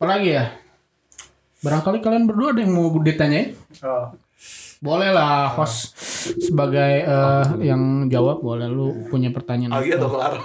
lagi 0.08 0.32
ya? 0.32 0.56
Barangkali 1.60 2.00
kalian 2.00 2.24
berdua 2.24 2.56
ada 2.56 2.64
yang 2.64 2.72
mau 2.72 2.88
ditanyain? 2.88 3.52
Oh. 3.84 4.16
Boleh 4.80 5.12
lah 5.12 5.52
host 5.52 5.92
sebagai 6.40 7.04
eh, 7.04 7.44
yang 7.60 8.08
jawab 8.08 8.40
boleh 8.40 8.64
lu 8.64 9.04
punya 9.12 9.28
pertanyaan. 9.28 9.76
Agi 9.76 9.92
atau 10.00 10.08
Clara? 10.08 10.40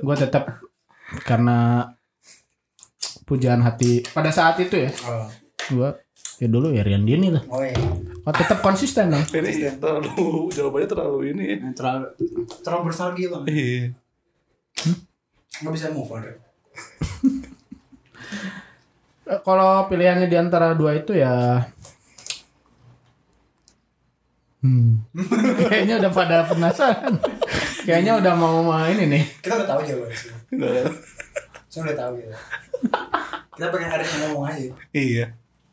Gue 0.00 0.16
tetap 0.16 0.64
karena 1.28 1.92
pujaan 3.28 3.60
hati 3.60 4.00
pada 4.16 4.32
saat 4.32 4.56
itu 4.56 4.88
ya. 4.88 4.90
Oh. 5.04 5.28
Gue 5.68 5.88
ya 6.42 6.50
dulu 6.50 6.74
ya 6.74 6.82
Rian 6.82 7.06
Dini 7.06 7.30
lah. 7.30 7.46
Oh 7.46 7.62
iya. 7.62 7.78
Oh 8.26 8.34
tetap 8.34 8.58
konsisten 8.66 9.14
dong. 9.14 9.22
Ini 9.30 9.78
terlalu 9.78 10.50
jawabannya 10.50 10.88
terlalu 10.90 11.18
ini. 11.30 11.46
Terlalu 11.70 12.06
terlalu 12.66 12.82
bersalgi 12.90 13.30
bang. 13.30 13.42
Iya. 13.46 13.94
Nggak 15.62 15.72
bisa 15.78 15.94
move 15.94 16.10
on. 16.10 16.26
Eh, 19.22 19.38
Kalau 19.46 19.86
pilihannya 19.86 20.26
di 20.26 20.34
antara 20.34 20.74
dua 20.74 20.98
itu 20.98 21.14
ya 21.14 21.62
Hmm. 24.62 25.02
Kayaknya 25.66 25.98
udah 25.98 26.12
pada 26.14 26.46
penasaran. 26.46 27.18
Kayaknya 27.82 28.22
udah 28.22 28.34
mau 28.38 28.62
main 28.62 28.94
ini 28.94 29.18
nih. 29.18 29.24
Kita 29.42 29.58
udah 29.58 29.66
tahu 29.66 29.80
jawabannya 29.82 30.14
sih. 30.14 30.30
Saya 31.66 31.90
udah 31.90 31.96
tahu 31.98 32.10
gitu. 32.22 32.30
Kita 33.58 33.66
pengen 33.74 33.90
Arif 33.90 34.06
yang 34.06 34.22
ngomong 34.30 34.46
aja. 34.46 34.70
Iya. 34.94 35.26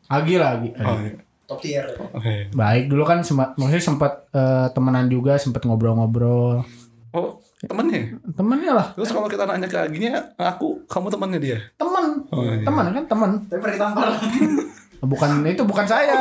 Agi 0.09 0.35
lagi. 0.35 0.69
Oh, 0.75 0.97
iya. 0.99 1.13
Top 1.45 1.57
tier. 1.57 1.85
Oke. 2.13 2.49
Baik 2.51 2.89
dulu 2.89 3.05
kan 3.05 3.21
sempat 3.21 3.53
maksudnya 3.55 3.81
sempat 3.81 4.25
eh, 4.29 4.67
temenan 4.73 5.05
juga, 5.05 5.37
sempat 5.37 5.65
ngobrol-ngobrol. 5.65 6.61
Oh, 7.09 7.41
temennya? 7.59 8.17
Temennya 8.33 8.71
lah, 8.73 8.87
Terus 8.93 9.09
kalau 9.09 9.25
kita 9.25 9.49
nanya 9.49 9.65
ke 9.65 9.77
Aginya, 9.77 10.21
aku 10.37 10.85
kamu 10.85 11.09
temannya 11.09 11.39
dia? 11.41 11.57
teman. 11.73 12.21
Oh, 12.29 12.45
iya. 12.45 12.61
Teman 12.61 12.85
kan 12.93 13.03
teman. 13.05 13.29
Tapi 13.45 13.59
pernah 13.59 13.75
ditampar. 13.77 14.07
Bukan 14.99 15.47
itu 15.47 15.63
bukan 15.63 15.87
saya. 15.87 16.11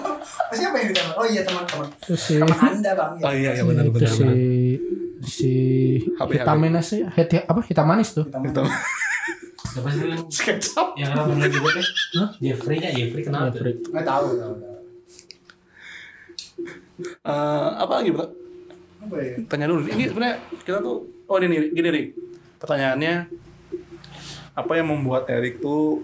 Siapa 0.54 0.78
yang 0.78 0.94
ditampar? 0.94 1.14
Oh 1.18 1.26
iya 1.26 1.42
teman-teman. 1.42 1.90
Itu 1.98 2.14
si 2.14 2.38
Teman 2.38 2.54
anda 2.78 2.94
bang. 2.94 3.12
Oh 3.18 3.34
iya, 3.34 3.50
iya 3.50 3.62
benar 3.66 3.82
itu 3.82 3.98
benar. 3.98 4.14
si 4.14 4.30
si 5.18 5.52
HB. 6.14 6.30
hitamanis 6.38 6.86
sih, 6.86 7.02
hit, 7.02 7.34
apa 7.42 7.60
hitam 7.66 7.82
manis 7.84 8.14
tuh. 8.14 8.30
Itu 8.30 8.62
Siapa 9.68 9.88
sih 9.90 10.00
yang 10.04 10.24
SketchUp. 10.26 10.88
yang 10.96 11.10
orang 11.12 11.38
lagi 11.38 11.54
juga 11.54 11.70
teh? 11.76 11.86
Jeffrey 12.40 12.76
nya 12.78 12.90
Jeffrey 12.90 13.22
kenapa 13.22 13.52
tuh? 13.52 13.62
Nggak 13.92 14.06
tahu 14.06 14.26
tahu 14.34 14.54
tahu. 14.56 14.76
Eh, 16.98 17.68
apa 17.78 17.92
lagi, 17.94 18.10
Bro? 18.10 18.26
Apa 18.98 19.14
ya? 19.22 19.34
Tanya 19.46 19.66
dulu. 19.70 19.86
Ini 19.86 20.04
sebenarnya 20.10 20.36
kita 20.64 20.78
tuh 20.80 20.96
oh 21.24 21.36
ini 21.38 21.46
nih, 21.46 21.60
gini 21.70 21.88
Rik. 21.88 22.06
Pertanyaannya 22.58 23.14
apa 24.52 24.72
yang 24.74 24.90
membuat 24.90 25.30
Erik 25.30 25.62
tuh 25.62 26.02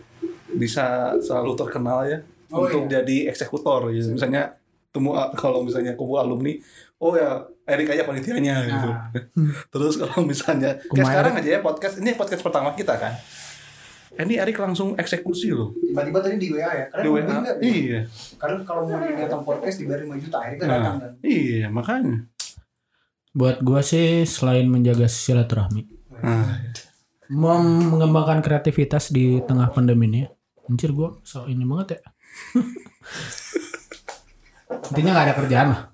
bisa 0.55 1.19
selalu 1.19 1.59
terkenal 1.59 2.07
ya 2.07 2.19
Oh, 2.55 2.71
untuk 2.71 2.87
iya. 2.87 3.03
jadi 3.03 3.35
eksekutor 3.35 3.91
gitu. 3.91 4.15
Misalnya 4.15 4.55
temu 4.95 5.11
kalau 5.43 5.67
misalnya 5.67 5.99
kumpul 5.99 6.23
alumni, 6.23 6.55
oh 7.03 7.19
ya 7.19 7.43
Erik 7.67 7.91
aja 7.91 8.07
panitianya 8.07 8.55
gitu. 8.63 8.89
Nah. 8.95 9.11
Terus 9.75 9.99
kalau 9.99 10.23
misalnya 10.23 10.79
kayak 10.87 11.07
sekarang 11.11 11.35
aja 11.35 11.51
ya 11.51 11.61
podcast 11.65 11.99
ini 11.99 12.15
podcast 12.15 12.47
pertama 12.47 12.71
kita 12.79 12.95
kan. 12.95 13.11
Ini 14.15 14.39
Erik 14.39 14.57
langsung 14.57 14.95
eksekusi 14.95 15.51
loh. 15.51 15.75
Tiba-tiba 15.77 16.19
tadi 16.19 16.37
di 16.37 16.49
WA 16.49 16.63
ya. 16.63 16.85
Karena 16.87 17.03
Di 17.03 17.09
WA. 17.11 17.21
enggak? 17.21 17.55
Iya. 17.61 18.01
Karena 18.37 18.57
kalau 18.63 18.81
mau 18.85 18.97
datang 18.97 19.43
podcast 19.43 19.77
dibayar 19.77 20.01
5 20.01 20.19
juta, 20.19 20.37
akhirnya 20.39 20.57
kan 20.57 20.69
datang 20.69 20.95
Nah, 20.95 21.01
kan. 21.01 21.11
iya, 21.21 21.67
makanya. 21.69 22.15
Buat 23.33 23.57
gua 23.61 23.81
sih 23.83 24.25
selain 24.25 24.65
menjaga 24.65 25.05
silaturahmi, 25.05 25.83
Nah, 26.17 26.63
mem- 27.27 27.91
mengembangkan 27.91 28.39
kreativitas 28.41 29.11
di 29.11 29.43
tengah 29.43 29.69
pandemi 29.69 30.07
ini. 30.07 30.23
Anjir 30.65 30.91
gua 30.91 31.13
so 31.23 31.45
ini 31.45 31.63
banget 31.63 31.95
ya. 31.95 31.99
Intinya 34.89 35.11
nggak 35.13 35.27
ada 35.27 35.35
kerjaan 35.37 35.67
lah. 35.69 35.81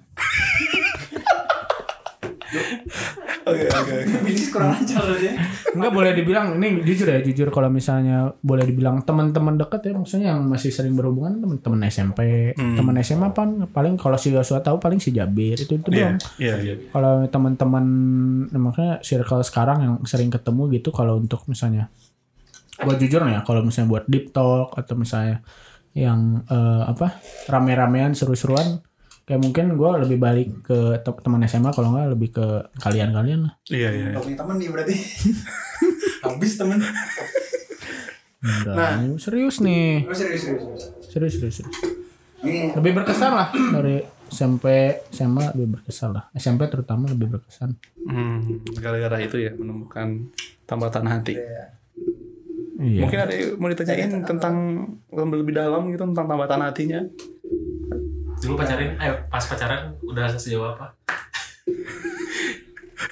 Oke, 3.50 3.66
oke. 3.66 3.94
oke. 4.00 4.16
Ini 4.30 4.42
kurang 4.48 4.70
lancar 4.72 5.02
ya. 5.16 5.32
Enggak 5.70 5.92
boleh 5.92 6.12
dibilang 6.12 6.46
ini 6.54 6.82
jujur 6.82 7.06
ya 7.06 7.18
jujur 7.18 7.48
kalau 7.48 7.68
misalnya 7.68 8.34
boleh 8.40 8.64
dibilang 8.64 9.00
teman-teman 9.00 9.54
dekat 9.54 9.86
ya 9.86 9.92
maksudnya 9.94 10.26
yang 10.30 10.42
masih 10.44 10.70
sering 10.70 10.94
berhubungan 10.94 11.38
teman-teman 11.38 11.86
SMP, 11.86 12.52
Hmm. 12.52 12.74
teman 12.74 12.94
SMA 12.98 13.30
pan 13.30 13.48
paling 13.66 13.94
kalau 13.94 14.14
si 14.14 14.30
Joshua 14.30 14.58
tahu 14.58 14.76
paling 14.76 14.98
si 14.98 15.10
Jabir 15.10 15.54
itu 15.56 15.70
itu 15.72 15.88
Iya, 15.90 16.14
doang. 16.14 16.18
iya, 16.36 16.54
iya. 16.58 16.74
Kalau 16.88 17.22
teman-teman 17.26 17.84
maksudnya 18.50 18.98
circle 19.00 19.42
sekarang 19.42 19.78
yang 19.80 19.94
sering 20.04 20.28
ketemu 20.28 20.66
gitu 20.72 20.90
kalau 20.90 21.16
untuk 21.16 21.46
misalnya 21.46 21.86
gua 22.76 22.96
jujur 22.96 23.20
nih 23.22 23.36
ya 23.36 23.40
kalau 23.42 23.60
misalnya 23.60 23.88
buat 23.88 24.04
deep 24.06 24.32
talk 24.32 24.72
atau 24.74 24.94
misalnya 24.96 25.44
yang 25.92 26.42
eh, 26.46 26.82
apa 26.84 27.18
rame-ramean 27.46 28.14
seru-seruan 28.14 28.78
kayak 29.30 29.40
mungkin 29.40 29.64
gua 29.72 29.94
lebih 29.96 30.18
balik 30.18 30.48
ke 30.60 30.74
te- 30.98 31.20
teman 31.20 31.38
SMA 31.44 31.70
kalau 31.70 31.94
nggak 31.94 32.10
lebih 32.10 32.28
ke 32.32 32.46
kalian-kalian 32.76 33.46
lah. 33.46 33.54
Iya, 33.64 33.88
iya. 33.88 34.06
Gak 34.12 34.26
punya 34.26 34.36
temen 34.36 34.56
nih 34.58 34.68
berarti. 34.68 34.94
Habis 36.26 36.52
temen. 36.56 36.82
Enggak, 38.40 38.74
Nah. 38.74 38.98
ini 38.98 39.14
serius 39.16 39.60
nih. 39.60 40.02
Oh 40.02 40.10
serius 40.10 40.42
serius. 40.42 40.62
serius. 40.64 40.82
Serius, 41.06 41.32
serius, 41.36 41.54
serius. 41.56 41.78
Ini 42.40 42.72
Lebih 42.72 42.92
berkesan 42.96 43.30
lah 43.30 43.48
dari 43.52 44.00
SMP, 44.26 44.66
SMA 45.08 45.52
lebih 45.52 45.76
berkesan 45.76 46.10
lah. 46.10 46.24
SMP 46.32 46.66
terutama 46.66 47.06
lebih 47.06 47.28
berkesan. 47.30 47.76
Hmm, 48.02 48.42
gara-gara 48.74 49.20
itu 49.20 49.36
ya 49.38 49.52
menemukan 49.52 50.26
tambatan 50.64 51.06
hati. 51.06 51.36
ya, 51.36 51.76
Iya. 52.80 53.04
Mungkin 53.04 53.20
ada 53.20 53.32
yang 53.32 53.50
mau 53.54 53.68
ditanyain 53.68 54.24
tentang 54.24 54.54
lebih 55.12 55.52
dalam 55.52 55.92
gitu 55.92 56.00
tentang 56.02 56.26
tambatan 56.26 56.64
hatinya. 56.64 57.00
Dulu 58.40 58.52
pacarin, 58.54 58.96
eh 58.96 59.12
pas 59.26 59.42
pacaran 59.42 59.94
udah 60.00 60.26
sejauh 60.30 60.64
apa? 60.66 60.96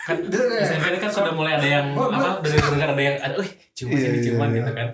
kan 0.01 0.17
ya. 0.21 0.65
SMP 0.67 0.85
ini 0.87 0.99
kan 0.99 1.11
sudah 1.11 1.33
mulai 1.33 1.53
ada 1.55 1.69
yang 1.71 1.87
gua- 1.93 2.09
apa 2.11 2.41
dengar 2.43 2.69
dengar 2.71 2.89
ada 2.91 3.03
yang 3.03 3.17
ada, 3.19 3.35
wih 3.37 3.51
ciuman 3.73 3.93
Iya, 3.93 4.03
sini 4.03 4.13
iya, 4.15 4.25
ciuman 4.25 4.49
iya. 4.49 4.57
gitu 4.59 4.73
kan. 4.73 4.89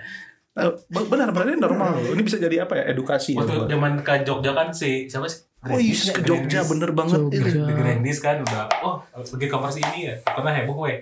Eh, 0.55 0.71
be- 0.87 1.09
benar, 1.09 1.29
benar 1.31 1.47
ini 1.49 1.59
normal. 1.59 1.99
Ini 2.05 2.23
bisa 2.23 2.37
jadi 2.37 2.63
apa 2.63 2.75
ya? 2.77 2.85
Edukasi. 2.89 3.35
ya, 3.35 3.39
Waktu 3.41 3.55
buat- 3.57 3.69
zaman 3.69 3.93
ke 4.01 4.15
Jogja 4.23 4.53
kan 4.53 4.69
si 4.71 5.07
siapa 5.09 5.27
sih? 5.27 5.43
Oh 5.65 5.79
iya, 5.79 6.13
ke 6.13 6.21
Jogja 6.21 6.61
bener 6.65 6.91
banget. 6.93 7.19
Jogja. 7.21 7.39
ini. 7.41 7.51
The 7.65 7.75
Grandis 7.75 8.19
kan 8.19 8.37
udah 8.41 8.63
oh 8.83 8.97
pergi 9.17 9.47
kamar 9.49 9.71
si 9.71 9.81
ini 9.83 10.01
ya 10.05 10.15
karena 10.21 10.51
heboh 10.53 10.79
we 10.81 10.95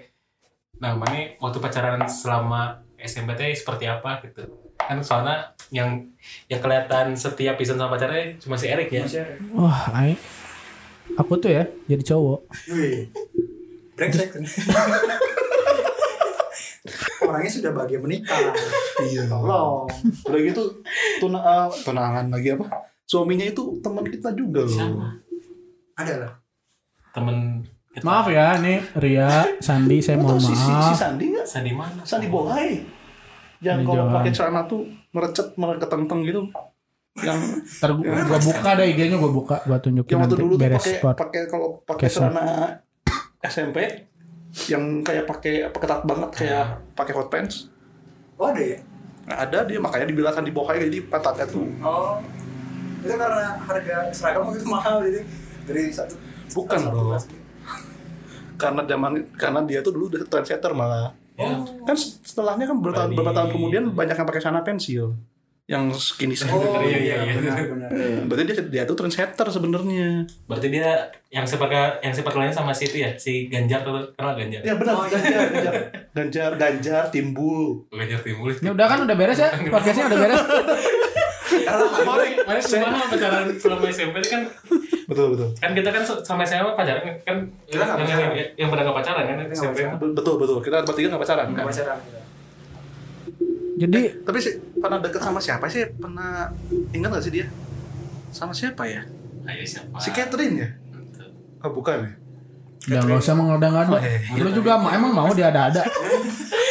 nah 0.74 0.92
mana 0.92 1.14
waktu 1.36 1.58
pacaran 1.58 2.02
selama 2.04 2.74
SMP 2.96 3.34
teh 3.34 3.50
seperti 3.52 3.86
apa 3.86 4.18
gitu 4.20 4.42
kan 4.88 4.98
soalnya 5.04 5.36
yang 5.72 6.02
yang 6.46 6.60
kelihatan 6.60 7.16
setiap 7.16 7.56
season 7.58 7.80
sama 7.80 7.96
pacarnya 7.96 8.36
cuma 8.38 8.56
si 8.56 8.68
Erik 8.68 8.92
ya. 8.92 9.04
Wah, 9.56 9.88
ai. 9.92 10.16
Aku 11.18 11.36
tuh 11.36 11.50
ya 11.52 11.64
jadi 11.88 12.14
cowok. 12.14 12.40
Wih. 12.72 13.10
Brengsek. 13.96 14.32
Orangnya 17.22 17.50
sudah 17.52 17.70
bahagia 17.70 18.02
menikah. 18.02 18.38
Iya. 19.02 19.30
Tolong. 19.30 19.86
Udah 20.26 20.40
gitu 20.42 20.62
tuna, 21.22 21.38
eh, 21.38 21.68
tunangan 21.86 22.26
lagi 22.32 22.58
apa? 22.58 22.66
Suaminya 23.06 23.46
itu 23.46 23.78
teman 23.84 24.02
kita 24.08 24.34
juga 24.34 24.64
loh. 24.64 24.72
Siapa? 24.72 25.06
Ada 25.98 26.14
lah. 26.26 26.32
temen 27.12 27.60
kita. 27.92 28.08
Maaf 28.08 28.26
ya, 28.32 28.56
nih 28.56 28.80
Ria, 28.96 29.44
Sandi, 29.60 30.00
saya 30.00 30.16
Mau 30.16 30.32
mohon 30.32 30.40
si, 30.40 30.56
si, 30.56 30.64
si 30.64 30.72
maaf. 30.72 30.96
Sandi 30.96 31.24
nggak? 31.28 31.44
Sandi 31.44 31.72
mana 31.76 32.02
Sandi 32.08 32.26
Bohai. 32.32 32.80
Yang 33.62 33.78
kalau 33.86 34.04
pakai 34.10 34.32
celana 34.34 34.60
tuh 34.66 34.82
merecet 35.14 35.46
mereketenteng 35.54 36.20
gitu. 36.26 36.42
Yang 37.22 37.38
Ntar 37.78 37.90
gua, 37.94 38.24
gua 38.24 38.40
buka 38.40 38.70
deh 38.80 38.86
IG-nya 38.90 39.16
gua 39.20 39.32
buka, 39.32 39.56
gua 39.68 39.78
tunjukin 39.78 40.10
yang 40.16 40.20
waktu 40.24 40.34
nanti 40.34 40.44
dulu 40.44 40.54
beres 40.58 40.80
pakai 40.80 40.94
spot. 40.98 41.14
pakai 41.14 41.40
kalau 41.46 41.68
pakai 41.84 42.08
celana 42.08 42.44
SMP 43.44 43.78
yang 44.72 44.82
kayak 45.04 45.24
pakai 45.28 45.54
apa 45.68 45.76
ketat 45.78 46.02
banget 46.08 46.30
kayak 46.34 46.66
pakai 46.96 47.12
hot 47.14 47.28
pants. 47.30 47.68
Oh 48.40 48.48
ada 48.48 48.60
ya? 48.60 48.80
Nah, 49.22 49.36
ada 49.38 49.58
dia 49.62 49.78
makanya 49.78 50.10
dibilang 50.10 50.34
Sandi 50.34 50.50
Bohai 50.50 50.82
jadi 50.82 50.98
pantatnya 51.06 51.46
tuh 51.46 51.62
Oh. 51.78 52.18
Itu 53.02 53.14
karena 53.14 53.54
harga 53.66 54.10
seragam 54.10 54.50
itu 54.50 54.66
mahal 54.66 55.02
jadi 55.06 55.22
dari 55.66 55.90
satu 55.94 56.14
Bukan, 56.52 56.78
bro. 56.90 57.14
kelas. 57.14 57.24
karena 58.58 58.82
zaman 58.86 59.12
karena 59.34 59.60
dia 59.66 59.82
tuh 59.82 59.90
dulu 59.94 60.06
udah 60.06 60.22
trendsetter 60.26 60.70
malah. 60.70 61.10
Ya 61.42 61.56
Kan 61.82 61.96
setelahnya 61.96 62.64
kan 62.64 62.76
beberapa 62.78 62.98
tahun, 63.02 63.34
tahun 63.34 63.48
kemudian 63.50 63.84
banyak 63.90 64.14
yang 64.14 64.26
pakai 64.26 64.40
celana 64.40 64.62
pensil. 64.62 65.12
Yang 65.62 65.84
skinny 65.96 66.34
skinny. 66.34 66.52
Oh 66.52 66.82
Iya, 66.82 66.98
iya 66.98 66.98
iya, 66.98 67.16
iya. 67.22 67.34
benar 67.38 67.56
benar. 67.64 67.90
Berarti 68.26 68.42
dia 68.44 68.56
dia 68.66 68.82
tuh 68.82 68.94
trendsetter 68.94 69.46
sebenarnya. 69.46 70.26
berarti 70.44 70.68
dia 70.68 70.90
yang 71.28 71.46
sepakat 71.46 72.02
yang 72.02 72.10
sepakat 72.10 72.38
lainnya 72.40 72.56
sama 72.56 72.74
si 72.74 72.84
itu 72.84 72.98
ya 72.98 73.14
si 73.14 73.46
Ganjar 73.46 73.80
tuh 73.80 73.94
kenal 74.12 74.34
Ganjar 74.34 74.60
Ya 74.60 74.74
benar, 74.74 74.92
Oh, 74.92 75.06
iya. 75.06 75.14
Ganjar, 75.14 75.46
Ganjar, 75.48 75.74
Ganjar, 76.12 76.50
Ganjar, 76.58 77.02
Timbul. 77.08 77.86
Ganjar 77.88 78.20
Timbul 78.20 78.50
Ini 78.52 78.70
udah 78.70 78.86
kan 78.86 78.98
udah 79.02 79.16
beres 79.16 79.38
ya? 79.38 79.48
Podcastnya 79.70 80.10
udah 80.10 80.18
beres. 80.18 80.40
Mana 81.72 82.58
cuma 82.58 82.86
pacaran 83.06 83.46
selama 83.54 83.86
SMP 83.88 84.16
kan 84.22 84.42
Betul 85.02 85.26
betul. 85.32 85.48
Kan 85.56 85.70
kita 85.72 85.88
kan 85.88 86.02
sama 86.04 86.42
SMA 86.42 86.72
pacaran 86.72 87.02
kan 87.20 87.36
Kita 87.64 87.82
nggak 87.82 87.96
yang, 87.98 88.08
pacaran. 88.08 88.30
yang, 88.32 88.48
yang 88.56 88.68
pada 88.68 88.80
nggak 88.82 88.96
pacaran 88.96 89.22
kan 89.22 89.34
Kita 89.34 89.44
nggak 89.44 89.58
SMP. 89.58 89.78
pacaran. 89.82 90.12
Betul 90.12 90.34
betul. 90.36 90.58
Kita 90.60 90.76
bertiga 90.82 91.06
nggak 91.08 91.22
pacaran 91.22 91.46
Nggak 91.46 91.58
kan? 91.58 91.68
pacaran 91.68 91.98
kita. 92.00 92.20
Jadi 93.74 94.02
Tapi 94.22 94.38
sih 94.38 94.52
pernah 94.76 94.98
deket 94.98 95.20
sama 95.20 95.40
siapa 95.40 95.66
sih? 95.66 95.82
Pernah 95.92 96.52
ingat 96.90 97.10
gak 97.10 97.24
sih 97.24 97.32
dia? 97.32 97.46
Sama 98.28 98.52
siapa 98.52 98.84
ya? 98.84 99.02
Ayo 99.42 99.64
siapa? 99.64 99.96
Si 99.98 100.10
Catherine 100.10 100.54
ya? 100.56 100.68
Oh 101.60 101.70
bukan 101.70 101.98
ya? 102.00 102.12
udah 102.82 102.98
nggak 103.00 103.20
usah 103.20 103.34
mengada-ngada. 103.38 103.94
Lu 104.34 104.50
juga 104.50 104.74
emang 104.74 105.14
mau 105.14 105.30
dia 105.30 105.54
ada-ada. 105.54 105.86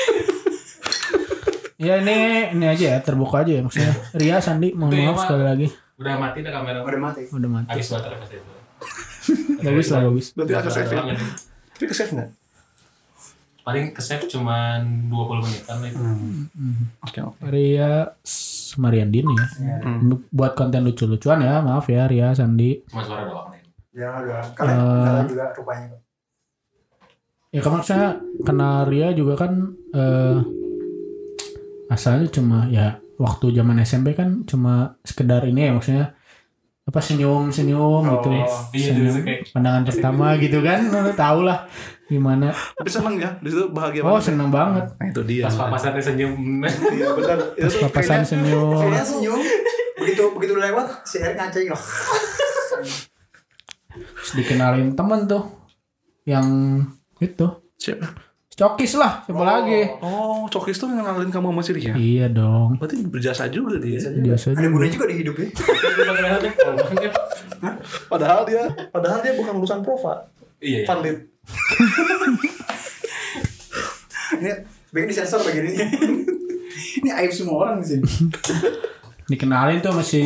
ya 1.82 1.98
ini 1.98 2.16
ini 2.54 2.66
aja 2.70 2.86
ya 2.96 3.00
terbuka 3.02 3.42
aja 3.42 3.52
ya 3.58 3.62
maksudnya. 3.66 3.94
Ria 4.14 4.38
Sandi 4.38 4.78
mohon 4.78 4.94
ya, 4.94 5.10
maaf 5.10 5.26
sekali 5.26 5.44
lagi 5.44 5.68
Udah 6.02 6.18
mati 6.18 6.42
dah 6.42 6.52
kamera. 6.54 6.80
Udah 6.82 7.00
mati. 7.00 7.22
udah 7.30 7.50
mati. 7.50 7.70
Habis 7.70 7.88
baterai 7.94 8.18
pas 8.18 8.30
itu. 8.34 8.54
Bagus 9.66 9.88
lah 9.94 10.02
bagus. 10.10 10.28
Berarti 10.34 10.54
ada 10.58 10.70
save 10.74 10.90
ya? 10.90 11.14
Tapi 11.78 11.86
ke 11.86 11.94
save 11.94 12.12
nggak? 12.18 12.30
Paling 13.62 13.86
ke 13.94 14.02
save 14.02 14.26
cuman 14.26 15.06
20 15.14 15.46
menitan 15.46 15.78
lah 15.78 15.90
itu. 15.94 16.02
Oke 17.06 17.20
oke. 17.22 17.38
Ria 17.46 18.18
Mariandin 18.82 19.30
ya. 19.30 19.46
Hmm. 19.86 20.26
Buat 20.34 20.58
konten 20.58 20.82
lucu-lucuan 20.82 21.46
ya, 21.46 21.62
maaf 21.62 21.86
ya 21.86 22.10
Ria 22.10 22.34
Sandi. 22.34 22.82
Cuma 22.90 23.06
suara 23.06 23.30
doang 23.30 23.54
nih. 23.54 23.62
Ya 23.94 24.10
udah. 24.26 24.42
Kalian 24.58 24.78
kenalan 24.82 25.26
juga 25.30 25.46
rupanya. 25.54 25.86
kok. 25.94 26.02
Ya 27.54 27.60
kan 27.62 27.72
maksudnya 27.78 28.10
kenal 28.42 28.76
Ria 28.90 29.10
juga 29.14 29.34
kan 29.38 29.52
eh, 29.94 30.38
asalnya 31.92 32.32
cuma 32.32 32.66
ya 32.68 32.88
waktu 33.18 33.52
zaman 33.52 33.76
SMP 33.82 34.16
kan 34.16 34.42
cuma 34.44 34.74
sekedar 35.02 35.44
ini 35.44 35.68
ya 35.68 35.72
maksudnya 35.72 36.16
apa 36.82 36.98
senyum 36.98 37.52
senyum 37.52 38.02
Oh, 38.02 38.18
gitu 38.18 38.32
iya, 38.34 38.48
senyum 38.89 39.14
gitu, 39.14 39.20
kayak- 39.22 39.44
pandangan 39.52 39.84
pertama 39.86 40.26
gitu 40.36 40.58
kan 40.60 40.80
lu 41.06 41.12
tau 41.14 41.44
lah 41.44 41.68
gimana 42.08 42.50
Tapi 42.50 42.89
seneng 42.89 43.16
ya? 43.16 43.30
Di 43.38 43.48
situ 43.48 43.70
bahagia 43.70 44.02
oh 44.02 44.12
banget. 44.12 44.24
seneng 44.26 44.50
banget 44.50 44.84
Nah 44.92 45.06
itu 45.06 45.22
dia. 45.24 45.44
Pas 45.46 45.56
papasannya 45.58 46.02
senyum. 46.02 46.34
Iya 46.92 47.08
benar. 47.16 47.38
Itu 47.56 47.68
tuh 47.70 47.80
papasan 47.88 48.20
kayaknya 48.20 48.28
senyum 48.28 48.76
Kayaknya 48.76 49.06
senyum. 49.06 49.39
Begitu 49.96 50.24
begitu 50.34 50.54
lewat 50.58 50.88
si 51.04 51.16
Erik 51.20 51.36
ngaceng 51.38 51.72
loh. 51.72 51.80
Terus 53.92 54.32
dikenalin 54.34 54.92
temen 54.92 55.20
tuh 55.26 55.44
yang 56.24 56.48
itu 57.18 57.48
siapa? 57.76 58.08
Cokis 58.62 58.93
lah 58.93 59.26
siapa 59.26 59.41
lagi 59.41 59.89
Oh, 60.05 60.45
Cokis 60.45 60.78
tuh 60.78 60.86
ngenalin 60.86 61.34
kamu 61.34 61.49
sama 61.49 61.62
si 61.66 61.72
Ria. 61.74 61.97
iya 61.97 62.30
dong 62.30 62.78
Berarti 62.78 63.01
berjasa 63.09 63.49
juga 63.49 63.82
dia. 63.82 63.97
biasa 63.97 64.53
Ada 64.53 64.62
juga 64.62 64.70
gunanya 64.70 64.93
juga 64.93 65.05
di 65.09 65.16
hidup 65.18 65.36
ya. 65.36 65.47
Padahal 68.12 68.43
dia, 68.43 68.68
padahal 68.91 69.24
dia 69.24 69.34
bukan 69.34 69.53
lulusan 69.57 69.80
Prova. 69.82 70.28
Iya, 70.59 70.84
iya. 70.84 70.86
Pandit. 70.86 71.18
Ini 74.41 74.51
sebaiknya 74.89 75.09
disensor 75.09 75.39
bagian 75.43 75.66
ini. 75.68 75.78
ini 77.01 77.09
aib 77.14 77.32
semua 77.32 77.55
orang 77.68 77.76
di 77.80 77.88
sini. 77.88 78.03
dikenalin 79.28 79.80
tuh 79.80 79.95
sama 79.95 80.03
si 80.03 80.22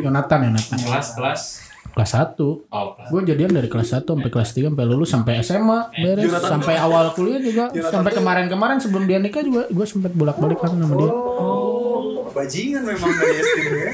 Yonatan 0.00 0.52
Yonatan 0.52 0.78
Kelas, 0.84 1.06
kelas. 1.16 1.42
Kelas 1.90 2.10
1 2.14 2.38
Oh. 2.40 2.94
Gue 3.10 3.20
jadian 3.24 3.50
dari 3.50 3.66
kelas 3.66 3.92
1 3.92 4.06
sampai 4.06 4.30
kelas 4.30 4.50
3 4.52 4.70
sampai 4.70 4.86
lulus 4.86 5.10
sampai 5.10 5.32
SMA 5.42 5.78
beres 5.92 6.30
sampai 6.38 6.74
awal 6.78 7.12
kuliah 7.12 7.40
juga 7.42 7.64
sampai 7.82 8.12
kemarin-kemarin 8.14 8.78
sebelum 8.78 9.04
dia 9.04 9.18
nikah 9.18 9.42
juga 9.42 9.66
gue 9.66 9.86
sempet 9.86 10.14
bolak-balik 10.14 10.58
kan 10.58 10.70
sama 10.72 10.94
dia. 10.96 11.10
Oh, 11.10 12.30
bajingan 12.30 12.82
memang 12.86 13.10
dari 13.10 13.34
SD 13.38 13.58
ya. 13.66 13.92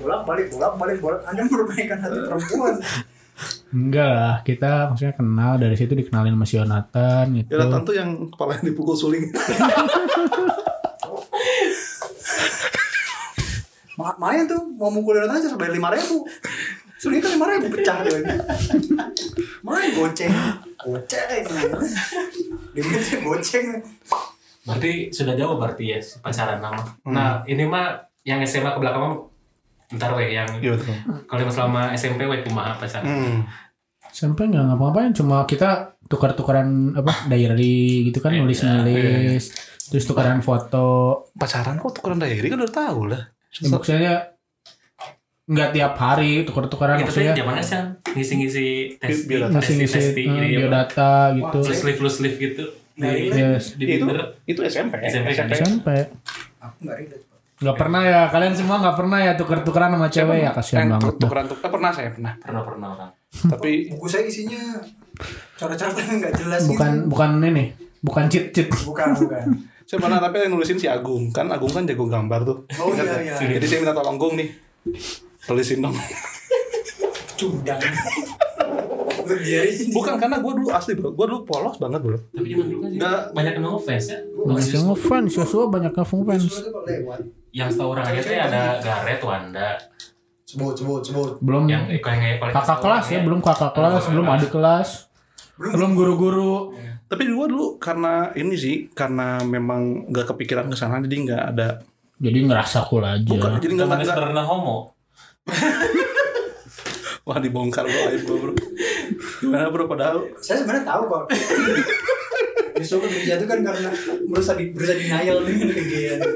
Bolak 0.00 0.24
balik, 0.24 0.48
bolak. 1.00 1.20
Anda 1.28 1.44
merupakan 1.44 1.98
hati 2.00 2.18
perempuan. 2.24 2.74
Enggak 3.70 4.10
lah, 4.10 4.36
kita 4.44 4.90
maksudnya 4.90 5.14
kenal 5.16 5.52
dari 5.56 5.76
situ 5.76 5.92
dikenalin 5.94 6.34
sama 6.36 6.46
si 6.48 6.54
Yonatan 6.58 7.24
gitu. 7.40 7.56
Ya 7.56 7.80
tuh 7.80 7.94
yang 7.94 8.10
kepalanya 8.28 8.64
dipukul 8.66 8.96
suling. 8.96 9.28
Ma- 14.00 14.16
Main 14.16 14.48
tuh 14.48 14.64
mau 14.80 14.88
mukulin 14.88 15.28
orang 15.28 15.44
aja 15.44 15.52
bayar 15.60 15.76
lima 15.76 15.92
ribu. 15.92 16.24
Sulit 17.00 17.24
kan 17.24 17.32
lima 17.32 17.48
ribu 17.48 17.72
pecah 17.72 18.04
dia. 18.04 18.20
Main 19.64 19.90
goceng, 19.96 20.32
goceng. 20.84 21.44
Dia 22.76 22.82
goceng. 23.24 23.66
Berarti 24.68 25.08
sudah 25.08 25.32
jauh 25.32 25.56
berarti 25.56 25.96
ya 25.96 25.98
pacaran 26.20 26.60
nama. 26.60 26.84
Nah, 27.08 27.40
ini 27.48 27.64
mah 27.64 27.96
yang 28.28 28.44
SMA 28.44 28.76
ke 28.76 28.78
belakang 28.84 29.00
mah 29.00 29.16
ntar 29.90 30.14
weh 30.14 30.30
yang 30.30 30.46
Iya 30.62 30.76
betul. 30.78 30.94
kalau 31.26 31.40
yang 31.42 31.50
selama 31.50 31.80
SMP 31.96 32.28
weh 32.28 32.44
kumaha 32.44 32.76
pacaran. 32.76 33.08
Hmm. 33.08 33.38
Sampai 34.12 34.50
nggak 34.52 34.68
ngapa-ngapain, 34.68 35.14
cuma 35.16 35.46
kita 35.48 35.96
tukar-tukaran 36.10 36.92
apa 36.98 37.30
diary 37.30 38.10
gitu 38.10 38.18
kan 38.20 38.34
Iya, 38.34 38.42
nulis-nulis, 38.44 39.44
terus 39.88 40.04
tukaran 40.04 40.42
foto. 40.44 41.24
Pacaran 41.34 41.80
kok 41.80 41.96
tukeran 41.96 42.20
diary 42.20 42.46
kan 42.50 42.60
udah 42.60 42.74
tahu 42.74 43.08
lah. 43.08 43.22
Ya, 43.58 43.66
maksudnya 43.66 44.14
nggak 45.50 45.70
tiap 45.72 45.94
hari 45.96 46.46
tukar-tukaran 46.46 46.94
Itu 46.94 47.02
tuh 47.02 47.06
maksudnya 47.10 47.34
zamannya 47.34 47.64
sih 47.64 47.80
ngisi-ngisi 48.12 48.66
tes 48.96 49.16
Bi- 49.20 49.34
biodata. 49.34 49.58
tes 49.58 49.66
ngisi-ngisi 49.68 49.98
tes 49.98 50.06
eh, 50.14 50.22
ini 50.22 50.38
apa? 50.38 50.50
biodata 50.56 51.10
gitu. 51.34 51.58
Wah, 51.58 51.74
sleeve 51.74 52.00
lu 52.00 52.08
sleeve 52.08 52.36
gitu. 52.38 52.64
Nah, 52.94 53.10
Yes. 53.10 53.74
di 53.74 53.84
itu 53.90 54.04
itu 54.46 54.60
SMP. 54.62 54.94
SMP 55.02 55.32
kan? 55.32 55.50
SMP. 55.50 55.88
Aku 56.60 56.76
nggak 56.80 56.96
relate. 56.98 57.24
Nggak 57.60 57.76
pernah 57.76 58.00
ya, 58.00 58.20
kalian 58.26 58.54
semua 58.54 58.76
nggak 58.78 58.96
pernah 58.96 59.18
ya 59.20 59.32
tuker-tukeran 59.34 59.90
sama 59.90 60.08
cewek 60.08 60.38
ya 60.38 60.50
kasihan 60.50 60.80
Eh, 60.80 60.90
banget. 60.90 61.14
tukeran 61.18 61.44
tukeran 61.44 61.70
pernah 61.70 61.90
saya 61.90 62.08
pernah. 62.10 62.32
Pernah 62.38 62.62
pernah 62.62 62.88
orang. 62.94 63.10
Tapi 63.30 63.70
Buku 63.90 64.06
saya 64.06 64.24
isinya 64.24 64.62
cara-cara 65.54 65.92
yang 65.92 66.18
nggak 66.20 66.34
jelas 66.36 66.62
Bukan 66.64 66.90
gitu. 66.94 67.06
bukan 67.08 67.30
ini, 67.42 67.64
bukan 68.00 68.24
cheat 68.26 68.46
cheat. 68.50 68.68
Bukan, 68.80 69.08
bukan. 69.14 69.44
saya 69.82 69.98
pernah 69.98 70.18
tapi 70.18 70.38
yang 70.38 70.54
nulisin 70.54 70.78
si 70.78 70.86
Agung 70.86 71.28
kan 71.30 71.48
Agung 71.48 71.68
kan 71.68 71.82
jago 71.82 72.06
gambar 72.06 72.40
tuh. 72.44 72.56
Oh 72.78 72.94
iya 72.94 73.02
ya? 73.18 73.34
iya. 73.36 73.58
Jadi 73.58 73.66
saya 73.66 73.78
minta 73.82 73.92
tolong 73.92 74.16
Gung 74.16 74.34
nih. 74.36 74.48
Tulisin 75.50 75.82
dong. 75.82 75.96
Cundang. 77.34 77.82
Bukan 79.90 80.14
karena 80.18 80.38
gue 80.38 80.52
dulu 80.62 80.70
asli 80.70 80.94
bro, 80.94 81.10
gue 81.10 81.26
dulu 81.26 81.42
polos 81.42 81.74
banget 81.82 82.00
bro. 82.02 82.18
Tapi 82.30 82.46
zaman 82.54 82.66
dulu 82.70 82.78
kan 82.86 82.90
Nggak. 82.94 83.20
banyak 83.34 83.52
yang 83.58 83.64
ngefans 83.66 84.04
ya. 84.06 84.18
Banyak 84.46 84.68
yang 84.70 84.86
ngefans, 84.94 85.30
Joshua 85.34 85.64
banyak 85.66 85.92
yang 85.94 86.06
ngefans. 86.06 86.44
Yang 87.50 87.68
setahu 87.74 87.88
orang 87.98 88.04
aja 88.06 88.30
ada 88.46 88.62
Garet, 88.78 89.20
Wanda, 89.26 89.70
Sebut, 90.46 90.74
sebut, 90.74 91.02
sebut. 91.06 91.32
Belum 91.38 91.66
yang 91.70 91.86
yang 91.86 92.02
yang 92.02 92.38
paling 92.42 92.54
kakak 92.54 92.78
kelas 92.82 93.04
ya, 93.06 93.18
belum 93.22 93.38
kakak 93.38 93.70
kelas, 93.70 94.02
belum 94.10 94.26
adik 94.34 94.50
kelas, 94.50 94.88
belum 95.58 95.90
guru-guru. 95.94 96.74
Tapi 97.06 97.26
gue 97.26 97.46
dulu 97.50 97.78
karena 97.78 98.34
ini 98.34 98.54
sih 98.54 98.76
karena 98.90 99.42
memang 99.46 100.10
nggak 100.10 100.34
kepikiran 100.34 100.66
ke 100.70 100.74
sana 100.78 101.02
jadi 101.02 101.16
nggak 101.26 101.42
ada. 101.54 101.82
Jadi 102.18 102.38
ngerasa 102.50 102.82
cool 102.90 103.06
aja. 103.06 103.22
Bukan, 103.30 103.62
jadi 103.62 103.72
nggak 103.78 104.06
sederhana 104.06 104.42
homo. 104.42 104.99
Wah 107.28 107.38
dibongkar 107.38 107.84
bro 107.86 108.02
aib 108.10 108.22
gue 108.24 108.38
bro. 108.38 108.52
Gimana 109.40 109.68
bro 109.70 109.84
padahal 109.86 110.26
Saya 110.40 110.64
sebenarnya 110.64 110.84
tahu 110.88 111.02
kok. 111.06 111.24
Justru 112.80 113.04
kerja 113.04 113.36
itu 113.36 113.46
kan 113.46 113.60
karena 113.60 113.90
berusaha 114.24 114.56
di, 114.56 114.72
berusaha 114.72 114.96
denial 114.96 115.44
dengan 115.44 115.68
kegiatan. 115.68 116.32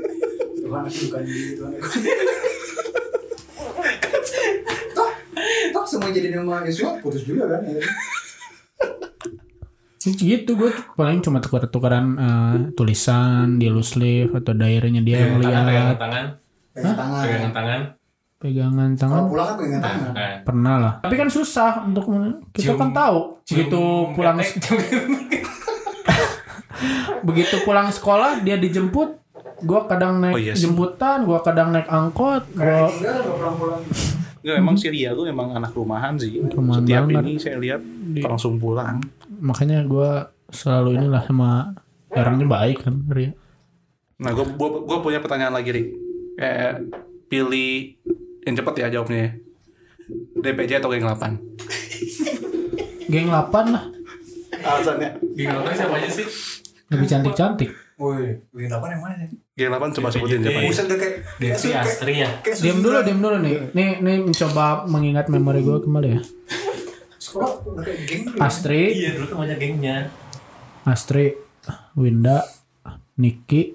Tuhan 0.60 0.82
aku 0.84 0.98
bukan 1.08 1.22
gitu. 1.24 1.52
Tuhan 1.60 1.72
aku. 1.78 1.88
toh, 4.96 5.10
toh 5.72 5.84
semua 5.88 6.10
jadi 6.12 6.28
nama 6.36 6.64
Yesua 6.68 7.00
putus 7.00 7.24
juga 7.24 7.48
kan 7.48 7.64
ya. 7.64 7.80
gitu 10.04 10.52
gue 10.60 10.68
paling 11.00 11.24
cuma 11.24 11.40
tukar-tukaran 11.40 12.06
eh, 12.20 12.56
tulisan 12.76 13.56
di 13.56 13.72
loose 13.72 13.96
sleeve 13.96 14.36
atau 14.36 14.52
diary-nya 14.52 15.00
dia 15.00 15.24
yang 15.24 15.40
lihat 15.40 15.96
tangan, 15.96 16.36
tangan. 16.76 17.24
pegangan 17.24 17.52
tangan. 17.56 18.03
Pegangan 18.44 18.92
Kalau 18.92 19.00
tangan 19.00 19.22
pulang 19.26 19.48
kan 19.48 19.56
pegangan 19.56 19.80
Nah, 19.80 19.88
tangan. 19.88 20.12
kan. 20.12 20.36
pernah 20.44 20.74
lah 20.76 20.92
tapi 21.00 21.14
kan 21.16 21.28
susah 21.28 21.70
untuk 21.82 22.04
kita 22.52 22.60
Cium- 22.66 22.76
kan 22.76 22.90
tahu 22.92 23.18
begitu 23.42 23.80
Cium 23.80 24.12
pulang 24.12 24.36
ketek. 24.36 24.62
begitu 27.24 27.56
pulang 27.62 27.88
sekolah 27.88 28.40
dia 28.40 28.56
dijemput 28.56 29.16
gue 29.56 29.80
kadang 29.86 30.20
naik 30.20 30.34
Oh, 30.34 30.40
iya 30.42 30.52
sih. 30.52 30.66
jemputan 30.66 31.24
gue 31.24 31.38
kadang 31.40 31.70
naik 31.70 31.88
angkot 31.88 32.44
pulang-pulang. 32.52 33.80
Enggak, 34.38 34.56
emang 34.60 34.76
si 34.76 34.86
Ria 34.86 35.16
tuh 35.16 35.24
emang 35.24 35.56
anak 35.56 35.72
rumahan 35.72 36.20
sih. 36.20 36.36
Rumahan 36.44 36.84
Setiap 36.84 37.08
banget. 37.08 37.22
ini 37.24 37.32
saya 37.38 37.56
lihat 37.56 37.80
langsung 38.20 38.60
pulang. 38.60 39.00
makanya 39.34 39.80
gue 39.82 40.10
selalu 40.50 41.00
inilah 41.00 41.22
sama 41.22 41.72
orangnya 42.10 42.44
baik 42.46 42.84
kan 42.84 43.08
Ria 43.08 43.32
Nah, 44.14 44.30
gue 44.30 44.46
gua, 44.54 45.00
punya 45.00 45.18
pertanyaan 45.18 45.50
lagi, 45.50 45.70
Rik. 45.70 45.88
Eh, 46.36 46.72
pilih 47.26 47.98
yang 48.44 48.54
cepat 48.54 48.74
ya 48.76 48.86
jawabnya. 48.90 49.18
ya. 49.18 49.30
DPJ 50.36 50.78
atau 50.78 50.88
geng 50.88 51.00
8? 51.02 51.16
geng 53.12 53.28
8 53.28 53.50
lah 53.66 53.84
Alasannya? 54.54 55.10
Di 55.32 55.42
Indonesia 55.42 55.76
siapa 55.78 55.96
aja 55.96 56.10
sih? 56.10 56.26
lebih 56.86 57.06
cantik-cantik 57.06 57.70
Woi, 57.94 58.36
wih 58.50 58.66
delapan 58.66 58.90
yang 58.92 59.02
mana 59.02 59.14
nih? 59.16 59.28
Geng 59.54 59.70
8 59.70 59.96
coba 59.96 60.08
sebutin 60.10 60.42
siapa 60.42 60.58
aja. 60.58 60.66
Buset 60.66 60.86
kayak 60.90 61.14
Devi 61.38 61.56
kayak- 61.64 61.86
Astri 61.86 62.14
ya. 62.16 62.28
kayak 62.38 62.56
diam 62.58 62.78
dulu 62.80 62.96
diam 63.00 63.18
dulu 63.18 63.36
nih 63.38 63.54
nih 63.70 63.90
nih 63.98 64.16
mencoba 64.20 64.66
mengingat 64.84 65.26
memori 65.26 65.60
gue 65.60 65.78
kembali 65.78 66.08
ya 66.10 66.20
Oh, 67.34 67.50
kayak 67.76 67.98
geng. 68.04 68.22
dulu. 68.28 68.36
Astri, 68.38 68.82
Iya 68.94 69.10
dulu 69.16 69.26
kan 69.26 69.36
banyak 69.40 69.58
gengnya. 69.58 69.96
Astri, 70.84 71.34
Winda, 71.94 72.44
Niki, 73.16 73.74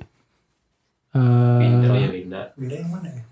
Winda 1.58 1.90
eh 1.90 1.98
ya 1.98 2.10
Winda. 2.10 2.42
Beda 2.54 2.76
yang 2.78 2.88
mana 2.88 3.08
ya? 3.10 3.24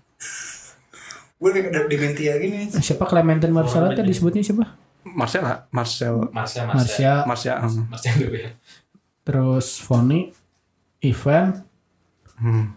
Gue 1.38 1.50
kayak 1.50 1.70
ada 1.70 1.80
dementia 1.86 2.34
gini. 2.36 2.66
siapa 2.68 3.04
Clementine 3.04 3.50
Marcella 3.50 3.90
tadi 3.90 4.08
disebutnya 4.08 4.42
siapa? 4.42 4.74
Marcel 5.04 5.42
Marcel. 5.70 6.14
Marcia, 6.30 6.62
Marcia. 6.66 7.54
Marsha 7.86 8.10
BBM. 8.12 8.52
terus 9.22 9.78
Foni, 9.78 10.32
Ivan, 11.00 11.62
Hmm. 12.34 12.72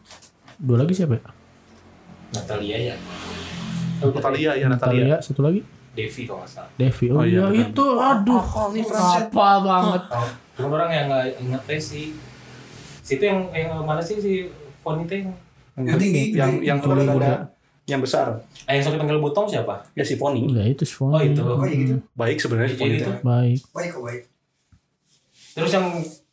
dua 0.57 0.78
lagi 0.80 0.93
siapa 0.93 1.16
ya? 1.16 1.24
Natalia 2.32 2.78
ya. 2.84 2.95
Natalia 3.99 4.51
ya 4.51 4.66
Natalia 4.66 5.03
Natalia, 5.05 5.18
satu 5.20 5.41
lagi 5.41 5.62
Devi 5.91 6.24
kalau 6.24 6.39
nggak 6.39 6.49
salah. 6.49 6.72
Devi. 6.74 7.05
Oh, 7.07 7.20
Oh, 7.20 7.24
iya, 7.24 7.45
iya, 7.47 7.68
itu, 7.68 7.86
aduh, 7.93 8.39
nih, 8.72 8.80
Francis. 8.82 9.28
apa 9.28 9.47
banget. 9.59 10.01
Oh, 10.09 10.28
cuma 10.55 10.68
orang 10.74 10.89
yang 10.89 11.05
nggak 11.07 11.26
inget 11.38 11.62
teh 11.66 11.80
si 11.80 12.01
situ 13.01 13.20
yang 13.22 13.51
yang 13.51 13.76
mana 13.82 13.99
sih 13.99 14.16
si 14.16 14.47
Foni 14.80 15.03
teh 15.03 15.20
yang 15.20 15.36
Yang 15.78 15.97
tinggi. 15.99 16.24
yang 16.32 16.51
yang 16.64 16.78
Tinggi. 16.80 16.95
ada 16.95 17.03
yang 17.03 17.39
besar 18.00 18.39
eh, 18.64 18.80
yang 18.80 18.84
sampai 18.88 19.04
panggil 19.04 19.20
butong 19.20 19.52
siapa? 19.52 19.84
ya 19.92 20.08
si 20.08 20.16
Pony 20.16 20.48
Enggak 20.48 20.80
itu 20.80 20.86
Foni. 20.88 21.12
Oh 21.12 21.20
itu. 21.20 21.42
Oh 21.44 21.66
iya 21.68 21.76
gitu. 21.76 21.96
baik 22.16 22.38
sebenarnya 22.39 22.70
si 22.72 22.78
Pony 22.80 22.96
teh. 23.04 23.18
Baik. 23.20 23.60
Baik 23.76 23.89
kok 23.92 24.04
baik. 24.08 24.22
Terus 25.52 25.72
yang 25.76 25.86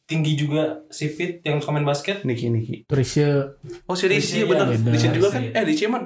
tinggi 0.09 0.33
juga 0.39 0.63
si 0.89 1.13
Pit 1.13 1.45
yang 1.45 1.59
suka 1.59 1.75
main 1.75 1.85
basket. 1.85 2.23
Niki 2.23 2.49
Niki 2.49 2.87
Trisha 2.87 3.53
oh 3.85 3.95
si 3.99 4.07
bener 4.09 4.71
iya. 4.73 4.93
Rishi 4.95 5.09
juga 5.11 5.29
kan 5.35 5.43
eh 5.43 5.65
Rishi 5.67 5.85
mah 5.91 6.05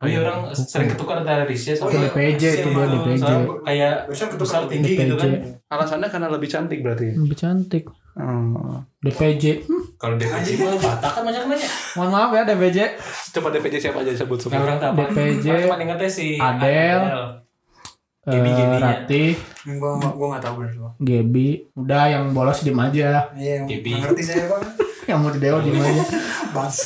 Oh 0.00 0.08
iya 0.08 0.24
orang 0.24 0.48
sering 0.56 0.88
ketukar 0.96 1.20
antara 1.20 1.44
Risha 1.44 1.76
Oh, 1.76 1.92
sama 1.92 1.92
iya. 1.92 2.08
DPJ 2.08 2.42
itu 2.64 2.68
dia, 2.72 2.72
sama- 2.72 2.88
DPJ. 2.88 3.20
sama 3.20 3.52
kayak 3.68 3.94
besar 4.40 4.60
tinggi 4.64 4.92
gitu 4.96 5.14
kan. 5.20 5.30
alasannya 5.68 6.08
karena 6.08 6.28
lebih 6.32 6.48
cantik 6.48 6.78
berarti 6.80 7.06
lebih 7.20 7.36
cantik. 7.36 7.84
Hmm. 8.12 8.82
DPJ. 8.98 9.64
Hmm, 9.64 9.84
Kalau 9.96 10.14
DPJ 10.14 10.48
mah 10.58 10.74
batak 10.74 11.10
kan 11.10 11.22
banyak 11.22 11.42
banyak. 11.46 11.70
mohon 11.94 12.10
maaf 12.10 12.30
ya 12.30 12.42
DPJ. 12.44 12.78
coba 13.30 13.48
DPJ 13.50 13.74
siapa 13.80 14.00
aja 14.00 14.10
disebut 14.10 14.36
Nah, 14.36 14.44
semua 14.44 14.60
orang 14.62 14.78
tahu. 14.78 14.92
DPJ, 14.98 15.46
cuma 15.64 15.76
ingetnya 15.78 16.08
si 16.08 16.26
Adele. 16.36 17.00
Gaby, 17.00 17.38
Eh, 18.20 18.36
Gaby-nya. 18.52 18.78
Ratih, 18.78 19.30
Gue 19.64 19.90
gue 19.96 20.26
nggak 20.28 20.42
tahu 20.42 20.54
bener 20.60 20.70
semua. 20.70 20.92
Gaby, 20.98 21.48
udah 21.72 22.02
yang 22.06 22.24
bolos 22.30 22.60
diem 22.60 22.76
aja. 22.76 23.32
Iya, 23.32 23.64
nggak 23.64 23.80
ngerti 23.80 24.22
saya 24.22 24.44
bang. 24.46 24.62
Yang 25.08 25.18
mau 25.18 25.30
di 25.32 25.40
dewa 25.40 25.58
diem 25.58 25.74
aja. 25.76 26.04
Bas. 26.54 26.76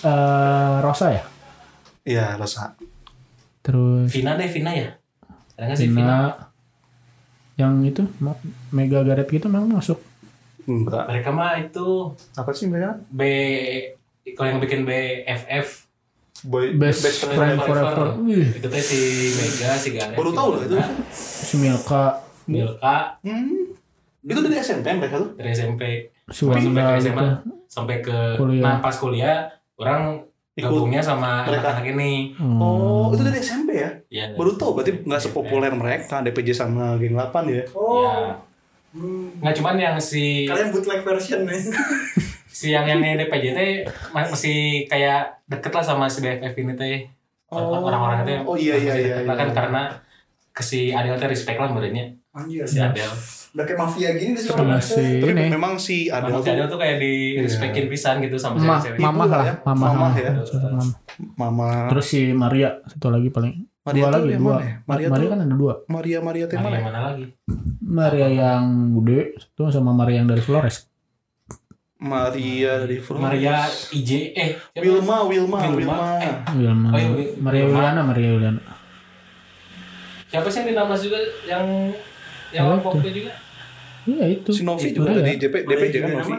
Eh, 0.00 0.76
Rosa 0.80 1.08
ya? 1.10 1.24
iya 2.04 2.36
Rosa 2.36 2.76
Terus 3.58 4.12
Vina 4.12 4.36
deh, 4.36 4.44
Vina 4.46 4.70
ya. 4.70 4.92
Ada 5.56 5.64
nggak 5.66 5.78
sih 5.78 5.88
Vina? 5.88 5.98
Vina. 5.98 6.18
Yang 7.54 7.72
itu 7.86 8.02
Mega 8.74 9.00
Gareth 9.06 9.30
gitu 9.30 9.46
memang 9.46 9.70
masuk. 9.78 9.98
enggak 10.64 11.04
Mereka 11.12 11.28
mah 11.28 11.60
itu 11.60 12.16
apa 12.40 12.50
sih 12.56 12.72
mereka 12.72 12.96
B 13.12 13.20
kalau 14.32 14.48
yang 14.48 14.60
bikin 14.64 14.88
BFF 14.88 15.84
boy 16.48 16.72
Best, 16.80 17.04
friend, 17.24 17.60
forever. 17.60 18.16
Wih, 18.24 18.48
itu 18.56 18.66
teh 18.68 18.80
si 18.80 19.00
Mega, 19.36 19.76
si 19.76 19.88
Gareth. 19.92 20.16
Baru 20.16 20.32
tahu 20.32 20.48
loh 20.56 20.60
itu. 20.64 20.76
Si 21.12 21.60
Milka, 21.60 22.24
Milka 22.48 23.20
hmm. 23.24 24.24
itu 24.24 24.40
dari 24.40 24.56
SMP 24.60 24.86
mereka 24.96 25.20
tuh 25.20 25.30
dari 25.36 25.52
SMP 25.52 26.12
si 26.28 26.44
sampai 26.48 26.60
ke 26.60 26.84
gitu. 27.00 27.12
SMA 27.12 27.28
sampai 27.68 27.96
ke 28.00 28.18
Kuliah. 28.40 28.62
nah 28.62 28.74
pas 28.80 28.96
kuliah 28.96 29.36
orang 29.76 30.24
Ikut 30.54 30.70
gabungnya 30.70 31.02
sama 31.02 31.42
anak-anak 31.50 31.82
ini. 31.82 32.30
Hmm. 32.38 32.62
oh 32.62 33.10
itu 33.10 33.26
dari 33.26 33.42
SMP 33.42 33.74
ya 33.74 33.90
Ya, 34.14 34.30
baru 34.30 34.54
tahu 34.54 34.78
berarti 34.78 35.02
nggak 35.02 35.18
sepopuler 35.20 35.74
mereka 35.74 36.22
DPJ 36.22 36.54
sama 36.54 36.94
geng 36.96 37.12
8 37.12 37.34
ya 37.50 37.62
Oh. 37.74 37.98
Ya. 38.00 38.38
Hmm. 38.94 39.26
Nggak 39.42 39.54
cuman 39.58 39.74
yang 39.74 39.96
si 39.98 40.46
Kalian 40.46 40.70
bootleg 40.70 41.02
version 41.02 41.42
nih. 41.42 41.58
si 42.54 42.70
yang 42.70 42.86
yang 42.86 43.18
DPJ 43.18 43.44
teh 43.50 43.70
ma- 44.14 44.22
masih 44.24 44.86
kayak 44.86 45.42
deket 45.44 45.74
lah 45.74 45.82
sama 45.82 46.06
si 46.06 46.22
BFF 46.22 46.54
ini 46.54 46.74
teh 46.74 46.96
orang-orang 47.50 48.22
itu 48.22 48.32
oh 48.40 48.54
iya 48.54 48.74
iya 48.74 48.94
iya, 48.94 49.16
iya. 49.20 49.34
kan 49.34 49.50
karena 49.50 49.82
ke 50.48 50.62
si 50.62 50.90
Adel 50.90 51.18
teh 51.18 51.26
respect 51.26 51.58
lah 51.58 51.66
sebenarnya 51.66 52.14
Anjir. 52.30 52.62
si 52.62 52.78
Adel 52.78 53.10
Udah 53.54 53.62
kayak 53.64 53.78
mafia 53.80 54.10
gini 54.12 54.34
deh 54.34 54.42
Sama 54.44 54.78
si 54.78 55.18
tapi 55.18 55.30
ini 55.32 55.46
memang 55.48 55.74
si 55.76 56.06
Adel 56.06 56.38
tuh 56.38 56.46
Adel 56.48 56.66
tuh 56.66 56.78
kayak 56.78 56.96
di 56.98 57.12
respectin 57.38 57.86
pisan 57.86 58.18
gitu 58.18 58.34
sama 58.34 58.54
Ma 58.56 58.78
cewek-cewek 58.78 58.98
mamah 59.00 59.26
lah, 59.28 59.42
ya. 59.44 59.54
mamah, 59.62 59.88
Mamah 59.88 60.10
lah. 60.10 60.14
ya. 60.16 60.32
Mamah. 60.64 60.86
Mama 61.34 61.68
Terus 61.90 62.06
si 62.08 62.20
Maria 62.32 62.78
satu 62.86 63.10
lagi 63.10 63.26
paling 63.28 63.73
Maria 63.84 64.00
dua 64.00 64.08
tuh 64.08 64.16
lagi 64.16 64.30
yang 64.30 64.40
dua. 64.40 64.48
mana 64.50 64.64
ya? 64.64 64.74
Maria 64.82 65.06
Maria 65.06 65.20
tuh- 65.20 65.30
kan 65.30 65.38
ada 65.38 65.54
dua. 65.54 65.74
Maria 65.86 66.18
Maria 66.18 66.44
Nah, 66.46 66.52
mana 66.56 66.64
yang 66.66 66.72
ya? 66.74 66.84
mana 66.84 67.00
lagi 67.06 67.24
Maria 67.80 68.28
yang 68.30 68.62
gede 68.96 69.20
itu 69.36 69.62
sama 69.68 69.90
Maria 69.92 70.16
yang 70.16 70.26
dari 70.26 70.40
Flores. 70.40 70.76
Maria 71.96 72.72
dari 72.78 72.96
Flores 72.98 73.22
Maria 73.22 73.56
IJ 73.90 74.10
eh? 74.34 74.50
Wilma 74.74 75.24
Wilma 75.24 75.58
Wilma. 75.66 75.70
Wilma 75.70 76.08
Eh, 76.18 76.32
Wilma. 76.54 76.88
Oh, 76.90 76.98
iya, 76.98 77.12
Maria 77.34 77.62
Wilma. 77.62 77.78
Juliana, 77.78 78.00
Maria 78.02 78.28
Juliana. 78.30 78.60
siapa 80.26 80.48
sih 80.48 80.58
yang 80.60 80.66
di 80.66 80.74
16 80.74 81.00
juga 81.02 81.18
yang 81.46 81.64
yang 82.50 82.66
Oh, 82.68 82.78
waktu 82.82 83.08
juga 83.12 83.32
Iya 84.04 84.24
itu. 84.30 84.50
si 84.50 84.60
Novi 84.62 84.90
Itu 84.90 85.00
juga 85.00 85.14
dia. 85.14 85.22
dari 85.22 85.32
JP 85.38 85.54
DPJ 85.64 85.94
kan 85.98 86.10
Novi 86.14 86.32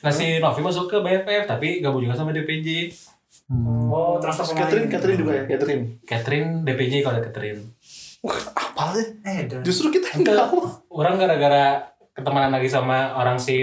nah 0.00 0.10
si 0.10 0.38
Novi 0.38 0.60
masuk 0.60 0.86
ke 0.86 0.96
BFF 0.98 1.44
tapi 1.46 1.78
gabung 1.78 2.00
juga 2.00 2.14
sama 2.14 2.30
DPJ 2.30 2.90
Hmm. 3.46 3.86
Oh, 3.86 4.18
transfer. 4.18 4.58
Catherine 4.58 4.90
Catherine 4.90 5.18
juga 5.22 5.32
ya? 5.38 5.44
Catherine? 5.46 6.02
Catherine 6.02 6.48
DPJ 6.66 7.06
kalau 7.06 7.18
ada 7.18 7.22
Catherine. 7.22 7.62
Wah 8.26 8.38
apa 8.58 8.98
sih? 8.98 9.06
Eh, 9.22 9.46
dan 9.46 9.62
justru 9.62 9.94
kita 9.94 10.18
yang 10.18 10.26
tahu. 10.26 10.66
Orang 10.90 11.14
gara-gara 11.14 11.94
ketemuan 12.10 12.50
lagi 12.50 12.66
sama 12.66 13.14
orang 13.14 13.38
si 13.38 13.56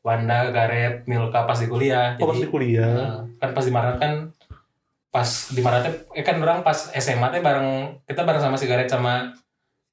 Wanda, 0.00 0.48
Gareth, 0.48 1.04
Milka 1.04 1.44
pas 1.44 1.58
di 1.58 1.68
kuliah. 1.68 2.16
oh 2.16 2.32
pas 2.32 2.38
di 2.38 2.48
kuliah. 2.48 2.88
eh, 2.88 3.36
kan 3.36 3.50
pas 3.52 3.64
di 3.66 3.72
Maret 3.74 3.96
kan 4.00 4.12
pas 5.10 5.28
di 5.50 5.60
Maret 5.60 5.80
teh, 5.82 5.94
eh 6.16 6.22
kan 6.22 6.38
orang 6.38 6.62
pas 6.62 6.88
SMA 6.94 7.28
teh 7.34 7.42
bareng 7.42 7.98
kita 8.06 8.22
bareng 8.22 8.40
sama 8.40 8.56
si 8.56 8.70
Gareth 8.70 8.88
sama 8.88 9.34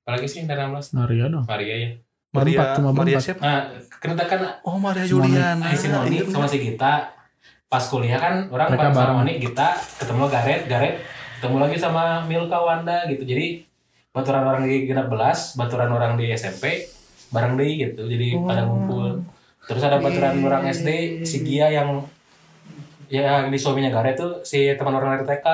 apalagi 0.05 0.29
sih 0.29 0.45
dari 0.45 0.61
16 0.61 0.93
Maria 0.95 1.25
dong. 1.27 1.43
Maria 1.43 1.75
ya. 1.75 1.89
Maria 2.31 2.57
Maria 2.79 3.17
berempat. 3.17 3.23
siapa? 3.23 3.41
Nah, 3.41 3.61
kita 3.97 4.23
kan 4.29 4.39
oh 4.61 4.77
Maria 4.77 5.03
Si 5.03 5.11
Juliana 5.11 5.65
eh, 5.67 5.75
si 5.75 5.87
Moni 5.89 6.21
Ingat, 6.21 6.31
sama 6.31 6.47
si 6.47 6.57
Gita 6.61 7.16
pas 7.67 7.83
kuliah 7.83 8.15
kan 8.15 8.47
orang 8.47 8.71
Mereka 8.71 8.95
bareng 8.95 9.27
Gita 9.43 9.69
ketemu 9.99 10.23
Gareth, 10.31 10.63
Gareth 10.71 10.97
ketemu 11.37 11.57
lagi 11.59 11.77
sama 11.77 12.23
Milka 12.23 12.57
Wanda 12.63 13.03
gitu. 13.11 13.27
Jadi 13.27 13.67
baturan 14.15 14.43
orang 14.47 14.63
di 14.65 14.87
genap 14.89 15.11
belas, 15.11 15.53
baturan 15.53 15.91
orang 15.91 16.15
di 16.17 16.31
SMP 16.31 16.87
bareng 17.29 17.59
deh 17.59 17.67
gitu. 17.75 18.07
Jadi 18.07 18.39
pada 18.47 18.65
ngumpul. 18.65 19.19
Terus 19.67 19.83
ada 19.83 19.99
baturan 19.99 20.39
orang 20.47 20.63
SD 20.71 21.21
si 21.27 21.43
Gia 21.43 21.67
yang 21.67 22.01
yang 23.11 23.51
di 23.51 23.59
suaminya 23.59 23.91
Gareth 23.91 24.17
tuh 24.19 24.31
si 24.43 24.71
teman 24.75 24.95
orang 24.95 25.19
dari 25.19 25.37
TK. 25.37 25.47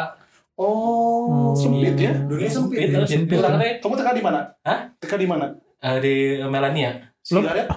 oh 0.54 1.50
sempit 1.58 1.98
ya 1.98 2.14
dunia 2.14 2.46
sempit. 2.46 2.94
Sempit, 3.10 3.42
ya. 3.42 3.42
orang 3.42 3.58
teh 3.58 3.72
kamu 3.82 3.94
teka 3.98 4.14
di 4.14 4.22
mana 4.22 4.40
Hah? 4.62 4.86
teka 5.02 5.18
di 5.18 5.26
mana 5.26 5.50
eh, 5.82 5.98
di 5.98 6.14
Melania. 6.46 6.94
si 7.26 7.34
Lo- 7.34 7.42
Gareth 7.42 7.74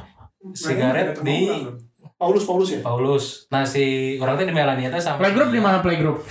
Si 0.53 0.77
Gareth 0.77 1.25
di 1.25 1.65
Paulus 2.17 2.45
Paulus 2.45 2.69
ya 2.71 2.81
Paulus. 2.81 3.45
Nah 3.49 3.63
si 3.63 3.85
orang 4.17 4.35
teh 4.35 4.45
di 4.45 4.55
Melania 4.55 4.89
teh 4.89 4.99
sama 4.99 5.21
Playgroup 5.21 5.51
di 5.51 5.61
mana 5.61 5.79
playgroup? 5.79 6.25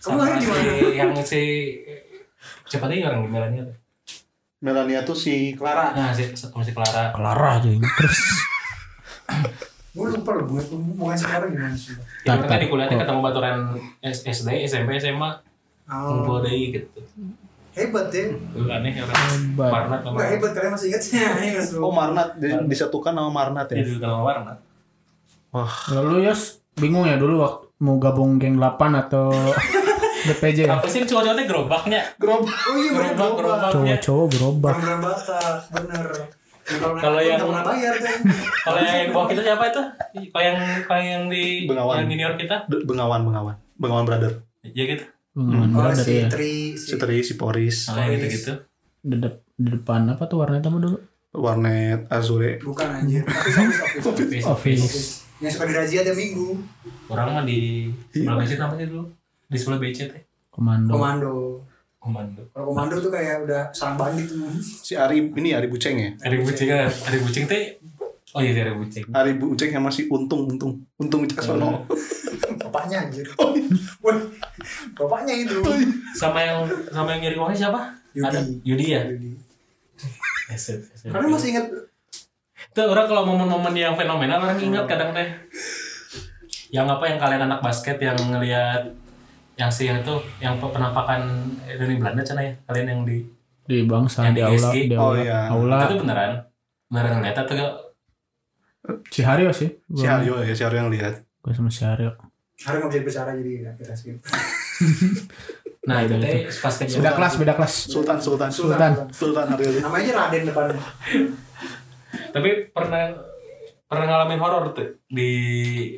Kamu 0.00 0.16
sama 0.16 0.24
lagi 0.26 0.38
di 0.38 0.42
si 0.42 0.50
mana? 0.50 0.88
yang 0.90 1.10
si 1.20 1.42
siapa 2.64 2.88
tadi 2.88 3.00
orang 3.00 3.20
di 3.20 3.30
Melania 3.30 3.62
tuh? 3.62 3.76
Melania 4.58 5.00
tuh 5.02 5.12
si 5.12 5.52
Clara 5.52 5.92
Nah, 5.92 6.10
si 6.10 6.24
sama 6.32 6.62
si 6.62 6.72
Clara. 6.72 7.12
Clara 7.12 7.58
aja 7.58 7.68
ini. 7.68 7.84
Terus 7.84 8.18
Gue 9.92 10.08
lupa 10.08 10.32
loh, 10.32 10.48
bukan, 10.48 10.64
bukan 10.96 11.12
sekarang 11.12 11.52
gimana 11.52 11.76
sih. 11.76 11.92
Ya, 12.24 12.40
kan 12.40 12.56
di 12.56 12.64
kuliah 12.66 12.88
teh 12.88 12.96
ketemu 12.96 13.20
baturan 13.20 13.76
S- 14.00 14.24
SD, 14.24 14.64
SMP, 14.64 14.96
SMA, 14.96 15.28
Oh, 15.84 16.24
ngumpul 16.24 16.40
deui 16.40 16.72
gitu. 16.72 16.88
hebat 17.76 18.08
ya. 18.08 18.32
Aneh 18.72 18.96
orang 18.96 19.18
hebat. 19.28 19.68
Warnat 19.68 20.00
sama 20.00 20.24
hebat, 20.24 20.50
kalian 20.56 20.72
masih 20.72 20.88
ingat 20.88 21.02
sih. 21.04 21.20
Oh. 21.76 21.92
Marnat 21.92 22.40
di- 22.40 22.56
disatukan 22.64 23.12
sama 23.12 23.28
Marnat 23.28 23.68
ya 23.68 23.84
Itu 23.84 24.00
kalau 24.00 24.24
Warnat. 24.24 24.56
Wah 25.52 25.72
Lalu 25.90 26.26
Yos 26.26 26.42
bingung 26.74 27.04
ya 27.04 27.14
dulu 27.14 27.38
waktu 27.38 27.60
mau 27.78 27.96
gabung 27.96 28.36
geng 28.36 28.56
8 28.56 28.78
atau 28.98 29.30
DPJ 30.24 30.58
ya? 30.64 30.78
Apa 30.78 30.86
sih 30.86 31.02
cowok-cowok 31.02 31.34
teh 31.34 31.44
gerobaknya? 31.44 32.00
gerobak 32.14 32.54
Oh 32.64 32.76
iya, 32.76 32.90
bener 32.90 33.10
Gerobak, 33.10 33.30
gerobak. 33.34 33.58
gerobaknya. 33.66 33.74
Cowok-cowok 33.98 34.26
berubah. 34.30 34.72
Beneran 34.72 35.00
Batak, 35.00 35.56
bener. 35.72 36.04
Kalau 36.94 37.18
yang- 37.18 37.42
pernah 37.42 37.64
bayar 37.64 37.94
tuh. 37.96 38.16
Kalau 38.62 38.78
yang 38.80 39.10
bawah 39.10 39.26
kita 39.26 39.42
siapa 39.42 39.64
itu? 39.66 39.82
Kalau 40.24 40.44
yang 40.46 40.58
kalau 40.84 41.02
yang 41.02 41.24
di 41.26 41.66
Bengawan. 41.66 42.06
yang 42.06 42.22
York 42.22 42.38
kita? 42.38 42.56
Bengawan 42.86 43.20
Bengawan 43.22 43.54
Bengawan 43.74 44.04
brother 44.04 44.32
Ya 44.64 44.84
gitu. 44.86 45.04
Bengawan 45.34 45.68
Oh, 45.68 45.78
brother 45.82 46.04
si 46.06 46.14
ya. 46.16 46.28
Tri, 46.30 46.54
si 46.76 46.94
Tri 46.94 47.16
si 47.20 47.34
Poris 47.34 47.90
Nah, 47.90 48.06
yang 48.06 48.14
gitu-gitu. 48.14 48.52
Di, 49.02 49.16
dep- 49.18 49.42
di 49.52 49.68
depan 49.68 50.06
apa 50.06 50.22
tuh 50.24 50.38
warnanya 50.38 50.62
apa 50.64 50.78
dulu? 50.78 50.98
Warnet 51.34 52.06
Azure 52.06 52.62
Bukan 52.62 52.88
anjir. 52.94 53.26
Office, 53.26 54.06
office, 54.06 54.44
office. 54.46 54.46
Office. 54.46 55.21
Yang 55.42 55.52
suka 55.58 55.66
dirazia 55.66 56.00
tiap 56.06 56.14
minggu. 56.14 56.48
Orang 57.10 57.34
mah 57.34 57.44
di 57.44 57.90
sebelah 58.14 58.38
BC 58.38 58.62
namanya 58.62 58.86
dulu. 58.86 59.04
Di 59.50 59.58
sebelah 59.58 59.78
BC 59.82 59.98
teh. 60.08 60.22
Komando. 60.54 60.94
Komando. 60.94 61.34
komando 62.02 62.42
Kalau 62.50 62.74
komando 62.74 62.98
tuh 62.98 63.14
kayak 63.14 63.46
udah 63.46 63.70
sarang 63.70 63.94
bandit 63.94 64.26
tuh. 64.26 64.42
Si 64.58 64.98
Ari 64.98 65.22
ini 65.38 65.54
Ari 65.54 65.70
Buceng 65.70 65.94
ya. 65.94 66.10
Ari 66.26 66.42
Bucing 66.42 66.66
kan 66.66 66.90
Ari 66.90 67.18
Bucing 67.22 67.46
teh 67.46 67.78
oh 68.34 68.42
iya 68.42 68.58
Ari 68.58 68.74
Bucing 68.74 69.04
Ari 69.14 69.32
Buceng 69.38 69.70
yang 69.70 69.86
masih 69.86 70.10
untung 70.10 70.50
untung 70.50 70.82
untung 70.98 71.20
Wicaksono. 71.22 71.86
Bapaknya 72.58 73.06
anjir. 73.06 73.22
Oh, 73.38 73.54
Bapaknya 74.98 75.34
itu. 75.46 75.62
sama 76.18 76.42
yang 76.42 76.66
sama 76.90 77.14
yang 77.14 77.30
nyari 77.30 77.36
uangnya 77.38 77.58
siapa 77.70 77.80
Yudi. 78.18 78.26
ada 78.26 78.40
Yudi 78.66 78.86
ya 78.90 79.02
Yudi. 79.06 79.30
Eset, 80.50 80.82
eset. 80.90 81.08
Karena 81.14 81.30
masih 81.30 81.54
ingat 81.54 81.66
Tuh 82.72 82.86
orang 82.86 83.04
kalau 83.04 83.22
momen-momen 83.24 83.74
yang 83.74 83.92
fenomenal 83.92 84.40
orang 84.40 84.56
ingat 84.56 84.84
kadang 84.86 85.12
teh. 85.12 85.28
Yang 86.70 86.86
apa 86.88 87.04
yang 87.04 87.18
kalian 87.18 87.42
anak 87.44 87.60
basket 87.60 87.96
yang 87.98 88.16
ngelihat 88.16 88.96
yang 89.54 89.68
si 89.68 89.84
yang 89.84 90.00
itu 90.00 90.14
yang 90.38 90.56
pe- 90.56 90.72
penampakan 90.72 91.28
dari 91.62 92.00
Belanda 92.00 92.24
cina 92.24 92.40
ya 92.40 92.56
kalian 92.64 92.88
yang 92.88 93.00
di 93.04 93.20
Di 93.62 93.84
bangsa 93.84 94.24
Yang 94.24 94.32
di 94.32 94.34
di 94.34 94.42
aula, 94.42 94.56
GSG. 94.64 94.76
di 94.82 94.96
Oh, 94.96 95.04
aula. 95.06 95.20
iya. 95.20 95.38
Aula 95.46 95.76
itu 95.84 95.96
beneran 95.98 96.30
beneran 96.88 97.12
ngeliat 97.20 97.36
atau 97.38 97.54
gak? 97.54 97.72
si 99.06 99.20
Haryo 99.22 99.52
sih. 99.52 99.68
Si 99.92 100.02
Aryo 100.04 100.40
ya, 100.40 100.50
si 100.50 100.64
Aryo 100.64 100.78
yang 100.80 100.90
lihat. 100.90 101.14
Gue 101.38 101.52
sama 101.52 101.68
si 101.68 101.84
Haryo. 101.84 102.16
hari 102.62 102.78
nggak 102.78 102.94
bisa 102.94 103.02
bicara 103.02 103.30
jadi 103.34 103.52
ya, 103.60 103.70
kita 103.76 103.92
skip. 103.92 104.16
Nah 105.82 105.98
itu 105.98 106.14
teh 106.16 106.46
pas 106.46 106.70
Beda 106.78 107.10
kelas, 107.12 107.34
beda 107.36 107.52
kelas. 107.52 107.74
Sultan 107.86 108.14
Sultan 108.16 108.46
Sultan. 108.48 108.92
Sultan 109.10 109.46
Aryo. 109.50 109.82
Namanya 109.82 110.02
aja 110.04 110.12
Raden 110.16 110.42
depannya. 110.46 110.78
Tapi 112.12 112.68
pernah 112.72 113.12
pernah 113.88 114.04
ngalamin 114.08 114.40
horor 114.40 114.64
tuh 114.72 115.00
di 115.08 115.30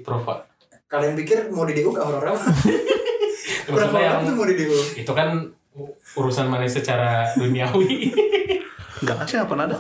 Prova. 0.03 0.43
Kalian 0.87 1.15
pikir 1.19 1.51
mau 1.51 1.67
di 1.67 1.75
DU 1.75 1.91
gak 1.91 2.07
horor 2.07 2.25
apa? 2.35 2.45
Kurang 3.71 3.91
horor 3.95 4.21
tuh 4.23 4.35
mau 4.35 4.47
di 4.47 4.55
DU. 4.59 4.79
itu 4.99 5.13
kan 5.15 5.51
urusan 6.15 6.47
mana 6.47 6.67
secara 6.71 7.35
duniawi. 7.35 8.15
Enggak, 9.03 9.27
saya 9.27 9.43
nggak 9.43 9.51
pernah 9.51 9.65
ada. 9.67 9.79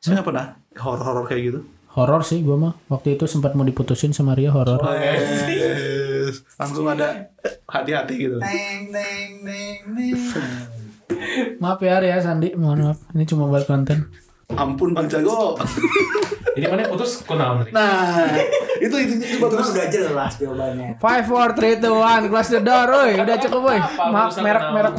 Saya 0.00 0.12
nggak 0.18 0.28
pernah 0.32 0.46
horor-horor 0.78 1.24
kayak 1.28 1.42
gitu. 1.52 1.60
Horor 1.92 2.22
sih 2.24 2.40
gue 2.40 2.56
mah. 2.56 2.72
Waktu 2.88 3.18
itu 3.18 3.28
sempat 3.28 3.52
mau 3.58 3.66
diputusin 3.66 4.14
sama 4.16 4.32
Ria 4.32 4.54
horor. 4.54 4.80
Yes. 4.96 6.44
Langsung 6.56 6.86
ada 6.88 7.28
hati-hati 7.68 8.14
gitu. 8.16 8.36
Neng 8.40 8.92
neng 8.92 9.30
neng 9.44 9.78
neng. 9.92 10.16
Maaf 11.58 11.80
ya 11.82 11.98
Ria 12.00 12.20
Sandi, 12.22 12.54
mohon 12.54 12.92
maaf. 12.92 12.98
Ini 13.12 13.24
cuma 13.28 13.50
buat 13.50 13.66
konten. 13.66 14.08
Ampun 14.56 14.96
Bang 14.96 15.04
Jago. 15.12 15.60
Jadi 16.56 16.64
mana 16.72 16.88
putus 16.88 17.20
kunaon? 17.28 17.68
Nah, 17.68 18.32
itu 18.80 18.96
itu 18.96 19.14
itu 19.20 19.36
bagus. 19.44 19.76
udah 19.76 19.86
jelas 19.92 20.32
jawabannya. 20.40 20.96
Five, 20.96 21.24
four, 21.28 21.48
three, 21.52 21.76
two, 21.76 21.92
one, 21.92 22.32
close 22.32 22.56
the 22.56 22.64
door, 22.64 22.88
woi. 22.88 23.20
Udah 23.20 23.36
cukup, 23.36 23.60
woi. 23.68 23.76
Apa 23.76 24.08
Maaf, 24.08 24.32
merek, 24.40 24.64
merek. 24.72 24.94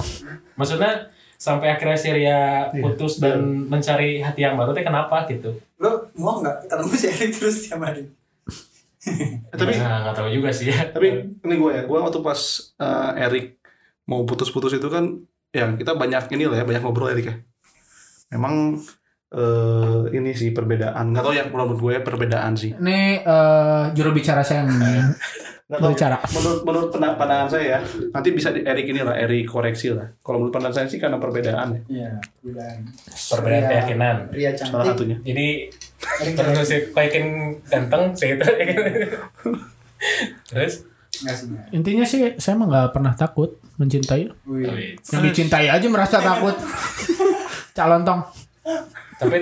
Maksudnya 0.53 1.09
sampai 1.39 1.73
akhirnya 1.73 1.97
Syria 1.97 2.39
putus 2.69 3.17
dan 3.17 3.65
mencari 3.65 4.21
hati 4.21 4.45
yang 4.45 4.53
baru 4.53 4.75
teh 4.75 4.85
kenapa 4.85 5.25
gitu? 5.25 5.57
Lo 5.81 6.13
mau 6.13 6.43
nggak 6.45 6.69
ketemu 6.69 6.93
si 6.93 7.07
Erik 7.09 7.31
terus 7.33 7.57
tiap 7.65 7.81
hari? 7.81 8.05
Eh, 9.07 9.55
tapi 9.55 9.79
nah, 9.79 10.03
nggak 10.03 10.15
tahu 10.19 10.29
juga 10.29 10.51
sih 10.51 10.67
ya. 10.67 10.91
tapi 10.91 11.31
ini 11.39 11.55
gue 11.55 11.71
ya, 11.71 11.81
gue 11.87 11.97
waktu 11.97 12.19
pas 12.19 12.37
eh, 12.77 13.23
Erik 13.23 13.57
mau 14.05 14.27
putus-putus 14.27 14.75
itu 14.75 14.91
kan, 14.91 15.23
ya 15.55 15.73
kita 15.73 15.95
banyak 15.95 16.27
ini 16.35 16.51
lah 16.51 16.61
ya, 16.61 16.65
banyak 16.67 16.83
ngobrol 16.83 17.09
Erik 17.09 17.25
ya. 17.31 17.35
Memang 18.35 18.77
eh 19.29 20.09
ini 20.11 20.31
sih 20.31 20.49
perbedaan. 20.49 21.13
Nggak 21.13 21.21
tahu 21.21 21.33
ya 21.33 21.45
menurut 21.45 21.77
gue 21.77 21.95
perbedaan 21.99 22.53
sih. 22.53 22.73
Ini 22.73 22.99
eh, 23.21 23.83
juru 23.93 24.09
bicara 24.09 24.41
saya 24.41 24.63
yang 24.63 24.73
Nggak 25.69 25.77
tahu. 25.77 25.85
berbicara. 25.85 26.17
Menurut 26.33 26.61
menurut 26.65 26.89
pandangan 26.91 27.45
saya 27.47 27.65
ya, 27.67 27.79
nanti 28.09 28.29
bisa 28.31 28.49
di 28.49 28.65
Erik 28.65 28.89
ini 28.89 28.99
lah, 28.99 29.13
Erik 29.13 29.45
koreksi 29.45 29.93
lah. 29.93 30.09
Kalau 30.17 30.41
menurut 30.41 30.49
pandangan 30.51 30.75
saya 30.75 30.87
sih 30.87 30.97
karena 30.97 31.15
perbedaan 31.15 31.67
ya, 31.71 31.81
Iya, 31.85 32.09
perbedaan. 32.41 32.77
Perbedaan 33.05 33.53
Ria- 33.53 33.69
keyakinan. 33.69 34.15
Ria 34.33 34.51
salah 34.57 34.85
satunya. 34.87 35.17
Jadi 35.21 35.47
terus 36.31 36.65
si 36.65 36.77
kayakin 36.89 37.25
ganteng 37.63 38.03
sih 38.13 38.33
itu. 38.33 38.45
Terus. 40.47 40.73
Intinya 41.69 42.01
sih 42.03 42.33
saya 42.35 42.55
mah 42.55 42.65
nggak 42.65 42.89
pernah 42.89 43.13
takut 43.13 43.61
mencintai. 43.75 44.25
Wih. 44.45 44.97
Yang 44.97 45.21
dicintai 45.23 45.67
aja 45.67 45.85
merasa 45.85 46.17
takut. 46.17 46.57
Calon 47.77 48.01
tong. 48.01 48.25
Tapi 49.15 49.35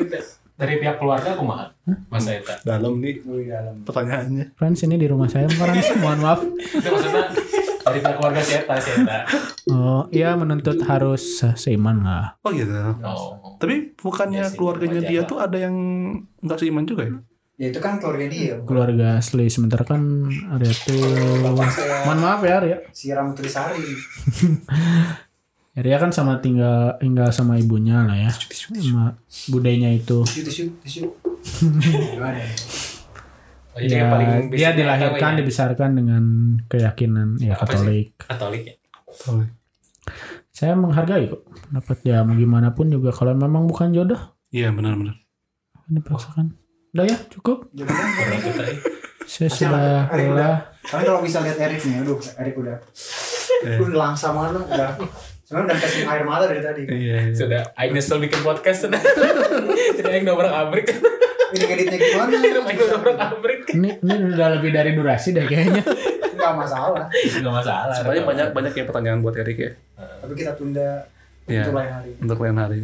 dari 0.58 0.74
pihak 0.78 0.98
keluarga 0.98 1.38
aku 1.38 1.44
mah 1.44 1.70
masa 2.10 2.34
itu. 2.34 2.50
Dalam 2.62 2.98
nih 2.98 3.22
dalam. 3.46 3.86
pertanyaannya. 3.86 4.46
Friends 4.54 4.82
ini 4.82 4.98
di 4.98 5.06
rumah 5.06 5.30
saya 5.30 5.46
sekarang 5.46 5.78
mohon 6.02 6.20
maaf. 6.20 6.42
Itu 6.42 6.88
maksudnya 6.88 7.24
dari 7.80 8.00
pihak 8.02 8.16
keluarga 8.18 8.42
si 8.42 8.54
Eta 8.56 8.76
si 8.78 8.90
Eta. 8.92 9.18
Oh, 9.68 10.02
iya 10.10 10.34
menuntut 10.34 10.82
harus 10.82 11.38
se- 11.38 11.54
seiman 11.56 12.02
nggak? 12.02 12.42
Oh 12.42 12.52
gitu. 12.52 12.74
Oh. 13.00 13.54
Tapi 13.56 13.94
bukannya 13.94 14.48
sih, 14.48 14.56
keluarganya 14.56 15.02
dia 15.02 15.22
lah. 15.22 15.30
tuh 15.30 15.38
ada 15.38 15.58
yang 15.60 15.76
nggak 16.42 16.58
seiman 16.58 16.84
juga 16.84 17.06
ya? 17.06 17.16
Ya 17.58 17.68
itu 17.70 17.82
kan 17.82 17.98
keluarga 17.98 18.26
dia. 18.26 18.54
bukan 18.56 18.70
Keluarga 18.70 19.08
asli 19.18 19.50
sementara 19.50 19.82
kan 19.82 20.30
ada 20.48 20.70
tuh. 20.70 21.02
Mohon 22.06 22.20
maaf 22.20 22.42
ya 22.42 22.58
Ria. 22.60 22.78
siram 22.90 23.34
Trisari. 23.34 23.82
Ria 25.78 26.02
kan 26.02 26.10
sama 26.10 26.42
tinggal 26.42 26.98
tinggal 26.98 27.30
sama 27.30 27.54
ibunya 27.62 28.02
lah 28.02 28.18
ya. 28.18 28.32
Sama 28.34 29.14
budenya 29.54 29.94
itu. 29.94 30.26
Tisu 30.26 30.42
tisu 30.42 30.64
tisu. 30.82 31.02
Gimana? 32.18 32.42
Oh, 33.78 33.80
Ya, 33.86 34.10
paling 34.10 34.50
dia 34.50 34.74
dilahirkan 34.74 35.38
ya, 35.38 35.46
dibesarkan 35.46 35.90
dengan 35.94 36.24
keyakinan 36.66 37.38
ya 37.38 37.54
Apa 37.54 37.78
sih? 37.78 38.10
Katolik. 38.18 38.18
Katolik 38.18 38.64
ya. 38.66 38.76
Saya 40.50 40.74
menghargai 40.74 41.30
kok. 41.30 41.46
Dapat 41.70 41.98
ya 42.02 42.26
mau 42.26 42.34
gimana 42.34 42.74
pun 42.74 42.90
juga 42.90 43.14
kalau 43.14 43.38
memang 43.38 43.70
bukan 43.70 43.94
jodoh 43.94 44.18
Iya 44.50 44.74
benar-benar. 44.74 45.14
ini 45.88 46.02
perasaan. 46.02 46.58
Udah 46.98 47.06
ya 47.06 47.18
cukup. 47.30 47.70
Eh. 47.78 47.86
Saya 49.30 49.50
sudah 49.54 50.10
lelah. 50.10 50.74
Kalian 50.82 51.06
kalau 51.06 51.22
bisa 51.22 51.44
lihat 51.46 51.60
Erik 51.62 51.84
nih, 51.86 52.02
aduh 52.02 52.18
Erik 52.42 52.56
udah. 52.58 52.82
Eh. 53.62 53.78
Udah 53.78 53.98
langsam 54.10 54.34
banget 54.34 54.52
lo, 54.58 54.62
udah. 54.66 54.92
Sebenarnya 55.48 55.66
udah 55.66 55.78
kasih 55.80 56.02
air 56.04 56.24
mata 56.28 56.44
dari 56.44 56.60
tadi. 56.60 56.82
Iya. 56.84 57.16
iya. 57.24 57.32
sudah 57.32 57.62
Aing 57.74 57.96
nyesel 57.96 58.20
bikin 58.20 58.44
podcast 58.44 58.80
sudah. 58.84 59.00
Jadi 59.96 60.10
Aing 60.12 60.28
dobrak 60.28 60.52
abrik. 60.52 60.92
Ini 61.48 61.64
ngeditnya 61.64 61.98
gimana? 61.98 62.36
Aing 62.68 62.80
dobrak 62.84 63.16
abrik. 63.18 63.60
Ini 63.72 63.90
ini 63.98 64.14
udah 64.28 64.48
lebih 64.60 64.76
dari 64.76 64.92
durasi 64.92 65.32
deh 65.32 65.48
kayaknya. 65.48 65.88
Enggak 66.36 66.52
masalah. 66.54 67.08
Enggak 67.08 67.54
masalah. 67.56 67.96
Sebenarnya 67.96 68.24
banyak 68.28 68.48
banyak 68.52 68.74
ya 68.76 68.84
pertanyaan 68.84 69.24
buat 69.24 69.40
Erik 69.40 69.58
ya. 69.58 69.72
Tapi 69.96 70.34
kita 70.36 70.52
tunda 70.54 71.08
Iya. 71.48 71.64
untuk 71.64 71.80
lain 71.80 71.92
hari. 71.96 72.12
Untuk 72.20 72.38
lain 72.38 72.58
hari. 72.60 72.78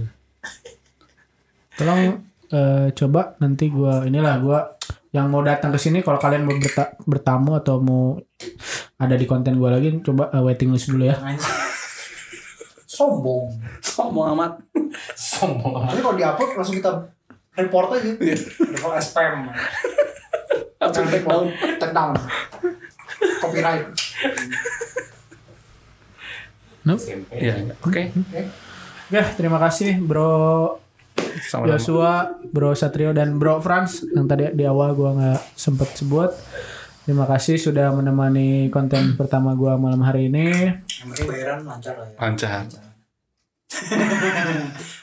Tolong 1.75 2.01
eh, 2.47 2.87
coba 2.95 3.21
nanti 3.37 3.67
gua 3.67 4.07
inilah 4.07 4.35
gua 4.39 4.59
yang 5.11 5.27
mau 5.27 5.43
datang 5.43 5.69
ke 5.69 5.79
sini 5.81 5.99
kalau 5.99 6.15
kalian 6.15 6.47
mau 6.47 6.55
berta- 6.55 6.95
bertamu 7.03 7.51
atau 7.53 7.75
mau 7.77 8.15
ada 8.95 9.13
di 9.13 9.27
konten 9.27 9.59
gua 9.59 9.75
lagi 9.75 9.99
coba 9.99 10.31
eh, 10.31 10.39
waiting 10.39 10.71
list 10.71 10.87
dulu 10.87 11.03
ya. 11.03 11.19
Sombong. 13.03 13.45
Sombong 13.83 14.25
amat. 14.31 14.51
sombong 15.35 15.73
amat. 15.83 15.91
Tapi 15.91 15.99
kalau 15.99 16.15
di-upload 16.15 16.49
langsung 16.55 16.77
kita 16.79 16.91
report 17.59 17.87
aja. 17.99 18.11
Iya. 18.15 18.37
Kalau 18.79 18.95
spam. 19.03 19.35
Langsung 20.79 21.05
take 21.11 21.27
down. 21.27 21.45
Take 21.79 21.91
down. 21.93 22.13
Copyright. 23.43 23.85
Iya. 26.83 27.07
iya. 27.35 27.53
Oke. 27.83 28.11
Oke, 29.07 29.21
terima 29.39 29.59
kasih 29.59 29.99
Bro 30.03 30.79
Sama-sama. 31.43 31.69
Joshua, 31.75 32.13
Bro 32.51 32.71
Satrio 32.75 33.11
dan 33.15 33.39
Bro 33.39 33.63
Franz 33.63 34.03
yang 34.11 34.27
tadi 34.27 34.51
di 34.55 34.63
awal 34.67 34.95
gua 34.95 35.15
nggak 35.15 35.41
sempet 35.55 35.95
sebut. 35.95 36.31
Terima 37.03 37.27
kasih 37.27 37.59
sudah 37.59 37.91
menemani 37.91 38.71
konten 38.71 39.19
pertama 39.19 39.55
gua 39.55 39.75
malam 39.75 40.03
hari 40.03 40.31
ini. 40.31 40.71
Yang 40.87 41.07
penting 41.13 41.27
bayaran 41.27 41.59
lancar 41.67 41.95
lah 41.99 42.07
ya. 42.09 42.17
Lancar. 42.19 42.92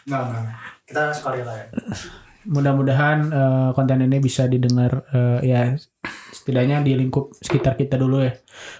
Enggak, 0.07 0.23
enggak. 0.27 0.45
Kita 0.87 1.03
sekali 1.15 1.41
lah 1.47 1.55
ya. 1.55 1.67
Mudah-mudahan 2.41 3.19
eh, 3.29 3.69
konten 3.77 4.01
ini 4.01 4.17
bisa 4.19 4.49
didengar 4.49 5.05
eh, 5.13 5.39
ya 5.45 5.77
setidaknya 6.33 6.81
di 6.81 6.97
lingkup 6.97 7.37
sekitar 7.37 7.77
kita 7.77 8.01
dulu 8.01 8.25
ya. 8.25 8.33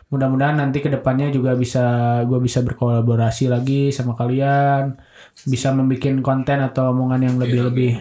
Mudah-mudahan 0.09 0.57
nanti 0.59 0.81
ke 0.81 0.89
depannya 0.89 1.29
juga 1.29 1.53
bisa 1.55 1.85
gue 2.25 2.41
bisa 2.41 2.65
berkolaborasi 2.65 3.53
lagi 3.53 3.93
sama 3.93 4.17
kalian, 4.17 4.97
bisa 5.45 5.71
membuat 5.77 6.25
konten 6.25 6.59
atau 6.65 6.91
omongan 6.91 7.21
yang 7.21 7.37
lebih-lebih 7.37 8.01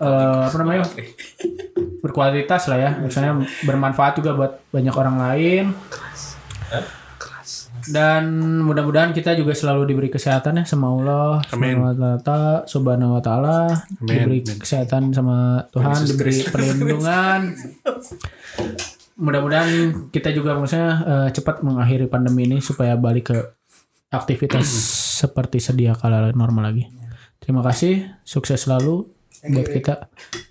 Eh, 0.00 0.40
apa 0.48 0.56
namanya? 0.56 0.82
berkualitas 2.00 2.62
lah 2.70 2.78
ya. 2.80 2.90
Misalnya 2.96 3.44
bermanfaat 3.62 4.18
juga 4.18 4.32
buat 4.32 4.52
banyak 4.72 4.94
orang 4.96 5.16
lain. 5.20 5.64
Dan 7.86 8.58
mudah-mudahan 8.66 9.14
kita 9.14 9.38
juga 9.38 9.54
selalu 9.54 9.94
diberi 9.94 10.10
kesehatan 10.10 10.62
ya 10.62 10.64
sama 10.66 10.90
Allah, 10.90 11.42
Amin. 11.54 11.78
sama 11.78 12.66
Subhanahu 12.66 13.14
wa 13.18 13.22
taala, 13.22 13.86
diberi 14.02 14.42
Amin. 14.42 14.58
kesehatan 14.58 15.14
sama 15.14 15.66
Tuhan, 15.70 15.94
diberi 16.06 16.34
perlindungan. 16.50 17.40
mudah-mudahan 19.16 20.12
kita 20.12 20.28
juga 20.36 20.60
maksudnya 20.60 20.90
uh, 21.08 21.28
cepat 21.32 21.64
mengakhiri 21.64 22.04
pandemi 22.04 22.44
ini 22.44 22.60
supaya 22.60 23.00
balik 23.00 23.32
ke 23.32 23.38
aktivitas 24.12 24.66
hmm. 24.68 24.82
seperti 25.24 25.58
sedia 25.62 25.96
kala 25.96 26.30
normal 26.36 26.68
lagi. 26.74 26.84
Terima 27.40 27.64
kasih, 27.64 28.04
sukses 28.26 28.66
selalu 28.66 29.08
buat 29.44 29.68
kita. 29.70 29.94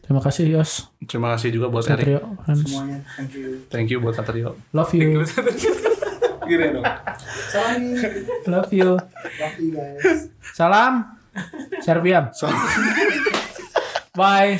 Terima 0.05 0.21
kasih 0.21 0.43
Yos. 0.49 0.89
Terima 1.05 1.33
kasih 1.35 1.49
juga 1.53 1.67
buat 1.69 1.85
Satrio, 1.85 2.21
Semuanya, 2.45 3.01
thank 3.17 3.33
you. 3.33 3.47
Thank 3.69 3.87
you 3.91 3.97
buat 3.99 4.15
Satrio. 4.15 4.57
Love 4.71 4.93
you, 4.93 5.25
Gini 6.45 6.67
dong. 6.73 6.85
Salam. 7.51 7.81
Love 8.47 8.71
you. 8.73 8.89
Love 9.41 9.57
you 9.59 9.71
guys. 9.73 10.29
Salam. 10.53 11.17
Serbiam. 11.81 12.31
Salam. 12.33 12.55
Bye. 14.15 14.55